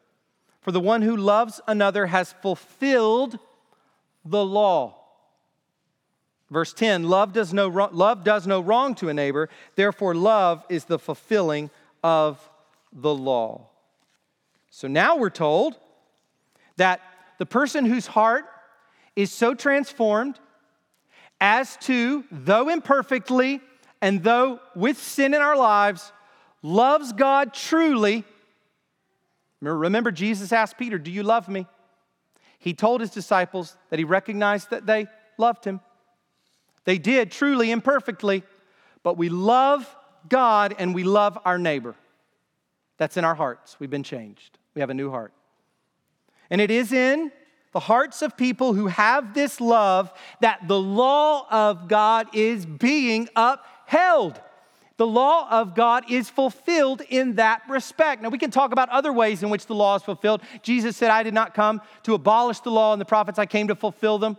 For 0.62 0.72
the 0.72 0.80
one 0.80 1.02
who 1.02 1.18
loves 1.18 1.60
another 1.68 2.06
has 2.06 2.32
fulfilled 2.42 3.40
the 4.24 4.46
law. 4.46 4.96
Verse 6.52 6.74
10 6.74 7.04
love 7.04 7.34
does, 7.34 7.54
no, 7.54 7.68
love 7.68 8.24
does 8.24 8.46
no 8.46 8.62
wrong 8.62 8.94
to 8.96 9.10
a 9.10 9.14
neighbor, 9.14 9.50
therefore, 9.76 10.14
love 10.14 10.64
is 10.70 10.86
the 10.86 11.00
fulfilling 11.00 11.72
of 12.04 12.50
the 12.94 13.14
law. 13.14 13.68
So 14.70 14.88
now 14.88 15.18
we're 15.18 15.30
told 15.30 15.76
that 16.78 17.02
the 17.38 17.46
person 17.46 17.86
whose 17.86 18.08
heart 18.08 18.46
is 19.16 19.32
so 19.32 19.54
transformed 19.54 20.40
as 21.40 21.78
to, 21.78 22.24
though 22.32 22.70
imperfectly 22.70 23.62
and 24.02 24.24
though 24.24 24.60
with 24.76 24.98
sin 24.98 25.34
in 25.34 25.42
our 25.42 25.58
lives, 25.58 26.12
loves 26.62 27.14
God 27.14 27.54
truly. 27.54 28.24
Remember, 29.62 30.12
Jesus 30.12 30.52
asked 30.52 30.78
Peter, 30.78 30.98
Do 30.98 31.12
you 31.12 31.24
love 31.24 31.48
me? 31.48 31.66
He 32.60 32.74
told 32.74 33.02
his 33.02 33.12
disciples 33.12 33.78
that 33.90 34.00
he 34.00 34.06
recognized 34.06 34.70
that 34.72 34.86
they 34.86 35.08
loved 35.38 35.66
him. 35.66 35.82
They 36.84 36.98
did 36.98 37.32
truly 37.32 37.72
imperfectly, 37.72 38.44
but 39.04 39.18
we 39.18 39.30
love 39.30 39.96
God 40.30 40.76
and 40.78 40.96
we 40.96 41.04
love 41.04 41.38
our 41.46 41.58
neighbor. 41.58 41.96
That's 42.98 43.18
in 43.18 43.26
our 43.26 43.36
hearts. 43.36 43.80
We've 43.80 43.90
been 43.90 44.04
changed. 44.04 44.58
We 44.74 44.82
have 44.82 44.90
a 44.90 44.94
new 44.94 45.12
heart. 45.12 45.34
And 46.50 46.62
it 46.62 46.72
is 46.72 46.92
in 46.92 47.32
the 47.72 47.80
hearts 47.80 48.22
of 48.22 48.38
people 48.38 48.74
who 48.74 48.88
have 48.88 49.34
this 49.34 49.60
love 49.60 50.12
that 50.40 50.68
the 50.68 50.80
law 50.80 51.46
of 51.50 51.88
God 51.88 52.28
is 52.34 52.66
being 52.66 53.28
upheld. 53.36 54.40
The 54.98 55.06
law 55.06 55.50
of 55.50 55.76
God 55.76 56.10
is 56.10 56.30
fulfilled 56.30 57.02
in 57.10 57.36
that 57.36 57.64
respect. 57.68 58.22
Now, 58.22 58.30
we 58.30 58.38
can 58.38 58.50
talk 58.50 58.72
about 58.72 58.88
other 58.90 59.12
ways 59.12 59.44
in 59.44 59.50
which 59.50 59.66
the 59.66 59.76
law 59.76 59.96
is 59.96 60.04
fulfilled. 60.04 60.42
Jesus 60.62 60.96
said, 60.96 61.12
I 61.12 61.22
did 61.22 61.34
not 61.34 61.54
come 61.54 61.82
to 62.04 62.14
abolish 62.14 62.62
the 62.62 62.72
law 62.72 62.94
and 62.94 63.02
the 63.02 63.06
prophets, 63.06 63.38
I 63.38 63.46
came 63.46 63.68
to 63.68 63.76
fulfill 63.76 64.20
them. 64.20 64.38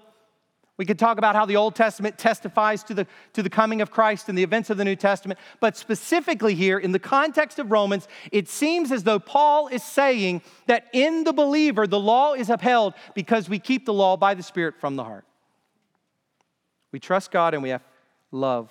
We 0.78 0.84
could 0.84 0.98
talk 0.98 1.16
about 1.16 1.34
how 1.34 1.46
the 1.46 1.56
Old 1.56 1.74
Testament 1.74 2.18
testifies 2.18 2.82
to 2.84 2.94
the, 2.94 3.06
to 3.32 3.42
the 3.42 3.48
coming 3.48 3.80
of 3.80 3.90
Christ 3.90 4.28
and 4.28 4.36
the 4.36 4.42
events 4.42 4.68
of 4.68 4.76
the 4.76 4.84
New 4.84 4.96
Testament. 4.96 5.40
But 5.58 5.76
specifically 5.76 6.54
here, 6.54 6.78
in 6.78 6.92
the 6.92 6.98
context 6.98 7.58
of 7.58 7.70
Romans, 7.70 8.06
it 8.30 8.46
seems 8.48 8.92
as 8.92 9.02
though 9.02 9.18
Paul 9.18 9.68
is 9.68 9.82
saying 9.82 10.42
that 10.66 10.88
in 10.92 11.24
the 11.24 11.32
believer, 11.32 11.86
the 11.86 11.98
law 11.98 12.34
is 12.34 12.50
upheld 12.50 12.92
because 13.14 13.48
we 13.48 13.58
keep 13.58 13.86
the 13.86 13.94
law 13.94 14.18
by 14.18 14.34
the 14.34 14.42
Spirit 14.42 14.74
from 14.78 14.96
the 14.96 15.04
heart. 15.04 15.24
We 16.92 17.00
trust 17.00 17.30
God 17.30 17.54
and 17.54 17.62
we 17.62 17.70
have 17.70 17.82
love. 18.30 18.70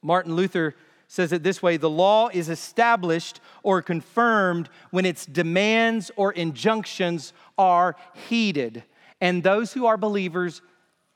Martin 0.00 0.36
Luther 0.36 0.74
says 1.06 1.32
it 1.32 1.42
this 1.42 1.62
way 1.62 1.76
the 1.76 1.90
law 1.90 2.28
is 2.32 2.48
established 2.48 3.40
or 3.62 3.82
confirmed 3.82 4.70
when 4.90 5.04
its 5.04 5.26
demands 5.26 6.10
or 6.16 6.32
injunctions 6.32 7.34
are 7.58 7.94
heeded. 8.28 8.84
And 9.20 9.42
those 9.42 9.72
who 9.72 9.86
are 9.86 9.96
believers 9.96 10.62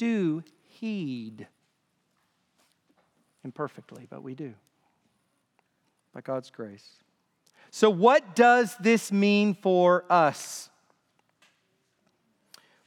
do 0.03 0.43
heed. 0.67 1.47
Imperfectly, 3.45 4.09
but 4.11 4.21
we 4.21 4.35
do. 4.35 4.55
By 6.13 6.23
God's 6.23 6.51
grace. 6.51 6.97
So, 7.71 7.89
what 7.89 8.35
does 8.35 8.75
this 8.81 9.13
mean 9.13 9.55
for 9.55 10.05
us? 10.11 10.71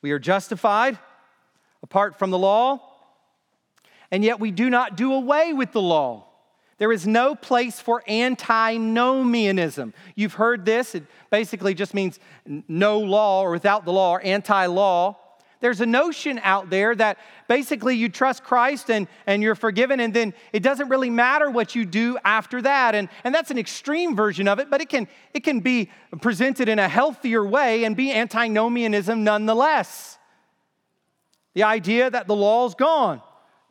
We 0.01 0.11
are 0.11 0.19
justified 0.19 0.99
apart 1.81 2.19
from 2.19 2.31
the 2.31 2.37
law, 2.37 2.81
and 4.11 4.21
yet 4.21 4.41
we 4.41 4.51
do 4.51 4.69
not 4.69 4.97
do 4.97 5.13
away 5.13 5.53
with 5.53 5.71
the 5.71 5.81
law. 5.81 6.27
There 6.79 6.91
is 6.91 7.07
no 7.07 7.33
place 7.33 7.79
for 7.79 8.03
antinomianism. 8.09 9.93
You've 10.15 10.33
heard 10.33 10.65
this. 10.65 10.93
It 10.93 11.05
basically 11.31 11.75
just 11.75 11.93
means 11.93 12.19
no 12.67 12.99
law 12.99 13.41
or 13.41 13.51
without 13.51 13.85
the 13.85 13.93
law 13.93 14.11
or 14.11 14.21
anti 14.21 14.65
law. 14.65 15.17
There's 15.61 15.81
a 15.81 15.85
notion 15.85 16.39
out 16.43 16.69
there 16.69 16.93
that 16.95 17.17
basically 17.47 17.95
you 17.95 18.09
trust 18.09 18.43
Christ 18.43 18.91
and, 18.91 19.07
and 19.25 19.41
you're 19.41 19.55
forgiven, 19.55 19.99
and 19.99 20.13
then 20.13 20.33
it 20.53 20.61
doesn't 20.61 20.89
really 20.89 21.09
matter 21.09 21.49
what 21.49 21.75
you 21.75 21.85
do 21.85 22.17
after 22.23 22.61
that. 22.61 22.93
And, 22.93 23.09
and 23.23 23.33
that's 23.33 23.51
an 23.51 23.57
extreme 23.57 24.15
version 24.15 24.47
of 24.47 24.59
it, 24.59 24.69
but 24.69 24.81
it 24.81 24.89
can, 24.89 25.07
it 25.33 25.43
can 25.43 25.61
be 25.61 25.89
presented 26.21 26.69
in 26.69 26.77
a 26.77 26.87
healthier 26.87 27.45
way 27.45 27.83
and 27.85 27.95
be 27.95 28.11
antinomianism 28.11 29.23
nonetheless. 29.23 30.17
The 31.53 31.63
idea 31.63 32.09
that 32.09 32.27
the 32.27 32.35
law's 32.35 32.75
gone, 32.75 33.21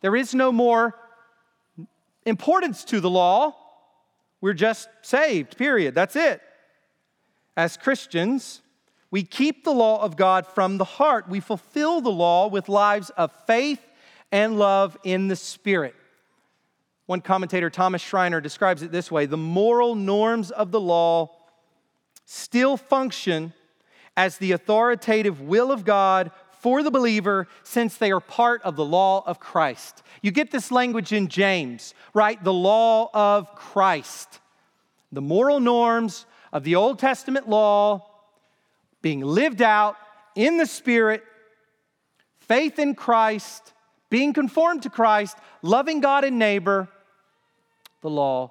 there 0.01 0.17
is 0.17 0.35
no 0.35 0.51
more 0.51 0.99
importance 2.25 2.85
to 2.85 3.01
the 3.01 3.11
law. 3.11 3.55
We're 4.41 4.55
just 4.55 4.89
saved, 5.03 5.57
period. 5.57 5.95
That's 5.95 6.17
it. 6.17 6.41
As 7.57 7.77
Christians, 7.77 8.63
We 9.15 9.23
keep 9.23 9.63
the 9.63 9.71
law 9.71 10.03
of 10.03 10.17
God 10.17 10.45
from 10.45 10.77
the 10.77 10.85
heart. 10.85 11.29
We 11.29 11.39
fulfill 11.39 12.01
the 12.01 12.11
law 12.11 12.49
with 12.49 12.69
lives 12.69 13.11
of 13.11 13.31
faith 13.47 13.79
and 14.33 14.59
love 14.59 14.99
in 15.05 15.29
the 15.29 15.37
Spirit. 15.37 15.95
One 17.07 17.21
commentator, 17.21 17.71
Thomas 17.71 18.03
Schreiner, 18.03 18.41
describes 18.41 18.83
it 18.83 18.91
this 18.91 19.13
way 19.13 19.27
The 19.27 19.37
moral 19.37 19.95
norms 19.95 20.51
of 20.51 20.73
the 20.73 20.81
law 20.81 21.31
still 22.25 22.77
function 22.77 23.53
as 24.17 24.39
the 24.39 24.51
authoritative 24.51 25.41
will 25.41 25.71
of 25.71 25.85
God 25.85 26.33
for 26.59 26.83
the 26.83 26.91
believer 26.91 27.47
since 27.63 27.97
they 27.97 28.11
are 28.11 28.19
part 28.19 28.63
of 28.63 28.75
the 28.75 28.85
law 28.85 29.23
of 29.27 29.39
Christ. 29.39 30.03
You 30.23 30.33
get 30.33 30.51
this 30.51 30.73
language 30.73 31.13
in 31.13 31.29
James, 31.29 31.95
right? 32.15 32.43
The 32.43 32.53
law 32.53 33.11
of 33.15 33.55
Christ. 33.55 34.41
The 35.13 35.23
moral 35.23 35.61
norms 35.61 36.27
of 36.53 36.65
the 36.65 36.75
Old 36.75 36.99
Testament 36.99 37.49
law 37.49 38.11
being 39.05 39.21
lived 39.21 39.61
out 39.61 39.99
in 40.35 40.57
the 40.57 40.65
Spirit, 40.65 41.23
faith 42.39 42.79
in 42.79 42.95
Christ, 42.95 43.75
being 44.09 44.33
conformed 44.33 44.83
to 44.85 44.89
Christ, 44.89 45.37
loving 45.61 46.01
God 46.01 46.25
and 46.25 46.39
neighbor, 46.39 46.89
the 48.01 48.09
law 48.09 48.51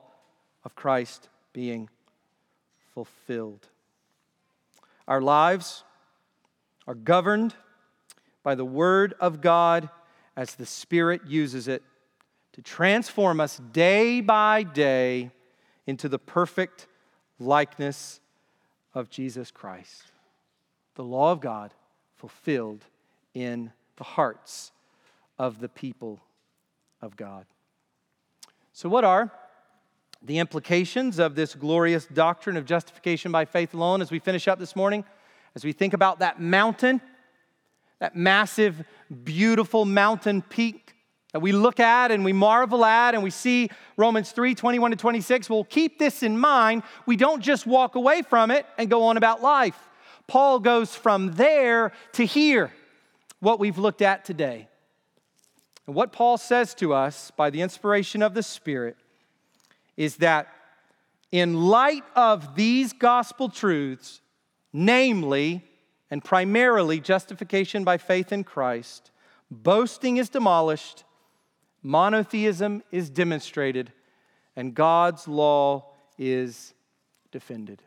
of 0.63 0.75
Christ 0.75 1.27
being 1.53 1.89
fulfilled. 2.93 3.67
Our 5.07 5.23
lives 5.23 5.83
are 6.85 6.93
governed 6.93 7.55
by 8.43 8.53
the 8.53 8.63
Word 8.63 9.15
of 9.19 9.41
God 9.41 9.89
as 10.37 10.53
the 10.53 10.67
Spirit 10.67 11.21
uses 11.25 11.67
it 11.67 11.81
to 12.51 12.61
transform 12.61 13.39
us 13.39 13.59
day 13.71 14.21
by 14.21 14.61
day 14.61 15.31
into 15.87 16.07
the 16.07 16.19
perfect 16.19 16.85
likeness 17.39 18.19
of 18.93 19.09
Jesus 19.09 19.49
Christ. 19.49 20.12
The 20.95 21.03
law 21.03 21.31
of 21.31 21.41
God 21.41 21.73
fulfilled 22.15 22.85
in 23.33 23.71
the 23.97 24.03
hearts 24.03 24.71
of 25.37 25.59
the 25.59 25.69
people 25.69 26.19
of 27.01 27.17
God. 27.17 27.45
So, 28.71 28.89
what 28.89 29.03
are 29.03 29.31
the 30.21 30.39
implications 30.39 31.19
of 31.19 31.35
this 31.35 31.53
glorious 31.53 32.05
doctrine 32.05 32.57
of 32.57 32.65
justification 32.65 33.31
by 33.31 33.45
faith 33.45 33.73
alone 33.73 34.01
as 34.01 34.11
we 34.11 34.19
finish 34.19 34.47
up 34.47 34.59
this 34.59 34.75
morning? 34.75 35.03
As 35.55 35.63
we 35.63 35.73
think 35.73 35.93
about 35.93 36.19
that 36.19 36.41
mountain, 36.41 37.01
that 37.99 38.15
massive, 38.15 38.83
beautiful 39.23 39.85
mountain 39.85 40.41
peak 40.41 40.95
that 41.33 41.39
we 41.39 41.51
look 41.51 41.79
at 41.79 42.11
and 42.11 42.23
we 42.23 42.33
marvel 42.33 42.85
at 42.85 43.15
and 43.15 43.23
we 43.23 43.29
see 43.31 43.69
Romans 43.97 44.31
3 44.31 44.55
21 44.55 44.91
to 44.91 44.97
26. 44.97 45.49
We'll 45.49 45.63
keep 45.63 45.99
this 45.99 46.23
in 46.23 46.37
mind. 46.37 46.83
We 47.05 47.15
don't 47.15 47.41
just 47.41 47.65
walk 47.65 47.95
away 47.95 48.21
from 48.21 48.51
it 48.51 48.65
and 48.77 48.89
go 48.89 49.03
on 49.03 49.17
about 49.17 49.41
life. 49.41 49.77
Paul 50.27 50.59
goes 50.59 50.95
from 50.95 51.33
there 51.33 51.91
to 52.13 52.25
here, 52.25 52.71
what 53.39 53.59
we've 53.59 53.77
looked 53.77 54.01
at 54.01 54.25
today. 54.25 54.67
And 55.85 55.95
what 55.95 56.13
Paul 56.13 56.37
says 56.37 56.73
to 56.75 56.93
us 56.93 57.31
by 57.31 57.49
the 57.49 57.61
inspiration 57.61 58.21
of 58.21 58.33
the 58.33 58.43
Spirit 58.43 58.95
is 59.97 60.17
that 60.17 60.47
in 61.31 61.65
light 61.65 62.03
of 62.15 62.55
these 62.55 62.93
gospel 62.93 63.49
truths, 63.49 64.21
namely 64.71 65.63
and 66.09 66.23
primarily 66.23 66.99
justification 66.99 67.83
by 67.83 67.97
faith 67.97 68.31
in 68.31 68.43
Christ, 68.43 69.11
boasting 69.51 70.17
is 70.17 70.29
demolished, 70.29 71.03
monotheism 71.81 72.83
is 72.91 73.09
demonstrated, 73.09 73.91
and 74.55 74.73
God's 74.73 75.27
law 75.27 75.85
is 76.17 76.73
defended. 77.31 77.81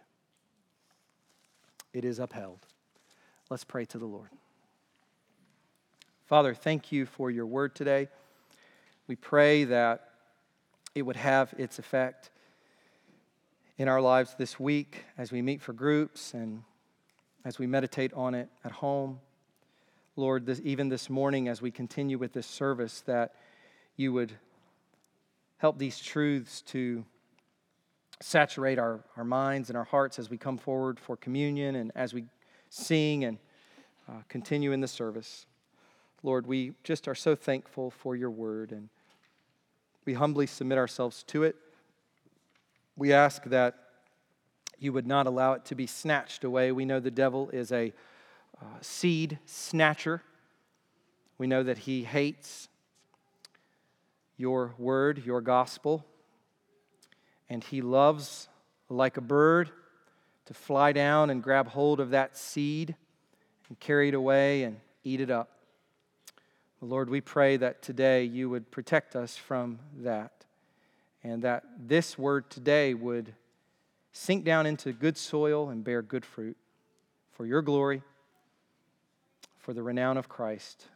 It 1.96 2.04
is 2.04 2.18
upheld. 2.18 2.58
Let's 3.48 3.64
pray 3.64 3.86
to 3.86 3.96
the 3.96 4.04
Lord. 4.04 4.28
Father, 6.26 6.52
thank 6.52 6.92
you 6.92 7.06
for 7.06 7.30
your 7.30 7.46
word 7.46 7.74
today. 7.74 8.08
We 9.06 9.16
pray 9.16 9.64
that 9.64 10.10
it 10.94 11.00
would 11.00 11.16
have 11.16 11.54
its 11.56 11.78
effect 11.78 12.28
in 13.78 13.88
our 13.88 14.02
lives 14.02 14.34
this 14.36 14.60
week 14.60 15.04
as 15.16 15.32
we 15.32 15.40
meet 15.40 15.62
for 15.62 15.72
groups 15.72 16.34
and 16.34 16.64
as 17.46 17.58
we 17.58 17.66
meditate 17.66 18.12
on 18.12 18.34
it 18.34 18.50
at 18.62 18.72
home. 18.72 19.18
Lord, 20.16 20.44
this, 20.44 20.60
even 20.64 20.90
this 20.90 21.08
morning 21.08 21.48
as 21.48 21.62
we 21.62 21.70
continue 21.70 22.18
with 22.18 22.34
this 22.34 22.46
service, 22.46 23.00
that 23.06 23.34
you 23.96 24.12
would 24.12 24.32
help 25.56 25.78
these 25.78 25.98
truths 25.98 26.60
to 26.60 27.06
saturate 28.20 28.78
our, 28.78 29.00
our 29.16 29.24
minds 29.24 29.68
and 29.68 29.76
our 29.76 29.84
hearts 29.84 30.18
as 30.18 30.30
we 30.30 30.38
come 30.38 30.56
forward 30.56 30.98
for 30.98 31.16
communion 31.16 31.76
and 31.76 31.92
as 31.94 32.14
we 32.14 32.24
sing 32.70 33.24
and 33.24 33.38
uh, 34.08 34.22
continue 34.28 34.72
in 34.72 34.80
the 34.80 34.88
service. 34.88 35.46
Lord, 36.22 36.46
we 36.46 36.72
just 36.82 37.08
are 37.08 37.14
so 37.14 37.34
thankful 37.34 37.90
for 37.90 38.16
your 38.16 38.30
word 38.30 38.72
and 38.72 38.88
we 40.04 40.14
humbly 40.14 40.46
submit 40.46 40.78
ourselves 40.78 41.22
to 41.24 41.42
it. 41.42 41.56
We 42.96 43.12
ask 43.12 43.44
that 43.44 43.74
you 44.78 44.92
would 44.92 45.06
not 45.06 45.26
allow 45.26 45.54
it 45.54 45.64
to 45.66 45.74
be 45.74 45.86
snatched 45.86 46.44
away. 46.44 46.72
We 46.72 46.84
know 46.84 47.00
the 47.00 47.10
devil 47.10 47.50
is 47.50 47.72
a 47.72 47.92
uh, 48.60 48.64
seed 48.80 49.38
snatcher. 49.44 50.22
We 51.38 51.46
know 51.46 51.62
that 51.62 51.78
he 51.78 52.04
hates 52.04 52.68
your 54.36 54.74
word, 54.78 55.22
your 55.24 55.40
gospel, 55.40 56.04
and 57.48 57.62
he 57.62 57.80
loves, 57.80 58.48
like 58.88 59.16
a 59.16 59.20
bird, 59.20 59.70
to 60.46 60.54
fly 60.54 60.92
down 60.92 61.30
and 61.30 61.42
grab 61.42 61.68
hold 61.68 62.00
of 62.00 62.10
that 62.10 62.36
seed 62.36 62.94
and 63.68 63.78
carry 63.80 64.08
it 64.08 64.14
away 64.14 64.62
and 64.62 64.78
eat 65.04 65.20
it 65.20 65.30
up. 65.30 65.50
Lord, 66.80 67.10
we 67.10 67.20
pray 67.20 67.56
that 67.56 67.82
today 67.82 68.24
you 68.24 68.48
would 68.50 68.70
protect 68.70 69.16
us 69.16 69.36
from 69.36 69.78
that 69.98 70.44
and 71.24 71.42
that 71.42 71.64
this 71.78 72.16
word 72.16 72.48
today 72.50 72.94
would 72.94 73.34
sink 74.12 74.44
down 74.44 74.66
into 74.66 74.92
good 74.92 75.16
soil 75.16 75.68
and 75.68 75.82
bear 75.82 76.02
good 76.02 76.24
fruit 76.24 76.56
for 77.32 77.44
your 77.44 77.62
glory, 77.62 78.02
for 79.58 79.74
the 79.74 79.82
renown 79.82 80.16
of 80.16 80.28
Christ. 80.28 80.86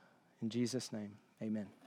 In 0.40 0.48
Jesus' 0.48 0.92
name, 0.92 1.12
amen. 1.42 1.80